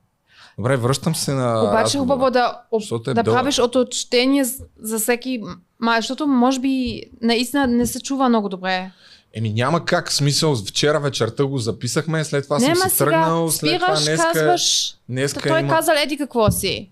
[0.57, 1.99] Добре, връщам се на Обаче разговора.
[1.99, 3.37] хубаво да, Защото е да дълъг.
[3.37, 4.45] правиш оточтение
[4.79, 5.41] за всеки,
[5.79, 8.91] ма, защото може би наистина не се чува много добре.
[9.33, 13.51] Еми няма как, смисъл, вчера вечерта го записахме, след това не, съм си сега тръгнал,
[13.51, 14.31] след това спираш, днеска...
[14.33, 15.69] казваш, днеска той има...
[15.69, 16.89] казал еди какво си.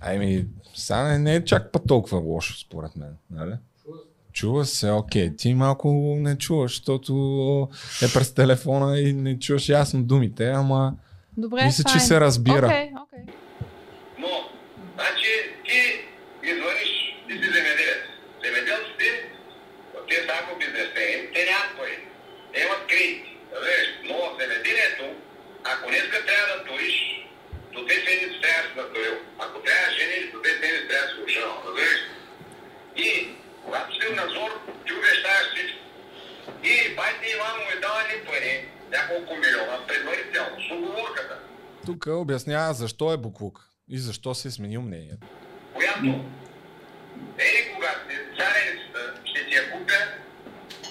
[0.00, 3.10] Ами, сега не, не е чак па толкова лошо, според мен.
[3.30, 3.52] Нали?
[4.34, 5.36] Чува се, окей.
[5.36, 5.88] Ти малко
[6.18, 7.12] не чуваш, защото
[8.02, 10.94] е през телефона и не чуваш ясно думите, ама
[11.36, 12.00] Добре, мисля, файн.
[12.00, 12.68] че се разбира.
[12.68, 13.24] Okay, okay.
[14.18, 14.32] Но,
[14.94, 15.30] значи
[15.66, 15.78] ти
[16.42, 16.90] ми звъниш,
[17.28, 18.02] ти си земеделец.
[18.44, 19.08] Земеделците,
[20.08, 21.96] те са ако бизнесмени, те нямат пари.
[22.52, 23.30] Те имат кредити.
[23.54, 25.06] Разбираш, но в земеделието,
[25.72, 26.96] ако днеска трябва да туриш,
[27.74, 29.14] до две седмици трябва да се натурил.
[29.44, 31.56] Ако трябва да жениш, до две седмици трябва да се оженал.
[31.66, 32.00] Разбираш?
[33.06, 33.08] И
[33.64, 34.50] когато си надзор,
[34.86, 35.78] ти обещаваш всичко.
[36.64, 41.38] И байте Иван му е давали пари, няколко милиона, предварително, с оговорката.
[41.86, 45.26] Тук обяснява защо е буквук и защо се е сменил мнението.
[45.74, 46.24] Която
[47.38, 50.00] Ели когато е царевицата ще ти я купя,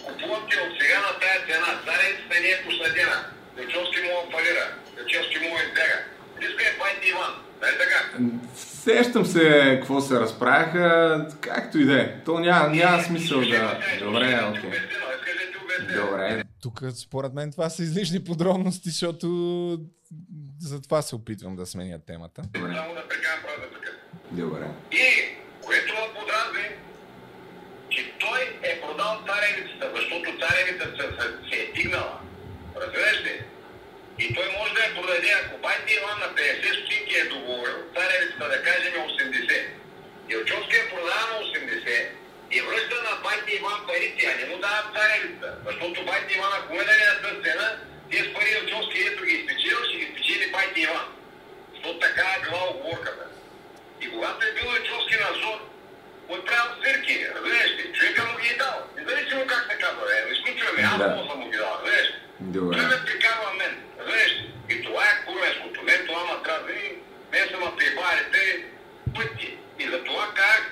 [0.05, 1.81] купувам ти от сега на тая цена.
[1.85, 3.17] Царевицата не е последена.
[3.57, 4.65] Лечовски му фалира.
[4.97, 5.99] Лечовски му избяга.
[6.49, 7.33] Иска е пайти Иван.
[7.61, 8.19] Нали така?
[8.55, 12.23] Сещам се какво се разправяха, както и да е.
[12.25, 13.79] То няма, няма смисъл да...
[13.99, 14.79] Добре, окей.
[15.95, 16.43] Добре.
[16.61, 19.27] Тук според мен това са излишни подробности, защото
[20.59, 22.41] затова се опитвам да сменя темата.
[22.55, 23.91] Само да прекарам правда така.
[24.31, 24.67] Добре.
[24.91, 25.05] И
[25.65, 26.75] което ме подразни,
[27.89, 32.19] че той е продал царевицата, защото царевицата се, се, се е дигнала.
[32.81, 33.43] Разбираш ли?
[34.19, 38.45] И той може да я продаде, ако байте Иван на 50 стотинки е договорил, царевицата
[38.49, 39.65] да кажем 80.
[40.29, 42.07] Илчовски я продава на 80
[42.51, 45.49] и връща на байте Иван парите, а не му дава царевицата.
[45.67, 47.67] Защото байте Иван, ако ме даде на тази цена,
[48.09, 51.07] тия с пари Илчовски ето ги изпечелил, ще ги спечели байте Иван.
[51.73, 53.25] Защото така е била оговорката.
[54.01, 55.57] И когато е бил Илчовски надзор,
[56.29, 57.93] му е правил свирки, разбираш ли?
[57.95, 58.77] Човека му ги е дал.
[58.97, 61.07] Независимо как се казва, е, изключваме, аз Да.
[61.09, 61.23] да.
[61.27, 62.15] съм му ги дал, разбираш ли?
[62.55, 62.77] Добре.
[62.77, 63.73] Той ме прикарва мен.
[64.05, 64.31] Знаеш,
[64.69, 65.81] и това е курвенското.
[65.83, 66.91] Не това ма трябва да види.
[67.33, 68.43] Не са ма прибавили те
[69.15, 69.49] пъти.
[69.79, 70.71] И за това казах,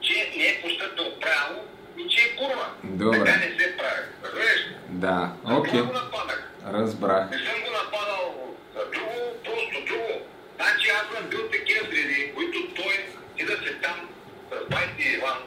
[0.00, 1.64] че не е постъпил право
[1.98, 2.66] и че е курва.
[2.84, 3.18] Добре.
[3.18, 4.02] Така не се прави.
[4.24, 4.60] Разбираш?
[4.60, 4.76] ли?
[4.88, 5.70] Да, За окей.
[5.72, 6.50] това го нападах.
[6.72, 7.30] Разбрах.
[7.30, 10.14] Не съм го нападал за друго, просто друго.
[10.56, 13.06] Значи аз съм бил такива среди, които той
[13.38, 14.08] и да се там
[14.52, 15.38] с байти Иван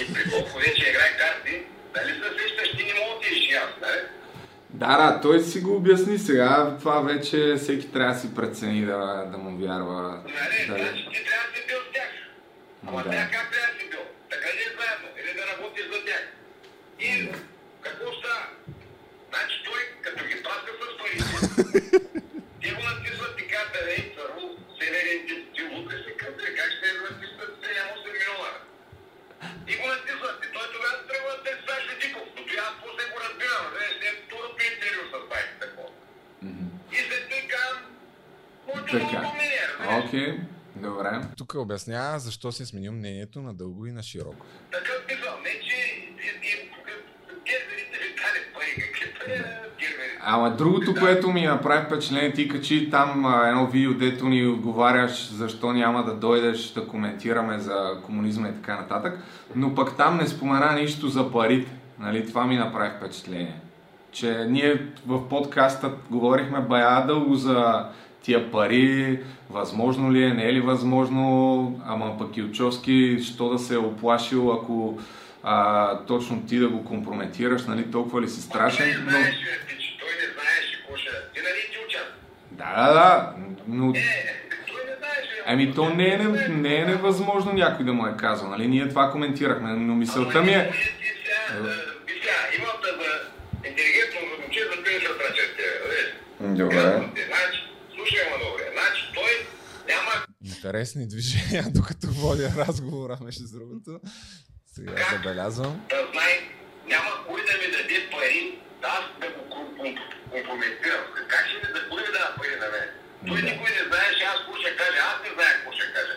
[0.00, 1.62] и при колко вече играе карти,
[1.94, 4.00] дали се сещаш, ти не мога да ти аз, нали?
[5.18, 6.76] Да, той си го обясни сега.
[6.78, 8.96] Това вече всеки трябва да си прецени да,
[9.32, 10.02] да му вярва.
[10.24, 12.10] Нали, Да, значи ти трябва да си бил с тях.
[12.88, 13.10] Ама Да.
[13.10, 14.00] тя как трябва да си бил?
[14.30, 15.08] Така ли е заедно?
[15.20, 16.22] Или да работиш за тях?
[41.78, 44.46] Обяснява защо се е сменил мнението на дълго и на широко.
[44.72, 45.98] Такъв смисъл, не че
[47.46, 49.38] герберите ви дали пари, какви пари
[49.80, 50.18] герберите?
[50.20, 55.72] Ама другото, което ми направи впечатление, ти качи там едно видео, дето ни отговаряш защо
[55.72, 59.18] няма да дойдеш да коментираме за комунизма и така нататък,
[59.56, 61.70] но пък там не спомена нищо за парите.
[61.98, 62.28] Нали?
[62.28, 63.60] Това ми направи впечатление.
[64.12, 67.88] Че ние в подкаста говорихме бая дълго за
[68.28, 73.74] тия пари, възможно ли е, не е ли възможно, ама пък Илчовски, що да се
[73.74, 75.00] е оплашил, ако
[75.42, 79.10] а, точно ти да го компрометираш, нали, толкова ли си Той страшен, но...
[79.10, 79.38] знаеше,
[79.78, 81.10] че той не знаеше какво ще...
[81.34, 82.12] Ти нали ти участва?
[82.50, 83.32] Да, да, да,
[83.68, 83.90] но...
[83.90, 85.42] Е, той не знаеше.
[85.46, 86.18] Ами то не е,
[86.48, 88.68] не, е невъзможно някой да му е казал, нали?
[88.68, 90.72] Ние това коментирахме, но мисълта ми е...
[92.58, 95.68] Имам да интелигентно момче за 50 ръчете.
[96.40, 96.80] Добре.
[96.80, 98.64] Значи, слушай ме добре.
[98.72, 99.46] Значи той
[99.88, 100.12] няма
[100.58, 103.92] Интересни движения, докато водя разговора, между другото.
[104.74, 105.74] Сега забелязвам.
[105.90, 106.34] да знае,
[106.92, 108.40] няма кой да ми даде пари,
[108.82, 109.98] да аз да го ком- ком-
[110.32, 111.04] компрометирам.
[111.32, 112.86] Как ще ми да кой ми дава пари на мен?
[113.28, 113.46] Той Да.
[113.50, 116.14] никой не знаеше аз какво ще каже, аз не знае какво ще каже.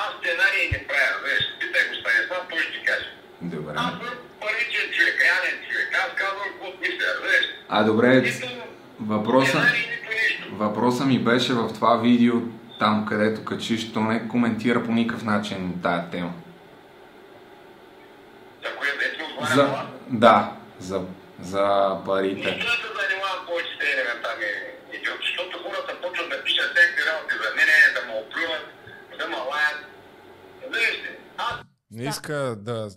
[0.00, 3.08] Аз сценарии не правя, знаеш, питай го Станислав, той ще каже.
[3.52, 3.72] Добре.
[3.84, 7.44] Аз съм паричен човек, реален човек, аз казвам какво мисля, знаеш.
[7.74, 8.10] А добре,
[9.12, 9.84] въпроса, сценарий,
[10.62, 12.36] въпроса ми беше в това видео,
[12.78, 16.32] там където качиш, то не коментира по никакъв начин тая тема.
[18.64, 19.86] За кое вече За...
[20.10, 21.04] Да, за,
[21.40, 22.54] за парите.
[22.54, 23.96] Нищо да се занимавам повече с тези
[24.98, 28.64] идиоти, защото хората почват да пишат всякакви работи за мене, да ме оплюват,
[29.18, 29.78] да ме лаят.
[30.72, 32.90] Ли, аз Не иска да...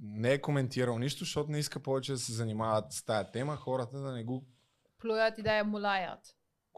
[0.00, 3.98] Не е коментирал нищо, защото не иска повече да се занимават с тая тема, хората
[3.98, 4.44] да не го
[4.98, 6.20] Плюят и да я мулаят.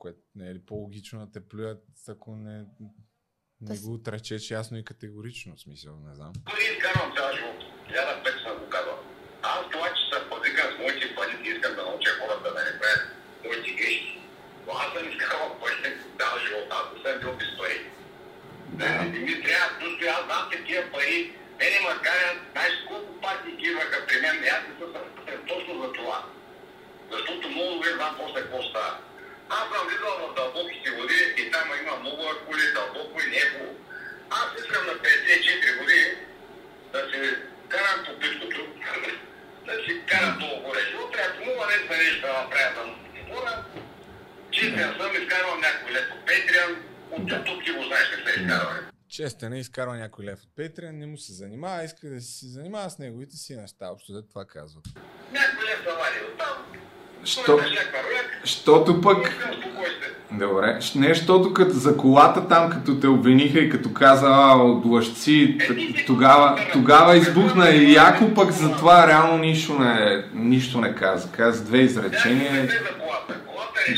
[0.01, 2.56] Което не е ли по-логично да те плюят, ако не,
[3.60, 6.32] не го отречеш ясно и категорично, в смисъл, не знам.
[6.44, 7.59] пари изкарвам цял живот.
[7.89, 8.98] Хиляда пет съм го казал.
[9.43, 13.05] Аз това, че съм подвикан с моите пари, искам да науча хората да не правят
[13.44, 14.20] моите грешки.
[14.66, 15.77] Но аз съм изкарвал пари
[16.18, 16.66] цял живот.
[16.78, 17.78] Аз не съм бил без пари.
[18.78, 18.89] Да.
[19.12, 21.18] Не ми трябва просто аз знам такива пари.
[21.59, 24.90] Мене ма карат, знаеш колко партии идваха при мен, аз не съм
[25.51, 26.18] точно за това.
[27.12, 29.10] Защото много добре знам после какво става.
[29.59, 33.51] Аз съм влизал в дълбоките води и там има много акули, дълбоко и не е
[33.52, 33.74] хубаво.
[34.31, 36.10] Аз искам на 54 години
[36.93, 37.20] да се
[37.68, 38.60] карам по питкото,
[39.66, 40.81] да си карам долу горе.
[40.81, 43.64] Защото ако мога нещо нещо да направя за хора,
[44.51, 46.72] чистен съм, изкарвам някой лето Петриан,
[47.81, 48.90] го знаеш, не се изкарва.
[49.09, 52.47] Често не изкарва някой лев от Patreon, не му се занимава, иска да си се
[52.47, 53.89] занимава с неговите си неща.
[53.93, 54.85] Общо да това казват.
[55.32, 56.66] Някой лев да вади оттам.
[57.24, 57.59] Що?
[58.44, 59.18] Щото пък...
[60.32, 60.76] Добре.
[60.80, 65.59] Щ- Не, защото като за колата там, като те обвиниха и като каза а, лъжци,
[66.06, 71.28] тогава, тогава избухна и яко пък за това реално нищо не, нищо не каза.
[71.32, 72.68] Каза две изречения.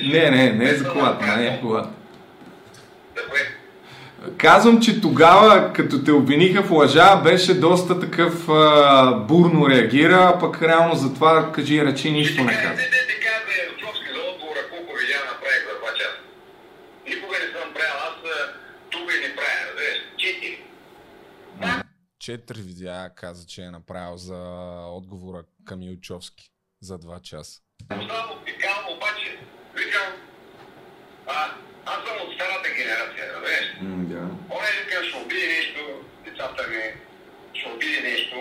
[0.05, 1.89] Не, не, не е за колата, не е колата.
[4.39, 10.63] Казвам, че тогава, като те обвиниха в лъжа, беше доста такъв а, бурно реагира, пък
[10.63, 15.93] реално за това кажи речи нищо не каза Ячовски за отговора колко видеа направих за
[15.93, 16.19] 2 часа.
[17.09, 18.53] Никога не съм правил, аз а,
[18.91, 20.59] тук и не правя, разбираш, четири.
[22.23, 24.39] Четири видеа каза, че е направил за
[24.87, 26.51] отговора към Илчовски
[26.81, 27.63] за 2 часа.
[27.91, 29.39] Само викам, обаче,
[29.75, 30.13] викам,
[31.27, 33.67] а, аз съм от старата генерация, разбираш.
[33.81, 34.21] М, да.
[34.55, 35.81] Оне вика, ще убие нещо,
[36.25, 36.83] децата ми,
[37.55, 38.37] ще убие нещо.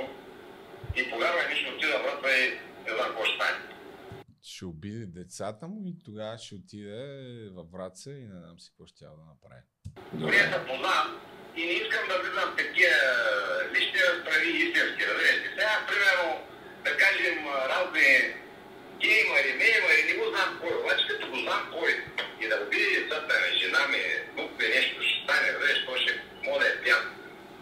[0.96, 2.50] И повярвай ми, ще отида врата и
[2.86, 3.60] не знам какво ще стане.
[4.42, 8.86] Ще обиде децата му и тогава ще отиде във Враца и не знам си какво
[8.86, 9.62] ще да направи.
[10.14, 11.20] Ние се познавам
[11.56, 12.96] и не искам да влизам в такива
[13.74, 15.36] лични разправи истински, разбираш.
[15.36, 15.50] ли.
[15.50, 16.42] Сега, примерно,
[16.84, 17.38] да кажем,
[17.72, 18.12] разни
[19.02, 21.92] геймари, меймари, не го знам кой, обаче като го знам кой
[22.42, 24.02] и да убие децата ми, жена ми,
[24.34, 26.12] внук ми, нещо ще стане, разбираш, той ще
[26.44, 27.06] мога да е пиян.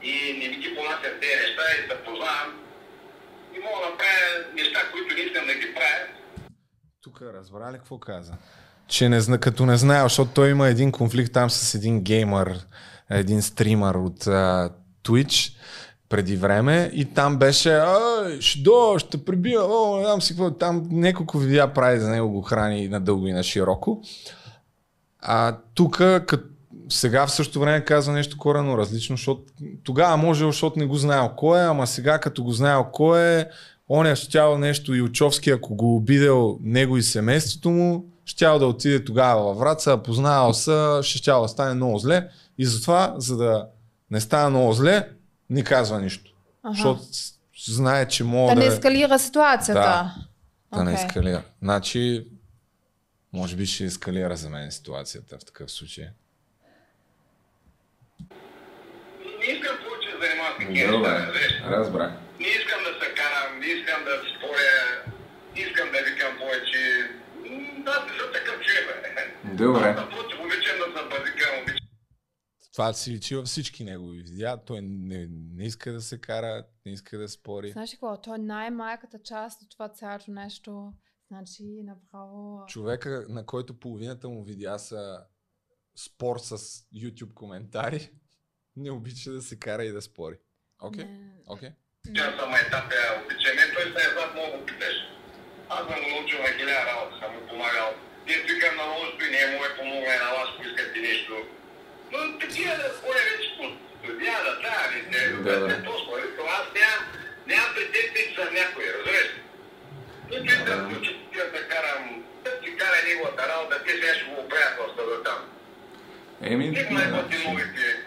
[0.03, 2.49] И не ми ги понасям тези неща и се познавам
[3.55, 6.05] и мога да направя неща, които не искам да ги правя.
[7.01, 8.33] Тук разбра ли какво каза?
[8.89, 12.65] Че не, като не знае, защото той има един конфликт там с един геймър,
[13.09, 14.69] един стримър от а,
[15.03, 15.53] Twitch
[16.09, 20.87] преди време и там беше, ай, ще ще прибия, о, не знам си какво, там
[20.91, 24.01] няколко видеа прави за него, го храни надълго и на широко.
[25.21, 26.01] А тук,
[26.89, 29.41] сега в същото време казва нещо корено различно, защото
[29.83, 33.45] тогава може, защото не го знаел кой е, ама сега като го знаел кой е,
[33.89, 38.65] он е щял нещо и Очовски, ако го обидел него и семейството му, щял да
[38.65, 43.37] отиде тогава във Враца, познавал се, ще щял да стане много зле и затова, за
[43.37, 43.67] да
[44.11, 45.09] не стане много зле,
[45.49, 46.31] не казва нищо.
[46.63, 46.73] Аха.
[46.73, 47.01] Защото
[47.67, 49.81] знае, че мога Да да, не ескалира ситуацията.
[49.81, 50.15] Да.
[50.77, 51.05] да не Окей.
[51.05, 51.43] ескалира.
[51.61, 52.27] Значи,
[53.33, 56.07] може би ще ескалира за мен ситуацията в такъв случай.
[59.39, 62.11] Не искам повече да занимавам с такива разбрах.
[62.39, 65.13] Не искам да се карам, не искам да споря,
[65.55, 66.98] не искам да викам повече.
[69.59, 69.89] Добре.
[69.89, 71.87] Аз напротив, обичам да съм базикан, обичам
[72.73, 74.57] Това си личи във всички негови видеа.
[74.65, 77.71] Той не, не иска да се кара, не иска да спори.
[77.71, 78.21] Знаеш ли какво?
[78.21, 80.93] То е най-малката част от това цялото нещо.
[81.27, 82.65] Значи, направо...
[82.67, 85.25] Човека, на който половината му видеа са
[85.97, 86.57] спор с
[86.95, 88.11] YouTube коментари,
[88.75, 90.35] не обича да се кара и да спори.
[90.81, 91.05] Окей?
[91.47, 91.69] Окей?
[92.05, 92.95] съм етапя,
[93.25, 93.57] обичам.
[93.57, 95.18] Е, той се е зад много питаш.
[95.69, 97.93] Аз съм научил на хиляда работа, съм му помагал.
[98.27, 101.33] Ние викам на лошото и не му е помогнал на вас, поискате нещо.
[102.11, 103.49] Но такива да споря вече
[104.29, 105.83] няма да трябва, не не, Да, да.
[105.83, 106.19] толкова.
[106.57, 107.03] Аз нямам,
[107.47, 109.29] нямам претенции за някой, разбираш?
[110.29, 114.41] Но ти да включи, да карам, да си кара неговата работа, те сега ще го
[114.41, 115.39] оправят в там.
[116.43, 118.03] Еми, Никой не пъти новите.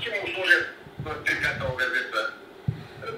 [0.00, 0.68] Ще му служат
[1.04, 2.32] в циката газета.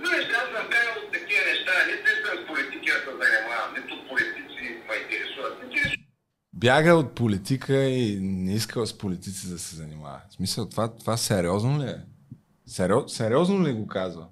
[0.01, 4.63] Знаеш, аз съм правил такива неща, нито искам с политики да се занимавам, нито политици
[4.89, 5.53] ме интересуват.
[6.53, 10.21] Бяга от политика и не иска с политици да се занимава.
[10.31, 11.97] В смисъл, това, това сериозно ли е?
[12.67, 14.27] Сериоз, сериозно ли го казва?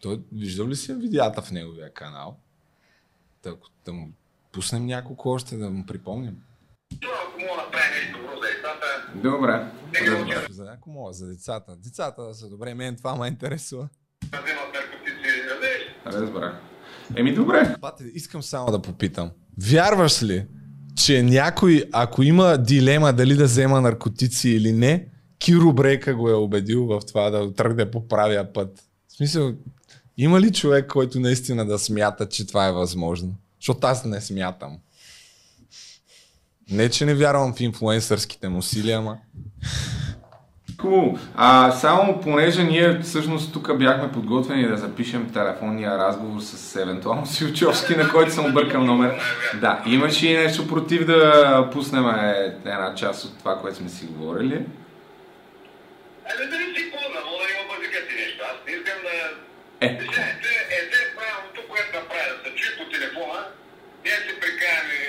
[0.00, 2.38] Той виждал ли си видеята в неговия канал?
[3.42, 4.12] Да, да му
[4.52, 6.42] пуснем няколко още, да му припомним.
[6.94, 10.64] ако мога да направя нещо добро за децата, Добре.
[10.64, 11.76] някой мога, за децата.
[11.76, 13.88] Децата да са добре, мен това ме интересува.
[14.32, 16.22] Вземат наркотици, разбираш?
[16.22, 16.54] Разбрах.
[17.16, 17.76] Еми, добре.
[17.80, 19.30] Бате, искам само да попитам.
[19.58, 20.46] Вярваш ли,
[20.96, 25.08] че някой, ако има дилема дали да взема наркотици или не,
[25.38, 28.82] Киро Брейка го е убедил в това да тръгне по правия път?
[29.08, 29.52] В смисъл,
[30.16, 33.34] има ли човек, който наистина да смята, че това е възможно?
[33.60, 34.78] Защото аз не смятам.
[36.70, 39.18] Не, че не вярвам в инфлуенсърските му сили, ама...
[40.80, 41.18] Хубаво.
[41.36, 47.96] А само понеже ние всъщност тук бяхме подготвени да запишем телефонния разговор с евентуално Силчовски,
[47.96, 49.20] на който съм объркал номер.
[49.60, 54.06] Да, имаш ли нещо против да пуснем е, една част от това, което сме си
[54.06, 54.54] говорили?
[56.30, 58.40] Ами да не си полна, мога да има базикати нещо.
[58.50, 59.16] Аз не искам да...
[59.80, 59.90] Е, е,
[60.76, 63.40] е, е, правилното, което направя, да се чуи по телефона,
[64.04, 65.00] ние се прикараме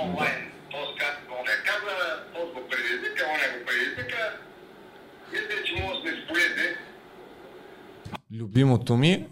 [0.00, 0.40] онлайн,
[0.72, 1.96] този как, он е каза,
[2.34, 4.22] този го предизвика, он е го предизвика,
[8.82, 9.26] любимото ми,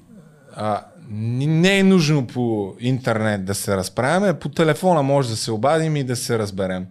[0.53, 5.97] а, не е нужно по интернет да се разправяме, по телефона може да се обадим
[5.97, 6.87] и да се разберем.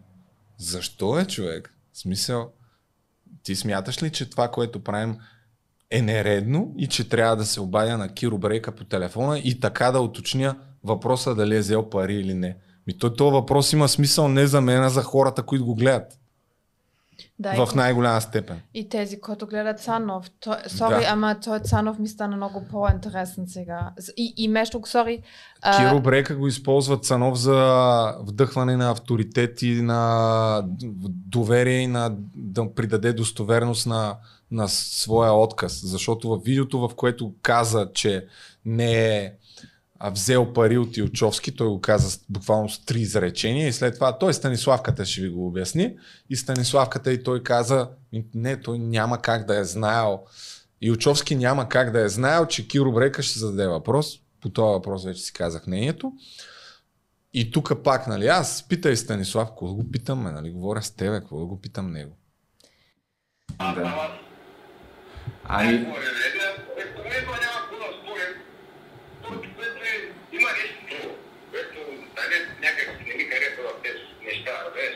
[0.57, 1.73] Защо е човек?
[1.93, 2.51] В смисъл,
[3.43, 5.17] ти смяташ ли, че това, което правим
[5.91, 9.91] е нередно и че трябва да се обадя на Киро Брейка по телефона и така
[9.91, 12.57] да уточня въпроса дали е взел пари или не.
[12.87, 16.19] Ми той този въпрос има смисъл не за мен, а за хората, които го гледат.
[17.39, 18.61] Да, в най-голяма степен.
[18.73, 20.31] И тези, които гледат Цанов.
[20.39, 21.07] То, сори, Да.
[21.09, 23.91] ама той Цанов ми стана много по-интересен сега.
[24.17, 25.21] И, и между, сори,
[25.77, 30.63] Киро Брейка го използва Цанов за вдъхване на авторитет и на
[31.27, 34.15] доверие и на да придаде достоверност на,
[34.51, 35.81] на своя отказ.
[35.83, 38.25] Защото в видеото, в което каза, че
[38.65, 39.31] не е
[40.03, 44.33] взел пари от Илчовски, той го каза буквално с три изречения и след това той
[44.33, 45.95] Станиславката ще ви го обясни
[46.29, 50.19] и Станиславката и той каза «Ми, не, той няма как да е знаел
[50.81, 54.19] Илчовски няма как да е знаел, че Киро Брека ще зададе въпрос.
[54.41, 56.13] По този въпрос вече си казах мнението.
[57.33, 61.19] И тук пак, нали, аз питай Станислав, какво да го питам, нали, говоря с тебе,
[61.19, 62.17] какво да го питам него.
[63.59, 64.17] Да.
[65.43, 65.79] Ами, Ами...
[65.79, 68.35] Според мен това няма какво да спорим.
[69.21, 71.15] Другото, което е, има нещо друго,
[71.51, 71.79] което
[72.61, 74.95] някак не ми харесва в тези неща, разбираш.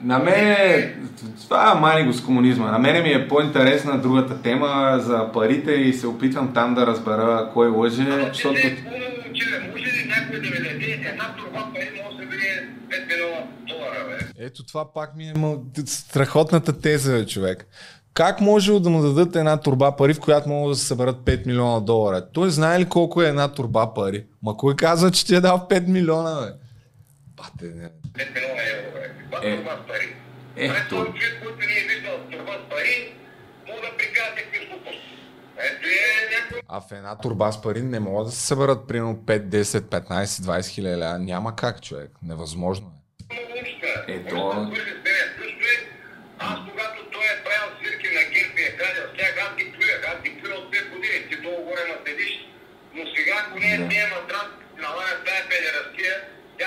[0.00, 0.94] на мен е...
[1.42, 2.70] Това е мани го с комунизма.
[2.70, 7.50] На мен ми е по-интересна другата тема за парите и се опитвам там да разбера
[7.54, 8.54] кой лъже, защото...
[8.54, 12.68] Те, хубаво момче, може ли някой да ми даде една турба пари, може да бъде
[12.90, 14.44] 5 милиона долара, бе?
[14.44, 15.56] Ето това пак ми е ма,
[15.86, 17.66] страхотната теза, човек.
[18.20, 21.46] Как може да му дадат една турба пари, в която могат да се съберат 5
[21.46, 22.28] милиона долара?
[22.32, 24.26] Той знае ли колко е една турба пари?
[24.42, 26.52] Ма кой казва, че ти е дал 5 милиона, бе?
[27.36, 27.88] Бате, не.
[28.14, 29.08] 5 милиона евро, бе.
[29.30, 29.56] Каква Е.
[29.56, 30.16] турба с пари?
[30.56, 33.14] Е, Значи то- този човек, който не е виждал турба с пари,
[33.68, 35.16] мога да прикаже някакви глупости.
[35.58, 36.00] Ето е
[36.34, 39.80] някой А в една турба с пари не могат да се съберат примерно 5, 10,
[39.80, 41.18] 15, 20 хиляди лева.
[41.18, 42.10] Няма как, човек.
[42.22, 43.00] Невъзможно е.
[43.30, 44.04] умствена.
[44.08, 44.24] Е,
[53.40, 54.48] ако не е тия матрас,
[54.84, 56.14] налага тая педерастия,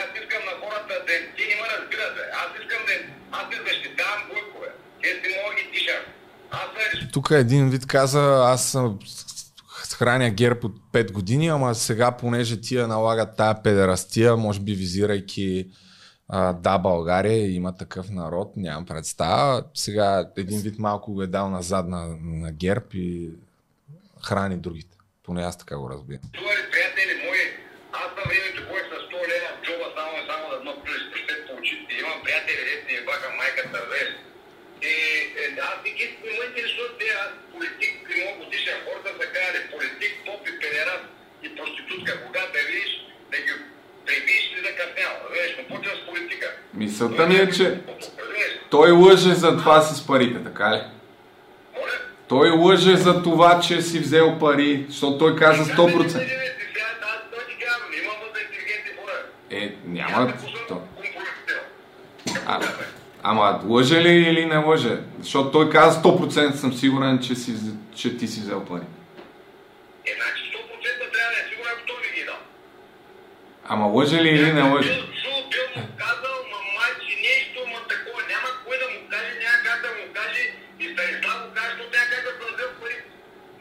[0.02, 1.16] аз искам на хората да.
[1.36, 2.22] Ти не ме разбирате.
[2.42, 2.96] Аз искам да.
[3.38, 4.70] Аз не защитавам Бойкове.
[5.02, 6.04] Те си мога ги тишам.
[6.52, 9.00] Аз Тук един вид каза, аз съм
[10.04, 15.68] храня герб от 5 години, ама сега, понеже тия налагат тая педерастия, може би визирайки
[16.30, 19.64] а, да, България има такъв народ, нямам представа.
[19.74, 23.30] Сега един вид малко го е дал назад на, на герб и
[24.24, 24.93] храни другите.
[25.26, 26.26] Поне аз така го разбирам.
[26.38, 27.44] Чували, приятели мои,
[28.04, 31.02] аз на времето ходих с 100 лева в джоба само и само да едно плюс
[31.12, 31.90] прощет по очите.
[32.02, 34.10] Имам приятели, дете ми баха майката, веш.
[34.92, 34.94] И
[35.44, 39.60] е, аз не ги не ме интересуват те, аз политик, много годишен хората са казали,
[39.74, 41.02] политик, поп и педерат
[41.46, 42.12] и проститутка.
[42.26, 42.92] Кога да видиш,
[43.32, 43.54] да ги
[44.06, 46.48] пребиеш ли да кафнява, веш, но почва с политика.
[46.82, 47.66] Мисълта ми е, че
[48.20, 48.54] Разбираш?
[48.74, 50.82] той лъже за това с парите, така ли?
[51.76, 51.98] Моля?
[52.34, 56.10] Той лъже за това, че си взел пари, защото той каза 100%.
[56.10, 56.28] Сега, аз
[57.32, 59.14] той ти казвам, имам за интелигентни хора.
[59.52, 60.34] Е, Няма
[60.68, 60.82] То...
[62.46, 62.60] А,
[63.24, 64.98] ама лъже ли или не лъже?
[65.20, 67.54] Защото той каза 100% съм сигурен, че, си,
[67.96, 68.82] че ти си взел пари.
[70.06, 72.36] Е, значи 100% трябва да е сигурен, ако той ви ги е дал.
[73.66, 75.04] Ама лъже ли или не лъже?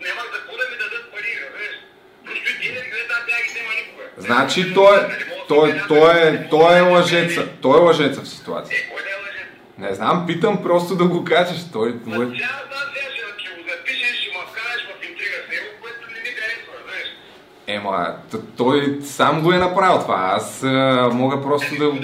[0.07, 1.77] Няма за какво да ми дадат пари, разбираш.
[2.25, 4.05] Просто и ти не ги да тя ги няма никога.
[4.17, 4.97] Значи той,
[5.49, 7.49] той, той, е, той е лъжеца.
[7.63, 8.79] Той е лъжеца в ситуация.
[8.79, 9.49] Е, кой е лъжец?
[9.79, 11.59] Не знам, питам просто да го кажеш.
[11.73, 11.89] Той
[16.43, 17.09] харесва, разбираш.
[17.67, 18.17] Ема,
[18.57, 20.33] той сам го е направил това.
[20.37, 21.85] Аз а, мога просто да...
[21.85, 21.99] Да го-.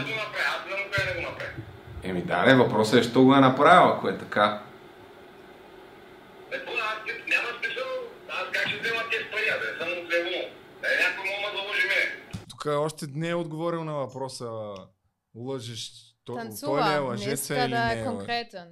[2.04, 4.58] Еми да, не, въпросът е, що го е направил, ако е така.
[12.70, 14.50] Още не е отговорил на въпроса
[15.34, 15.92] лъжеш.
[16.24, 16.92] Той, той е танцува.
[16.92, 18.68] Не лъжеца иска или да не е е конкретен.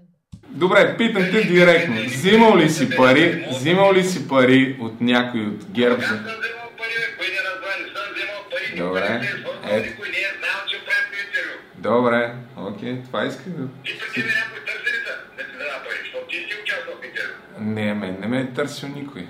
[0.48, 2.04] Добре, питам те директно.
[2.04, 6.02] Взимал ли си пари, взимал ли си пари от някой от ГЕРБ?
[6.02, 9.18] Аз съм вземал пари, кой не разбра, не съм вземал пари, Добре.
[9.18, 9.80] не се е Е.
[9.90, 11.58] никой не е знаел, че правим интервю.
[11.78, 13.68] Добре, окей, това иска да...
[13.84, 15.00] Ти при тебе някой търси ли
[15.36, 17.34] да ти дава пари, защото ти си участвал в интервю.
[17.58, 19.28] Не, мен не ме е търсил никой.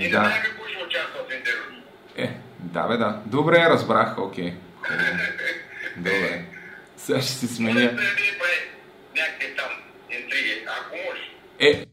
[0.00, 0.16] Не да.
[0.16, 1.82] знаеш какво ще участва в интервюто.
[2.16, 3.22] Е, да бе, да.
[3.26, 4.54] Добре, разбрах, окей.
[5.96, 6.44] Добре.
[6.96, 7.96] Сега ще си сменя.
[11.58, 11.86] Е,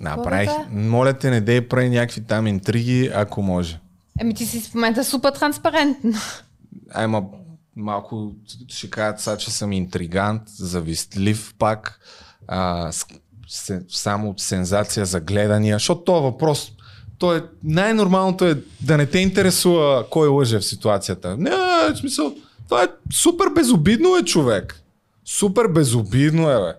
[0.00, 0.48] Направих.
[0.48, 3.80] Какво Моля те, не дей прави някакви там интриги, ако може.
[4.20, 6.14] Еми ти си в момента супер транспарентен.
[6.90, 7.22] Ама
[7.76, 8.32] малко
[8.68, 12.00] ще кажат сега, че съм интригант, завистлив пак,
[12.48, 13.06] а, с,
[13.48, 16.72] се, само от сензация за гледания, защото този въпрос,
[17.22, 21.36] то е, най-нормалното е да не те интересува кой лъже в ситуацията.
[21.36, 22.34] Не, в смисъл,
[22.64, 24.82] това е супер безобидно е човек.
[25.24, 26.74] Супер безобидно е, бе.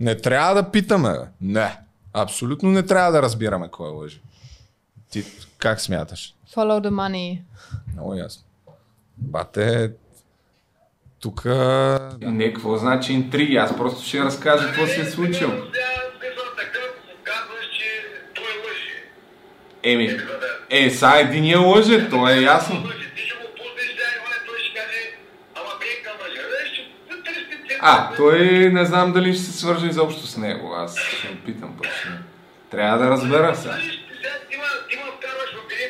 [0.00, 1.24] Не трябва да питаме, бе.
[1.40, 1.78] Не.
[2.12, 4.20] Абсолютно не трябва да разбираме кой лъже.
[5.10, 5.24] Ти
[5.58, 6.34] как смяташ?
[6.54, 7.40] Follow the money.
[7.92, 8.42] Много ясно.
[9.18, 9.92] Бате,
[11.20, 11.44] тук...
[12.20, 13.56] не, какво значи интриги?
[13.56, 15.52] Аз просто ще разкажа какво се е случило.
[15.52, 16.90] Сега смисъл такъв,
[17.24, 17.88] казваш, че
[18.34, 18.94] той лъжи.
[19.88, 20.18] Еми,
[20.70, 22.76] е, са единия лъже, то е ясно.
[22.76, 22.94] Сега.
[26.54, 26.82] Е, ще
[27.24, 27.78] търси цена.
[27.80, 28.38] А, той
[28.68, 30.74] не знам дали ще се свържа изобщо с него.
[30.74, 31.92] Аз ще го питам пък.
[31.92, 32.08] ще-
[32.70, 33.74] Трябва да разбера сега.
[33.74, 35.88] Виж, Сега ти ма, ти ма вкарваш в един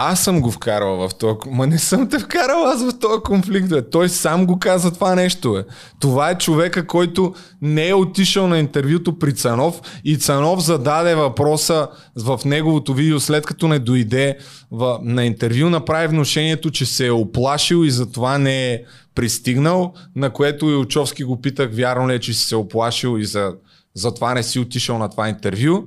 [0.00, 1.36] Аз съм го вкарал в този...
[1.46, 3.90] Ма не съм те вкарал аз в този конфликт, бе.
[3.90, 5.64] Той сам го каза това нещо, бе.
[6.00, 11.88] Това е човека, който не е отишъл на интервюто при Цанов и Цанов зададе въпроса
[12.16, 14.38] в неговото видео, след като не дойде
[14.70, 18.82] в, на интервю, направи вношението, че се е оплашил и затова не е
[19.14, 23.24] пристигнал, на което и Очовски го питах, вярно ли е, че си се оплашил и
[23.24, 23.52] за,
[23.94, 25.84] затова не си отишъл на това интервю.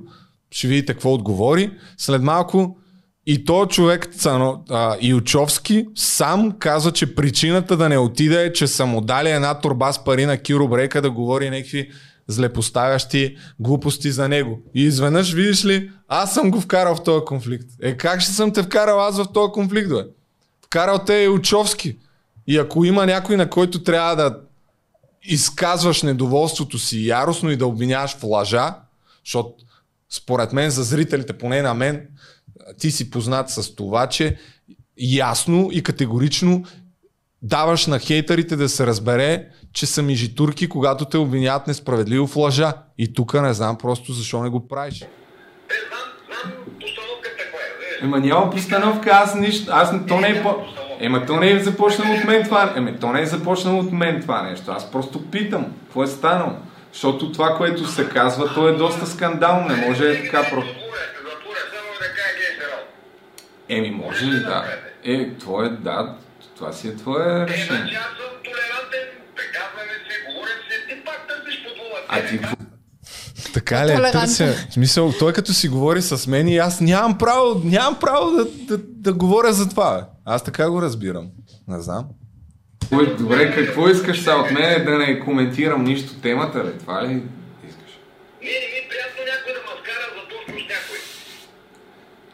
[0.50, 1.70] Ще видите какво отговори.
[1.98, 2.76] След малко
[3.26, 8.66] и то човек Цано, а, Илчовски сам каза, че причината да не отиде е, че
[8.66, 11.90] са му дали една турба с пари на Киро Брейка да говори някакви
[12.28, 14.60] злепоставящи глупости за него.
[14.74, 17.66] И изведнъж, видиш ли, аз съм го вкарал в този конфликт.
[17.82, 20.04] Е, как ще съм те вкарал аз в този конфликт, бе?
[20.64, 21.98] Вкарал те е Илчовски.
[22.46, 24.38] И ако има някой, на който трябва да
[25.22, 28.74] изказваш недоволството си яростно и да обвиняваш в лъжа,
[29.24, 29.54] защото
[30.10, 32.08] според мен за зрителите, поне на мен,
[32.78, 34.36] ти си познат с това, че
[34.98, 36.64] ясно и категорично
[37.42, 42.72] даваш на хейтерите да се разбере, че са мижитурки, когато те обвиняват несправедливо в лъжа.
[42.98, 45.02] И тук не знам просто защо не го правиш.
[45.02, 45.06] Е,
[45.88, 47.58] знам, знам постановката каква
[48.02, 48.04] е.
[48.04, 50.56] Ема няма постановка, аз нищо, аз не- то не е по...
[51.00, 54.20] Ема то не е започнало от мен това, ема то не е започнало от мен
[54.20, 56.52] това нещо, аз просто питам, какво е станало?
[56.92, 60.72] Защото това, което се казва, то е доста скандално, не може е така просто.
[60.72, 62.58] Затворя, затворя, само да кажа гей
[63.76, 64.64] Еми, може ли да?
[65.04, 66.14] Е, твое, да,
[66.56, 67.66] това си е твое Е, решение.
[67.66, 69.04] значи аз съм толерантен,
[69.36, 72.04] приказваме си, говорим си, ти пак търсиш по думата.
[72.08, 72.56] А ти какво?
[73.54, 74.46] Така ли, е, търся.
[74.70, 78.44] В смисъл, той като си говори с мен и аз нямам право, нямам право да,
[78.44, 80.08] да, да говоря за това.
[80.24, 81.26] Аз така го разбирам.
[81.68, 82.04] Не знам.
[83.18, 86.78] Добре, какво искаш сега от мен да не коментирам нищо темата, ли?
[86.78, 87.12] Това ли
[87.68, 87.92] искаш?
[88.42, 90.98] Не, не ми е приятно някой да ме вкара за точно с някой.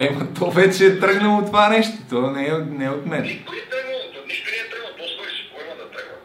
[0.01, 3.23] Ема, то вече е тръгнало това нещо, то не е, не е от мен.
[3.23, 5.53] Никой е тръгнал, то нищо не е тръгнал, то свърши.
[5.55, 6.17] Кой има да тръгва?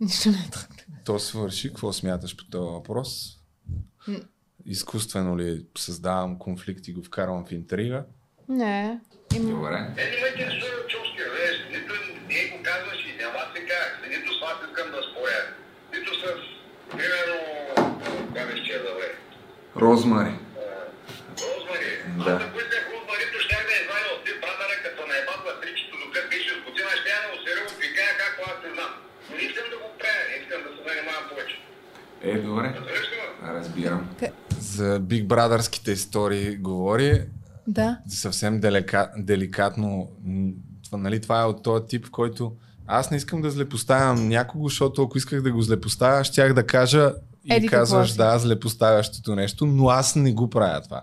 [0.00, 1.02] Нищо не е тръгнало.
[1.04, 1.68] То свърши.
[1.68, 3.36] Какво смяташ по този въпрос?
[4.66, 8.04] Изкуствено ли създавам конфликт и го вкарвам в интрига?
[8.48, 9.00] Не.
[9.36, 9.50] Има...
[9.50, 9.94] Добре.
[9.96, 11.94] Е, не ме интересува човски, виж, нито
[12.28, 15.42] не го казваш и няма се казах, нито с вас искам да споря,
[15.94, 16.22] нито с,
[16.90, 17.38] примерно,
[18.32, 19.08] беше че да бе.
[19.76, 20.34] Розмари.
[32.50, 32.74] Добре.
[33.44, 34.10] Разбирам.
[34.60, 37.22] За Big Brotherските истории говори.
[37.66, 37.98] Да.
[38.08, 40.08] съвсем делика, деликатно.
[40.84, 42.52] Това, нали, това е от този тип, в който
[42.86, 47.12] аз не искам да злепоставям някого, защото ако исках да го злепоставя, щях да кажа
[47.44, 51.00] и Еди казваш да, злепоставящото нещо, но аз не го правя това.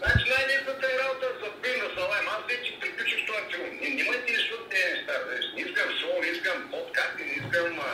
[0.00, 2.26] Значи най-лесната е работа за пин на салам.
[2.34, 3.66] Аз вече приключих това филм.
[3.82, 5.14] Не, не ме интересуват тези неща.
[5.28, 5.44] виж.
[5.56, 7.92] Не искам шоу, не искам подкасти, не искам а,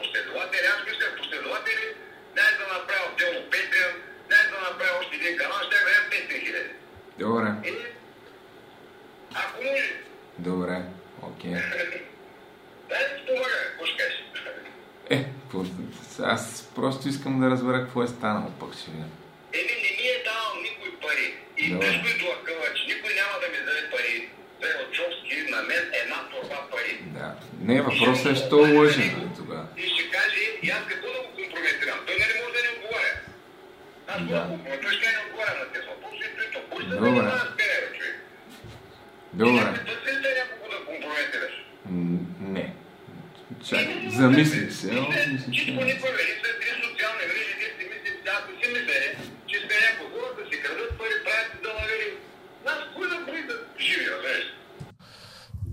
[0.00, 0.66] последователи.
[0.74, 1.86] Аз мисля последователи.
[2.36, 3.92] Дай да направя отделно Patreon,
[4.30, 6.72] дай да направя още един канал, ще да 500 хиляди.
[7.22, 7.48] Добре.
[7.70, 7.72] И
[9.42, 9.88] ако може,
[10.48, 10.76] Добре.
[11.22, 11.50] Окей.
[12.90, 14.18] дай да ти помага, какво ще кажеш?
[15.10, 15.64] Е, какво-
[16.22, 18.90] аз просто искам да разбера какво е станало, пък ще.
[19.58, 21.26] Еми, не ми е дал никой пари.
[21.58, 21.76] И Да.
[21.76, 24.16] нещо и длъкава, че никой няма да ми даде пари.
[24.60, 26.92] Те от Човски на мен една турба пари.
[27.16, 27.28] Да.
[27.60, 29.66] Не, въпросът е, що лъжи, нали, тогава.
[29.76, 31.98] и ще каже, и аз какво да го компрометирам?
[32.06, 33.14] Той нали може да не отговаря?
[34.12, 34.40] Аз Да.
[34.40, 36.24] го компрометирам, той ще не отговаря на тези въпроси,
[36.90, 37.10] Добре.
[37.10, 37.30] бе?
[39.40, 39.62] Добре.
[39.88, 41.54] Търси ли те някого да компрометираш?
[41.86, 42.18] М,
[42.54, 42.64] Не.
[43.68, 44.10] Чакай.
[44.10, 44.86] Замислих се.
[44.88, 48.98] Всичко ни провери, след три социални мрежи, вие си мислите, да, ако си мислите,
[49.46, 52.08] че сте някой хора да си крадат пари, правят далавери.
[52.64, 53.14] Нас кой да
[53.46, 54.44] да живи, разбираш?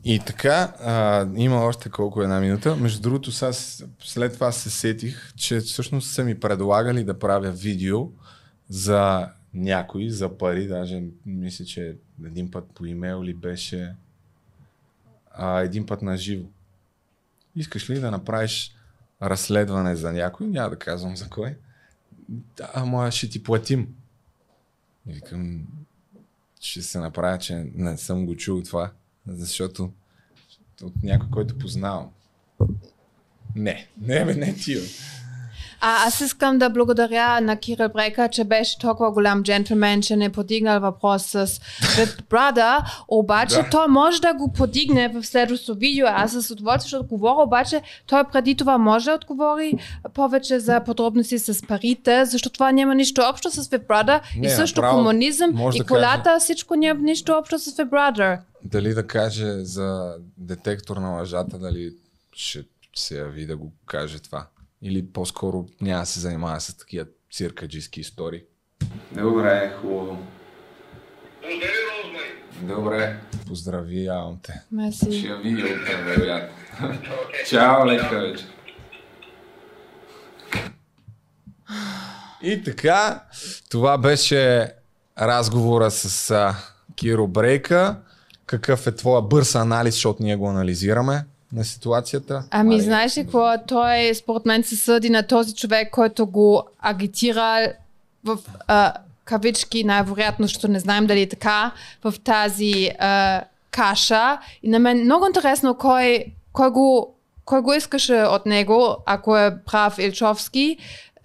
[0.04, 2.76] И така, а, има още колко една минута.
[2.76, 7.52] Между другото, сега, с- след това се сетих, че всъщност са ми предлагали да правя
[7.52, 8.08] видео
[8.70, 10.68] за някой, за пари.
[10.68, 11.96] Даже мисля, че
[12.26, 13.94] един път по имейл ли беше,
[15.32, 16.46] а, един път на живо.
[17.56, 18.76] Искаш ли да направиш
[19.22, 20.48] разследване за някой?
[20.48, 21.56] Няма да казвам за кой.
[22.30, 23.96] Да, ама ще ти платим.
[25.08, 25.68] И викам,
[26.62, 28.92] ще се направя, че не съм го чул това,
[29.28, 29.92] защото
[30.84, 32.10] от някой, който познавам.
[33.56, 34.78] Не, не, бе, не ти.
[35.84, 40.30] А аз искам да благодаря на Кирил Брека, че беше толкова голям джентлмен, че не
[40.30, 41.48] подигнал въпрос с
[41.82, 42.78] Big Brother,
[43.08, 43.70] обаче Да.
[43.72, 46.06] той може да го подигне в следващото видео.
[46.10, 49.74] Аз с удоволствие ще отговоря, обаче той преди това може да отговори
[50.14, 54.50] повече за подробности с парите, защото това няма нищо общо с Big Brother Не, и
[54.50, 58.40] също направо комунизъм и да колата, всичко няма нищо общо с Big Brother.
[58.64, 61.92] Дали да каже за детектор на лъжата, дали
[62.34, 62.64] ще
[62.96, 64.46] се яви да го каже това.
[64.82, 68.42] Или по-скоро няма да се занимава с такива циркаджийски истории.
[69.12, 70.18] Добре, хубаво.
[72.62, 74.52] Добре, Поздравявам те.
[74.52, 75.28] ще Мерси.
[75.28, 76.56] я видя утре, вероятно.
[77.50, 78.48] Чао, лека вечер.
[82.44, 83.24] И така,
[83.70, 84.72] това беше
[85.20, 86.56] разговора с а,
[86.96, 87.96] Киро Брейка.
[88.46, 92.44] Какъв е твоя бърз анализ, защото ние го анализираме на ситуацията?
[92.52, 92.82] Ами, Мари?
[92.82, 93.54] знаеш ли какво?
[93.68, 97.74] Той според мен се съди на този човек, който го агитира
[98.24, 98.38] в
[98.68, 98.94] а,
[99.26, 101.72] кавички, най-вероятно, защото не знаем дали е така,
[102.04, 103.42] в тази а,
[103.72, 104.40] каша.
[104.64, 107.16] И на мен много интересно кой, кой, го,
[107.46, 110.78] кой го искаше от него, ако е прав Илчовски,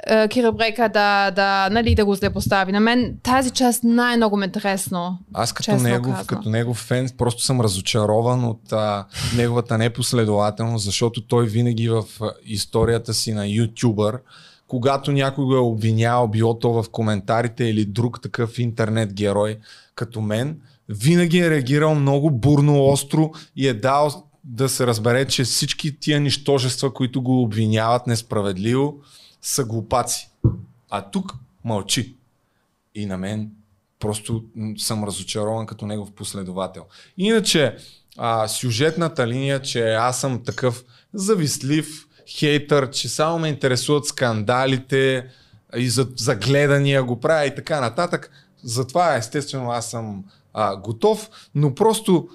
[0.07, 2.73] а, Кирил Брека да, да, нали, да го злепостави.
[2.73, 5.19] На мен тази част най-много ме е интересно.
[5.35, 6.27] Аз като негов, казано.
[6.27, 9.07] като негов фен просто съм разочарован от а,
[9.37, 12.05] неговата непоследователност, защото той винаги в
[12.45, 14.19] историята си на ютубър,
[14.69, 19.59] когато някой го е обвинявал, било то в коментарите или друг такъв интернет герой
[19.95, 25.45] като мен, винаги е реагирал много бурно, остро и е дал да се разбере, че
[25.45, 28.95] всички тия нищожества, които го обвиняват несправедливо,
[29.47, 30.31] са глупаци.
[30.91, 32.17] А тук мълчи.
[32.95, 33.51] И на мен
[33.99, 34.45] просто
[34.79, 36.85] съм разочарован като негов последовател.
[37.19, 37.77] Иначе,
[38.17, 45.27] а, сюжетната линия, че аз съм такъв завистлив хейтър, че само ме интересуват скандалите
[45.77, 48.31] и за, за гледания го правя и така нататък.
[48.63, 50.25] Затова естествено аз съм
[50.55, 52.29] а, готов, но просто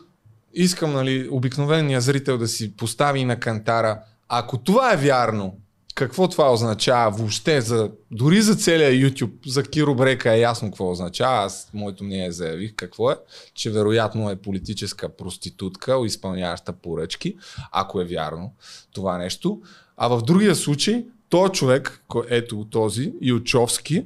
[0.53, 5.57] искам нали, обикновения зрител да си постави на кантара, ако това е вярно,
[5.95, 10.91] какво това означава въобще, за, дори за целия YouTube, за Киро Брека е ясно какво
[10.91, 13.15] означава, аз моето мнение заявих какво е,
[13.53, 17.35] че вероятно е политическа проститутка, изпълняваща поръчки,
[17.71, 18.53] ако е вярно
[18.93, 19.61] това нещо.
[19.97, 24.05] А в другия случай, този човек, ето този, Ючовски,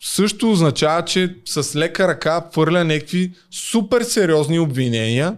[0.00, 5.36] също означава, че с лека ръка хвърля някакви супер сериозни обвинения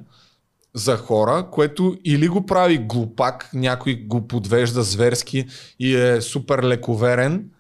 [0.78, 5.46] за хора, което или го прави глупак, някой го подвежда зверски
[5.80, 7.50] и е супер лековерен,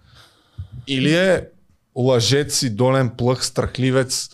[0.86, 1.48] или е
[1.96, 4.28] лъжец и долен плъх, страхливец.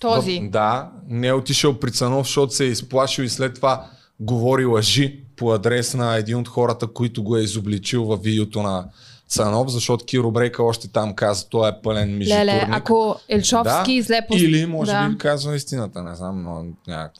[0.00, 0.40] Този.
[0.40, 3.90] В- Да, не е отишъл при Цанов, защото се е изплашил и след това
[4.20, 8.88] говори лъжи по адрес на един от хората, които го е изобличил във видеото на
[9.34, 12.46] Цанов, защото Киро Брейка още там каза, той е пълен мижитурник.
[12.46, 15.08] Леле, ако Елчовски зле пос- Или може да.
[15.08, 16.64] би казва истината, не знам, но.
[16.88, 17.10] Да.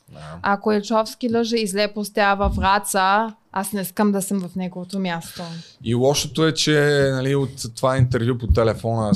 [0.43, 5.43] Ако Елчовски лъже и зле постява враца, аз не искам да съм в неговото място.
[5.85, 9.13] И лошото е, че нали, от това интервю по телефона,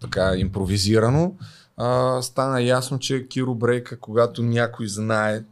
[0.00, 1.34] така импровизирано,
[1.76, 5.42] а, стана ясно, че Киро Брейка, когато някой знае,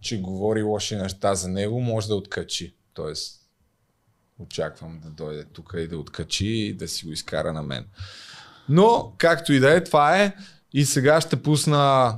[0.00, 2.74] че говори лоши неща за него, може да откачи.
[2.94, 3.37] Тоест,
[4.38, 7.84] очаквам да дойде тук и да откачи и да си го изкара на мен.
[8.68, 10.34] Но, както и да е, това е.
[10.72, 12.14] И сега ще пусна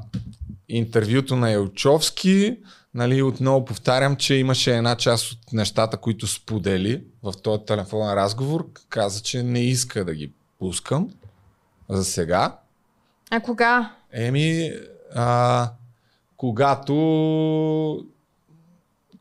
[0.69, 2.59] интервюто на Елчовски.
[2.95, 8.69] Нали, отново повтарям, че имаше една част от нещата, които сподели в този телефонен разговор.
[8.89, 11.11] Каза, че не иска да ги пускам
[11.89, 12.59] за сега.
[13.31, 13.95] А кога?
[14.13, 14.73] Еми,
[15.15, 15.71] а,
[16.37, 16.95] когато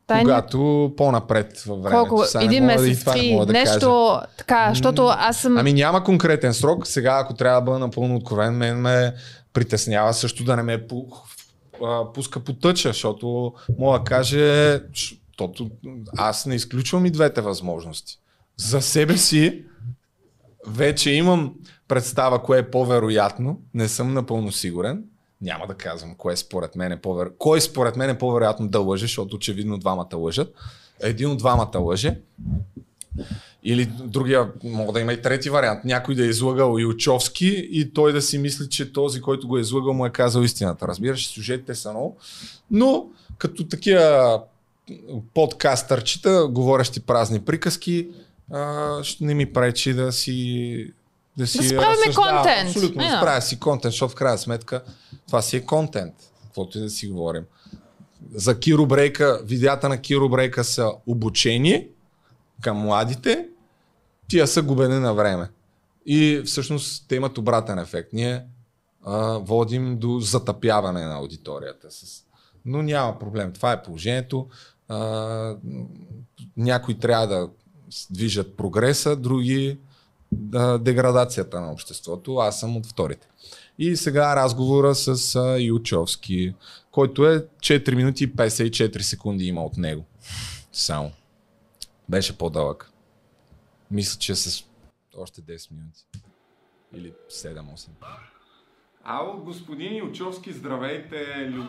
[0.09, 2.07] Дай ни- когато по-напред във времето.
[2.09, 2.25] Колко?
[2.25, 3.73] Сега Един да месец, не три, да кажа.
[3.73, 5.57] нещо така, защото аз съм...
[5.57, 6.87] Ами няма конкретен срок.
[6.87, 9.13] Сега, ако трябва да бъда напълно откровен, мен ме
[9.53, 10.87] притеснява също да не ме
[12.13, 14.79] пуска по тъча, защото мога да каже,
[15.39, 15.69] Тото,
[16.17, 18.19] аз не изключвам и двете възможности.
[18.57, 19.63] За себе си
[20.67, 21.53] вече имам
[21.87, 25.03] представа кое е по-вероятно, не съм напълно сигурен.
[25.41, 27.37] Няма да казвам кое според мен е по-вероятно.
[27.37, 30.53] Кой според мен е по-вероятно да лъже, защото очевидно двамата лъжат.
[31.01, 32.19] Един от двамата лъже.
[33.63, 35.85] Или другия, мога да има и трети вариант.
[35.85, 39.61] Някой да е излагал Илчовски и той да си мисли, че този, който го е
[39.61, 40.87] излагал, му е казал истината.
[40.87, 42.17] Разбираш, сюжетите са много.
[42.71, 43.05] Но
[43.37, 44.41] като такива
[45.33, 48.07] подкастърчета, говорещи празни приказки,
[48.51, 50.93] а, ще не ми пречи да си
[51.37, 52.69] да си Да справяме контент.
[52.69, 53.11] Абсолютно, Yeah.
[53.11, 54.81] да справя си контент, защото в крайна сметка
[55.29, 56.13] това си е контент.
[56.43, 57.43] Каквото и да си говорим.
[58.33, 61.89] За Киро Брейка, видеята на Киро Брейка са обучение
[62.61, 63.47] към младите,
[64.27, 65.49] тия са губене на време.
[66.05, 68.13] И всъщност те имат обратен ефект.
[68.13, 68.45] Ние
[69.05, 71.91] а, водим до затъпяване на аудиторията.
[71.91, 72.23] С...
[72.65, 73.53] Но няма проблем.
[73.53, 74.47] Това е положението.
[74.87, 75.55] А,
[76.57, 77.49] някои трябва да
[78.09, 79.77] движат прогреса, други
[80.31, 82.35] да, деградацията на обществото.
[82.35, 83.27] Аз съм от вторите.
[83.81, 86.55] И сега разговора с а, Ючовски,
[86.91, 90.05] който е 4 минути и 54 секунди има от него.
[90.71, 91.11] Само.
[92.09, 92.91] Беше по-дълъг.
[93.91, 94.63] Мисля, че с
[95.17, 96.05] още 10 минути.
[96.93, 97.87] Или 7-8.
[99.03, 101.51] Ало, господин Илчовски, здравейте.
[101.51, 101.63] Лю...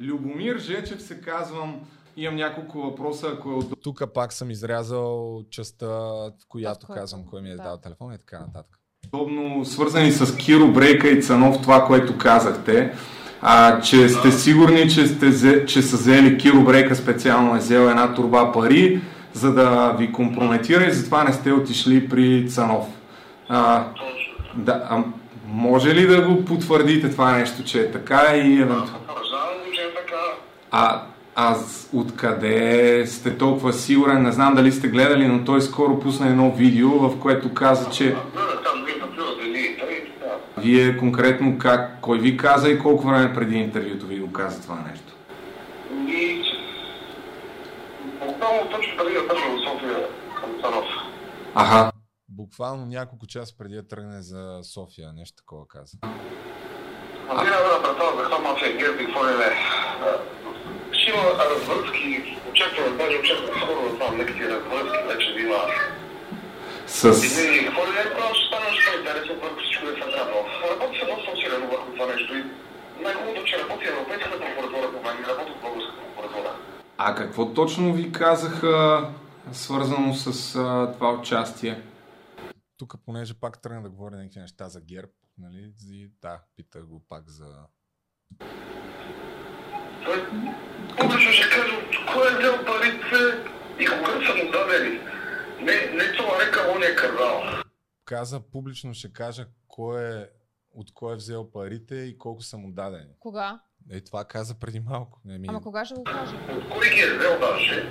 [0.00, 1.88] Любомир Жечев се казвам.
[2.16, 3.76] Имам няколко въпроса, ако е удобно.
[3.76, 7.62] Тук пак съм изрязал частта, в която който- казвам кой ми е да.
[7.62, 8.79] дал телефон и така нататък.
[9.12, 12.92] Удобно, свързани с Киро Брейка и Цанов, това, което казахте,
[13.42, 18.14] а, че сте сигурни, че, сте, че са взели Киро Брейка специално е взел една
[18.14, 19.00] турба пари,
[19.32, 22.86] за да ви компрометира и затова не сте отишли при Цанов.
[23.48, 23.84] А,
[24.54, 25.02] да, а,
[25.46, 28.84] може ли да го потвърдите това нещо, че е така и евентуално?
[28.84, 29.10] Е.
[30.70, 31.02] А,
[31.34, 31.56] а
[31.92, 34.22] откъде сте толкова сигурен?
[34.22, 38.14] Не знам дали сте гледали, но той скоро пусна едно видео, в което каза, че
[38.64, 40.34] там вие наплювате линиите и така.
[40.58, 44.84] Вие конкретно как, кой ви каза и колко време преди интервюто ви го каза това
[44.88, 45.16] нещо?
[46.08, 46.42] И
[48.26, 50.84] буквално точно преди да тръгна в София към Цанов.
[51.54, 51.92] Аха.
[52.28, 55.98] Буквално няколко часа преди да тръгне за София, нещо такова каза.
[57.28, 59.50] А вие да братан за хама мафия герби, какво ли не.
[60.92, 65.58] Ще има развръзки, очакваме, даже очакваме скоро да това лекции развръзки, вече да има.
[66.90, 67.04] С...
[76.98, 79.08] А какво точно ви казаха
[79.52, 81.82] свързано с а, това участие?
[82.76, 85.72] Тук, понеже пак тръгна да говоря някакви неща за ГЕРБ, нали?
[85.90, 87.46] И да, питах го пак за...
[90.04, 90.26] Той
[90.98, 95.00] публично ще каже кой е взел парите и кога са му дадени.
[95.62, 97.42] Не, не това река, он е казал.
[98.04, 100.26] Каза, публично ще кажа кой е,
[100.74, 103.12] от кой е взел парите и колко са му дадени.
[103.18, 103.60] Кога?
[103.90, 105.20] Е, това каза преди малко.
[105.24, 105.46] Не, ми...
[105.48, 106.34] Ама кога ще го каже?
[106.56, 107.88] От кой ги е взел даже.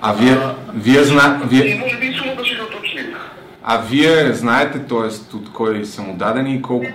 [0.00, 0.36] А вие,
[0.74, 1.40] вие, зна...
[1.44, 3.14] И вие, може би и сумата ще го уточним.
[3.62, 5.36] а вие знаете, т.е.
[5.36, 6.86] от кой са му дадени и колко?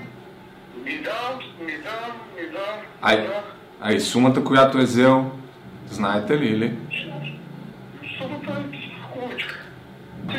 [0.84, 2.14] Ми да, ми да,
[2.52, 3.18] да.
[3.18, 3.44] Ми да.
[3.82, 5.32] А и сумата, която е взел,
[5.90, 6.78] знаете ли или?
[8.18, 8.80] Сумата е
[9.14, 9.56] хубавичка.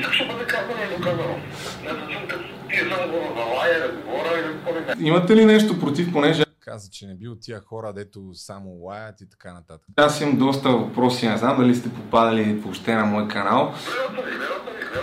[0.01, 1.36] Всичко ще бъде казано и доказано.
[1.82, 4.97] Не съм като тия само го залая, да говоря и да говоря.
[5.01, 9.28] Имате ли нещо против, понеже Каза, че не бил тия хора, дето само лаят и
[9.28, 9.89] така нататък.
[9.97, 13.74] аз имам доста въпроси, не знам дали сте попадали въобще на мой канал.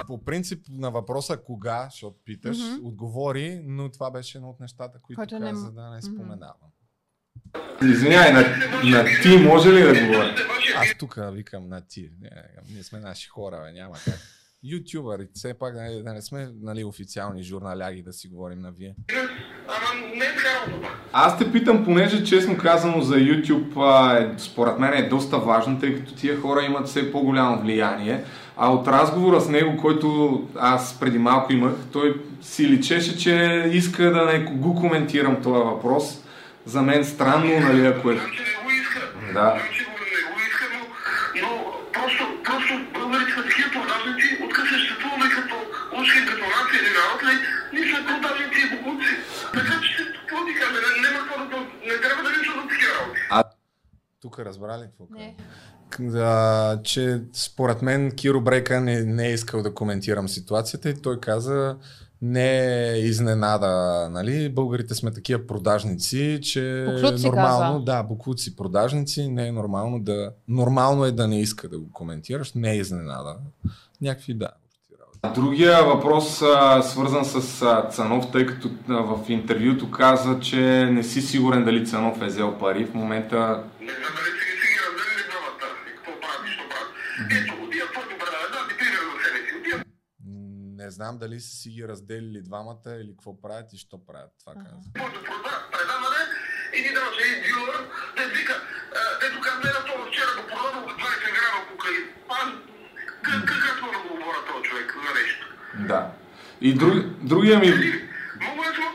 [0.08, 5.20] По принцип на въпроса кога, защото питаш, отговори, но това беше едно от нещата, които
[5.20, 6.54] Който не каза м- да не споменавам.
[7.84, 8.42] Извинявай, на,
[8.84, 10.36] на ти може ли да говоря?
[10.78, 12.10] Аз тук викам на ти.
[12.22, 12.30] Не,
[12.74, 14.20] ние сме наши хора, бе, няма как.
[14.68, 18.72] Ютубъри, все пак да не, да не сме нали, официални журналяги да си говорим на
[18.72, 18.96] вие.
[19.68, 20.30] Ама не е.
[21.14, 25.80] Аз те питам, понеже честно казано за YouTube, а, е, според мен е доста важно,
[25.80, 28.24] тъй като тия хора имат все по-голямо влияние.
[28.58, 34.04] А от разговора с него, който аз преди малко имах, той си личеше, че иска
[34.04, 36.24] да не го коментирам този въпрос.
[36.66, 38.16] За мен странно, нали, ако е...
[38.16, 38.22] Да.
[39.32, 41.78] Знам, че го не го иска, но, но
[42.08, 45.56] просто, просто българите са такива продажници, откъде съществуваме като
[46.00, 47.36] ушки, като нация или народ, ли,
[47.74, 49.12] ние сме продажници и богуци.
[49.58, 51.60] Така че, какво ти кажа, не, няма какво да,
[51.90, 53.22] не трябва да ви чудат такива работи.
[54.22, 55.36] Тук разбрали какво Не.
[56.00, 61.20] Да, че според мен Киро Брейка не, не е искал да коментирам ситуацията и той
[61.20, 61.78] каза,
[62.22, 62.60] не
[62.92, 64.50] е изненада, нали?
[64.50, 67.84] Българите сме такива продажници, че Буклуци, е нормално, казва.
[67.86, 72.54] да, буклуци продажници, не е нормално да, нормално е да не иска да го коментираш,
[72.54, 73.36] не е изненада.
[74.02, 74.50] Някакви, да.
[75.36, 76.36] Другия въпрос,
[76.82, 82.26] свързан с Цанов, тъй като в интервюто каза, че не си сигурен дали Цанов е
[82.26, 82.86] взел пари.
[82.86, 83.38] В момента
[83.82, 85.66] Не знам дали си ги си ги разделили двамата
[85.96, 86.92] какво правят и що правят.
[87.38, 89.52] Ето, отиват твоето предаване, да ти пример за себе си.
[89.60, 89.84] Отиват
[90.88, 94.32] Не знам дали са си ги разделили двамата или какво правят и що правят.
[94.40, 96.22] Това твоето прода- предаване
[96.76, 97.78] и ти даваш един дилър,
[98.18, 98.56] да вика,
[98.92, 102.04] а, дето каза, не на това вчера го продадох 20 грама кокаин.
[102.30, 102.48] Аз,
[103.22, 105.46] как, как, как мога да го говоря този човек за нещо?
[105.88, 106.12] да.
[106.62, 106.94] И друг,
[107.24, 107.68] другия ми...
[107.68, 108.92] Мога ли това?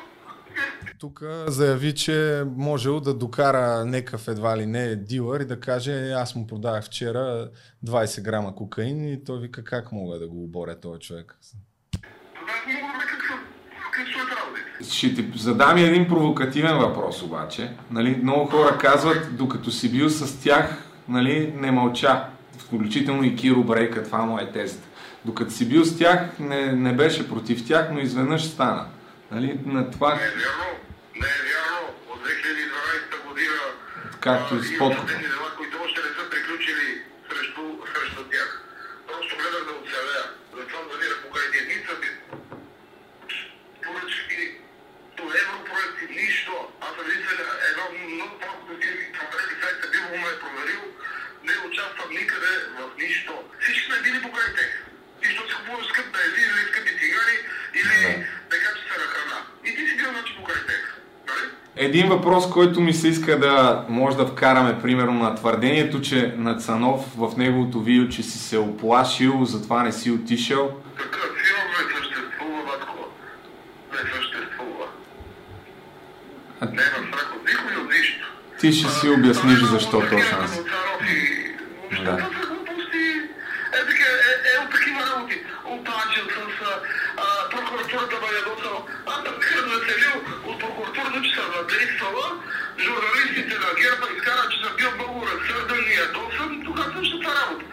[0.98, 2.16] Тук заяви, че
[2.46, 7.50] можел да докара некъв едва ли не дилър и да каже аз му продавах вчера
[7.86, 11.38] 20 грама кокаин и той вика как мога да го оборя този човек.
[12.62, 12.98] Аз не мога
[14.80, 14.84] да.
[14.90, 17.70] Ще ти задам и един провокативен въпрос обаче.
[17.90, 22.24] Нали, много хора казват, докато си бил с тях, нали, не мълча.
[22.58, 24.88] Включително и Киро Брейка, това му е тезата.
[25.24, 28.86] Докато си бил с тях, не, не беше против тях, но изведнъж стана.
[29.30, 30.68] Нали, на това, Не е вярно,
[31.20, 31.88] не е вярно.
[32.12, 33.60] От 2012 година
[34.20, 35.08] Както а, с подкупа.
[35.08, 36.86] съдебни дела, които още не са приключили
[37.28, 37.62] срещу,
[37.92, 38.50] срещу тях.
[39.08, 40.24] Просто гледах да оцелея.
[40.56, 42.08] Затова намира покрай единица ми
[43.84, 44.42] поръчки
[45.16, 46.54] до европроекти, нищо.
[46.84, 47.38] Аз съм единствен
[47.70, 47.84] едно
[48.14, 50.82] много малко фирми, проверили сайта, бил ме е проверил,
[51.48, 53.32] не участвам никъде в нищо.
[53.60, 54.72] Всички сме били покрай тях.
[55.24, 57.36] И що си купуваш скъп бензин или скъпи цигари,
[57.80, 57.96] или
[58.52, 59.38] некачествена храна.
[59.66, 60.84] И ти си бил значи покрай тях.
[61.28, 61.44] Нали?
[61.92, 66.56] Един въпрос, който ми се иска да може да вкараме, примерно, на твърдението, че на
[66.56, 70.70] Цанов в неговото видео, че си се оплашил, затова не си отишъл.
[70.98, 72.98] Такъв филм не съществува, батко.
[73.92, 74.86] Не съществува.
[76.60, 78.26] А- Не страх от никой от нищо.
[78.60, 80.18] Ти ще си обясниш защо точно.
[80.42, 80.56] аз.
[80.56, 80.62] Да.
[82.04, 82.16] Да.
[82.16, 83.04] Това са глупости.
[83.76, 85.36] Е, така, е, е, от такива работи.
[85.66, 86.74] Опачил с а,
[87.50, 88.76] прокуратурата ме ядосал.
[89.06, 89.34] Аз съм
[89.74, 90.16] населил
[90.50, 92.26] от прокуратурата, че съм надействала.
[92.86, 96.50] Журналистите на ГЕРБ изкарат, че съм бил много разсърден и ядосан.
[96.66, 97.64] Тогава съм ще това работа.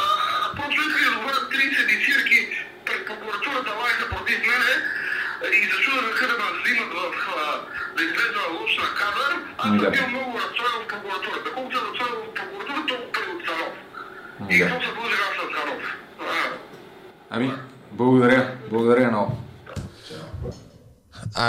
[0.00, 0.02] А,
[0.44, 2.38] а просто искали да говорят 30 дисирки
[2.86, 4.72] пред прокуратурата лайха против мене
[5.58, 7.04] и зачудаха да ме взимат в
[7.42, 7.46] а,
[7.96, 9.32] да излеза лош на кадър.
[9.62, 9.90] Аз съм Да.
[9.94, 11.46] бил много разстроен в прокуратурата.
[11.56, 13.74] Колкото се разстроен в прокуратурата, толкова пари от Цанов.
[14.52, 14.64] И Да.
[14.64, 15.82] какво се дължи аз на Цанов?
[16.20, 16.32] А,
[17.34, 17.48] Ами,
[17.92, 18.42] благодаря.
[18.72, 19.32] Благодаря много.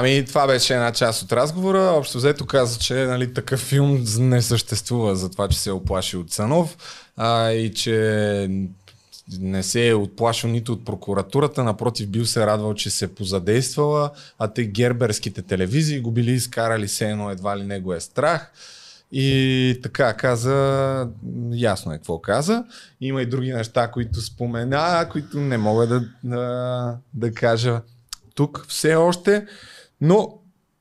[0.09, 1.79] Ами, това беше една част от разговора.
[1.79, 6.19] Общо взето каза, че нали, такъв филм не съществува за това, че се е оплашил
[6.19, 6.77] от Цанов
[7.17, 8.49] а, и че
[9.39, 14.11] не се е отплашил нито от прокуратурата, напротив бил се радвал, че се е позадействала,
[14.39, 18.51] а те герберските телевизии го били изкарали се едно едва ли не го е страх.
[19.11, 21.07] И така каза,
[21.51, 22.63] ясно е какво каза.
[23.01, 27.81] Има и други неща, които спомена, които не мога да, да, да кажа
[28.35, 29.45] тук все още.
[30.01, 30.39] Но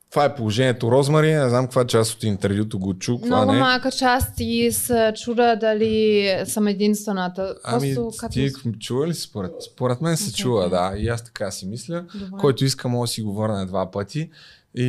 [0.09, 0.91] това е положението.
[0.91, 3.59] Розмари, не знам каква част от интервюто го чу, Много не.
[3.59, 7.55] малка част и се чуда дали съм единствената.
[7.63, 8.33] Ами, като...
[8.33, 9.51] ти чува ли според?
[9.73, 10.93] Според мен се Окей, чува, да.
[10.97, 12.05] И аз така си мисля.
[12.13, 12.37] Добре.
[12.39, 14.29] Който иска, може да си го върне два пъти.
[14.75, 14.83] И,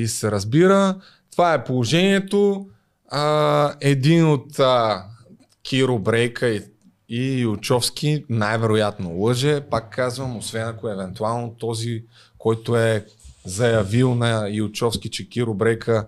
[0.00, 1.00] и се разбира.
[1.32, 2.66] Това е положението.
[3.08, 5.04] А, един от а,
[5.62, 6.62] Киро Брейка и,
[7.08, 9.60] и Ючовски най-вероятно лъже.
[9.60, 12.04] Пак казвам, освен ако евентуално този,
[12.38, 13.06] който е
[13.46, 16.06] заявил на Ючовски, че Киро Брейка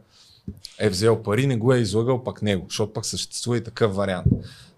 [0.78, 4.26] е взел пари, не го е излагал пък него, защото пък съществува и такъв вариант.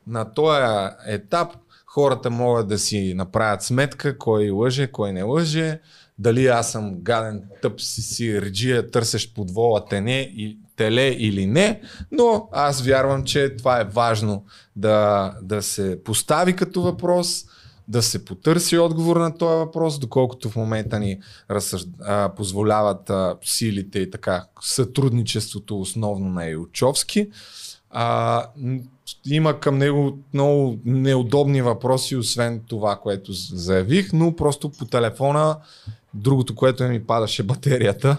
[0.07, 1.53] На този етап
[1.87, 5.81] хората могат да си направят сметка кой лъже, кой не лъже,
[6.19, 11.81] дали аз съм гаден тъп си си реджия, търсещ подвола тене и теле или не,
[12.13, 14.45] но аз вярвам, че това е важно
[14.77, 17.45] да, да се постави като въпрос,
[17.91, 21.19] да се потърси отговор на този въпрос, доколкото в момента ни
[21.51, 21.87] разсъж...
[22.01, 27.31] а, позволяват а, силите и така сътрудничеството основно на Илчовски.
[27.91, 28.47] А,
[29.27, 35.57] има към него много неудобни въпроси, освен това, което заявих, но просто по телефона
[36.15, 38.19] другото, което ми падаше батерията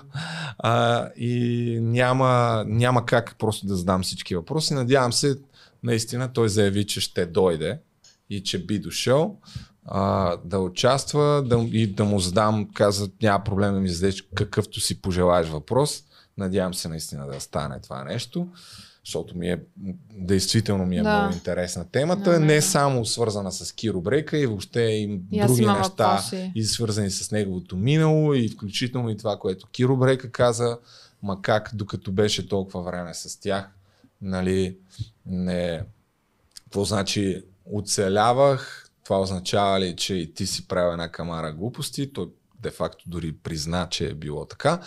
[0.59, 4.73] а, и няма, няма как просто да задам всички въпроси.
[4.73, 5.35] Надявам се,
[5.83, 7.79] наистина той заяви, че ще дойде
[8.31, 9.39] и че би дошъл
[9.85, 14.79] а, да участва да, и да му задам, каза, няма проблем да ми зададеш какъвто
[14.79, 16.03] си пожелаеш въпрос.
[16.37, 18.47] Надявам се наистина да стане това нещо,
[19.05, 19.59] защото ми е,
[20.11, 21.17] действително ми е Да.
[21.19, 22.31] много интересна темата.
[22.31, 22.61] Да, не да.
[22.61, 26.51] само свързана с Киро Брейка и въобще и други неща, въпроси.
[26.55, 30.77] и свързани с неговото минало и включително и това, което Киро Брейка каза,
[31.23, 33.69] ма как докато беше толкова време с тях,
[34.21, 34.77] нали,
[35.25, 35.83] не...
[36.63, 37.43] Какво значи
[37.73, 42.27] оцелявах, това означава ли, че и ти си правил една камара глупости, той
[42.59, 44.79] де-факто дори призна, че е било така.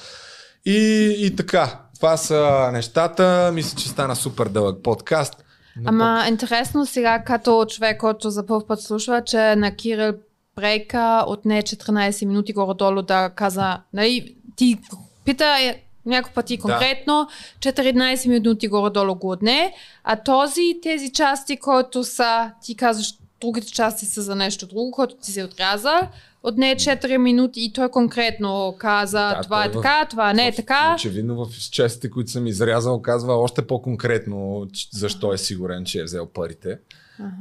[0.64, 5.44] И, и така, това са нещата, мисля, че стана супер дълъг подкаст.
[5.76, 10.12] но Ама интересно сега, като човек, който за първ път слуша, че на Кирил
[10.56, 14.78] Брейка отне 14 минути горе-долу да каза, нали, ти
[15.24, 17.28] пита е, няколко пъти конкретно,
[17.58, 19.74] 14 минути горе-долу го отне,
[20.04, 25.16] а този, тези части, които са, ти казваш, другите части са за нещо друго, което
[25.16, 26.00] ти се отряза,
[26.42, 30.52] отне 4 минути и той конкретно каза, Да, това е в- така, това не е
[30.52, 30.94] в- така.
[30.94, 36.26] Очевидно в частите, които съм изрязал, казва още по-конкретно защо е сигурен, че е взел
[36.26, 36.78] парите.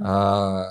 [0.03, 0.65] А,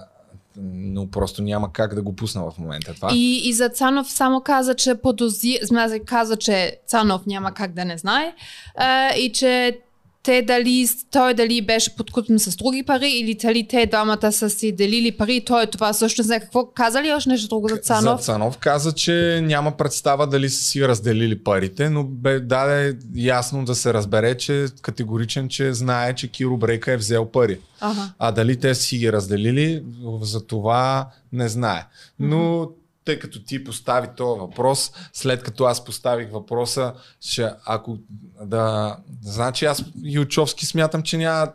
[0.56, 3.08] но просто няма как да го пусна в момента това.
[3.12, 5.58] И, и за Цанов само каза, че подози...
[6.06, 8.34] Каза, че Цанов няма как да не знае
[8.74, 9.80] а, и че
[10.22, 14.72] те дали, той дали беше подкупен с други пари или дали те двамата са си
[14.72, 16.66] делили пари, той това също не какво.
[16.66, 18.20] Каза ли още нещо друго за Цанов?
[18.20, 23.64] За Цанов каза, че няма представа дали са си разделили парите, но бе даде ясно
[23.64, 27.58] да се разбере, че категоричен, че знае, че Киро Брейка е взел пари.
[27.80, 28.12] Ага.
[28.18, 29.82] А дали те си ги разделили,
[30.22, 31.86] за това не знае.
[32.18, 32.68] Но
[33.04, 37.98] тъй като ти постави този въпрос, след като аз поставих въпроса, че ако
[38.42, 38.96] да...
[39.22, 41.52] Значи аз Ючовски смятам, че няма...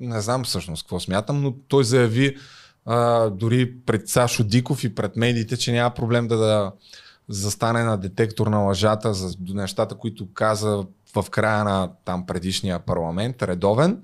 [0.00, 2.36] Не знам всъщност какво смятам, но той заяви
[2.86, 6.72] а, дори пред Сашо Диков и пред медиите, че няма проблем да, да
[7.28, 10.84] застане на детектор на лъжата за нещата, които каза
[11.16, 14.02] в края на там предишния парламент, редовен.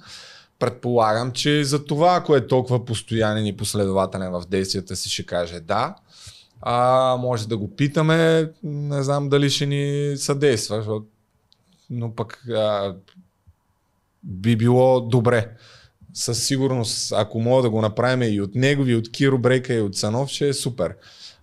[0.58, 5.60] Предполагам, че за това, ако е толкова постоянен и последователен в действията си, ще каже
[5.60, 5.94] да.
[6.60, 11.06] А може да го питаме, не знам дали ще ни съдейства, защото...
[11.90, 12.96] но пък а,
[14.22, 15.50] би било добре.
[16.14, 19.80] Със сигурност, ако мога да го направим и от него, и от Киро Брейка, и
[19.80, 20.96] от Санов, ще е супер.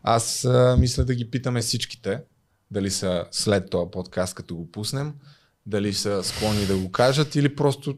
[0.03, 2.19] Аз а, мисля да ги питаме всичките,
[2.71, 5.13] дали са след този подкаст, като го пуснем,
[5.65, 7.97] дали са склонни да го кажат или просто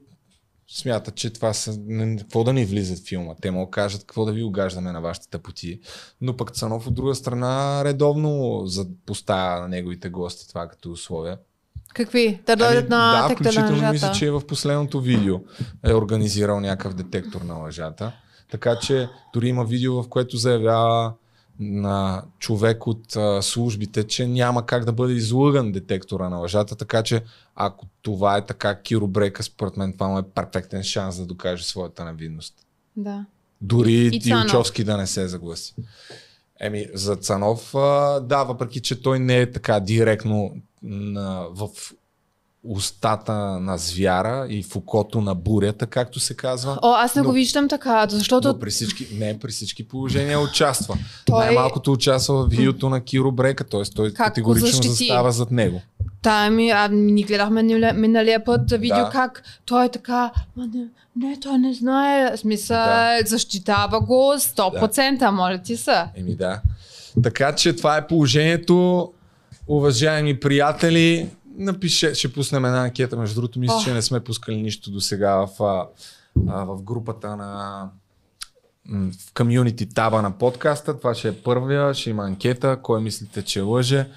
[0.72, 1.80] смятат, че това са...
[2.20, 3.34] Какво да ни влиза в филма?
[3.42, 5.80] Те да кажат какво да ви огаждаме на вашите тъпоти.
[6.22, 8.64] Но пък Цанов от друга страна редовно
[9.06, 11.38] поставя на неговите гости това като условие.
[11.94, 12.42] Какви?
[12.46, 15.40] Да дойдат на Ами, да, текта на включително мисля, че в последното видео
[15.86, 18.12] е организирал някакъв детектор на лъжата.
[18.52, 21.14] Така че дори има видео, в което заявява
[21.60, 27.04] на човек от а, службите, че няма как да бъде излъган детектора на лъжата, така
[27.04, 27.24] че
[27.56, 31.66] ако това е така, Киро Брейка, според мен това му е перфектен шанс да докаже
[31.66, 32.54] своята невинност.
[32.96, 33.26] Да.
[33.62, 34.22] Дори И.
[34.30, 35.76] Илчовски да не се загласи.
[36.60, 41.70] Еми, за Цанов, а, да, въпреки че той не е така директно на, в
[42.64, 46.80] устата на звяра и в окото на бурята, както се казва.
[46.82, 50.40] О, аз не Но- го виждам така, защото Но при всички, не, при всички положения
[50.40, 50.98] участва.
[51.26, 53.82] Той- Най-малкото участва в видеото на Киро Брека, т.е.
[53.86, 54.88] той Как го категорично защити?
[54.88, 55.82] застава зад него.
[56.22, 57.64] Та, ми, а, ни гледахме
[57.94, 59.10] миналия- път видео Да.
[59.10, 60.86] как той е така, «Ма не,
[61.18, 63.18] не, той не знае, смисъл, Да.
[63.26, 66.04] защитава го 100%, моля ти се.
[66.16, 66.62] Еми да.
[67.24, 69.10] Така че това е положението.
[69.68, 71.30] Уважаеми приятели,
[71.60, 73.18] напише, ще пуснем една анкета.
[73.18, 73.84] Между другото, мисля, Ох.
[73.84, 75.50] че не сме пускали нищо до сега в,
[76.46, 77.90] в групата на
[78.92, 80.98] в комюнити таба на подкаста.
[80.98, 82.80] Това ще е първия, ще има анкета.
[82.82, 84.08] Кой мислите, че лъже?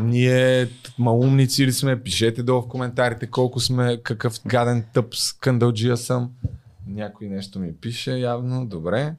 [0.00, 2.02] Ние малумници ли сме?
[2.02, 6.30] Пишете долу в коментарите колко сме, какъв гаден тъп скандалджия съм.
[6.86, 8.66] Някой нещо ми пише явно.
[8.66, 9.14] Добре.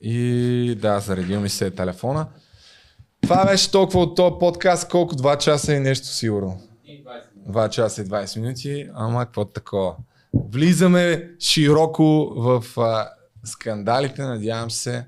[0.00, 2.26] И да, заредил ми се е телефона.
[3.26, 6.60] Това беше толкова от този подкаст, колко 2 часа и нещо сигурно.
[7.50, 9.94] 2 часа и 20 минути, ама какво такова.
[10.34, 13.08] Влизаме широко в а,
[13.44, 15.06] скандалите, надявам се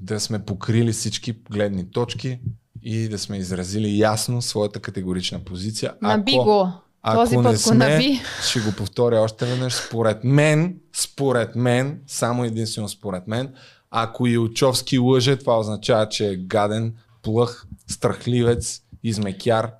[0.00, 2.40] да сме покрили всички гледни точки
[2.82, 5.94] и да сме изразили ясно своята категорична позиция.
[6.02, 6.68] Наби го.
[7.14, 8.20] Този ако не път го сме, наби.
[8.48, 9.74] ще го повторя още веднъж.
[9.74, 13.52] Според мен, според мен, само единствено според мен,
[13.90, 16.94] ако Илчовски лъже, това означава, че е гаден,
[17.26, 19.72] плъх, страхливец, измекяр,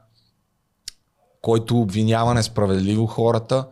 [1.43, 3.67] който обвинява несправедливо хората.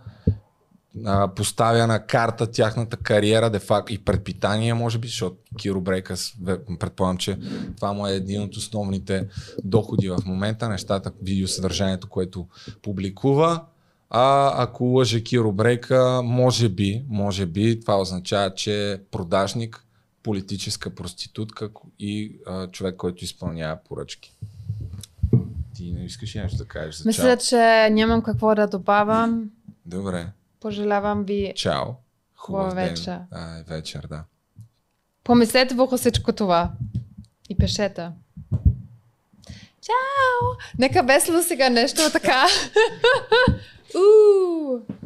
[1.37, 6.33] поставя на карта тяхната кариера де факт и предпитание, може би, защото Киро Брейкъс,
[6.79, 7.39] предполагам, че
[7.77, 9.29] това му е един от основните
[9.65, 12.47] доходи в момента, нещата, видеосъдържанието, което
[12.83, 13.65] публикува.
[14.11, 19.84] А ако лъже Киро Брейка, може би, може би, това означава, че продажник,
[20.25, 24.37] политическа проститутка и а, човек, който изпълнява поръчки.
[25.75, 27.37] Ти не искаш ли нещо да кажеш за Мисля, чао?
[27.37, 29.51] че нямам какво да добавям.
[29.87, 30.27] Добре.
[30.61, 31.87] Пожелавам ви Чао.
[32.37, 33.19] Хубав вечер.
[33.31, 34.25] А, вечер, да.
[35.25, 36.73] Помислете върху всичко това.
[37.49, 38.11] И пишете.
[39.83, 40.57] Чао!
[40.79, 42.47] Нека весело сега нещо така.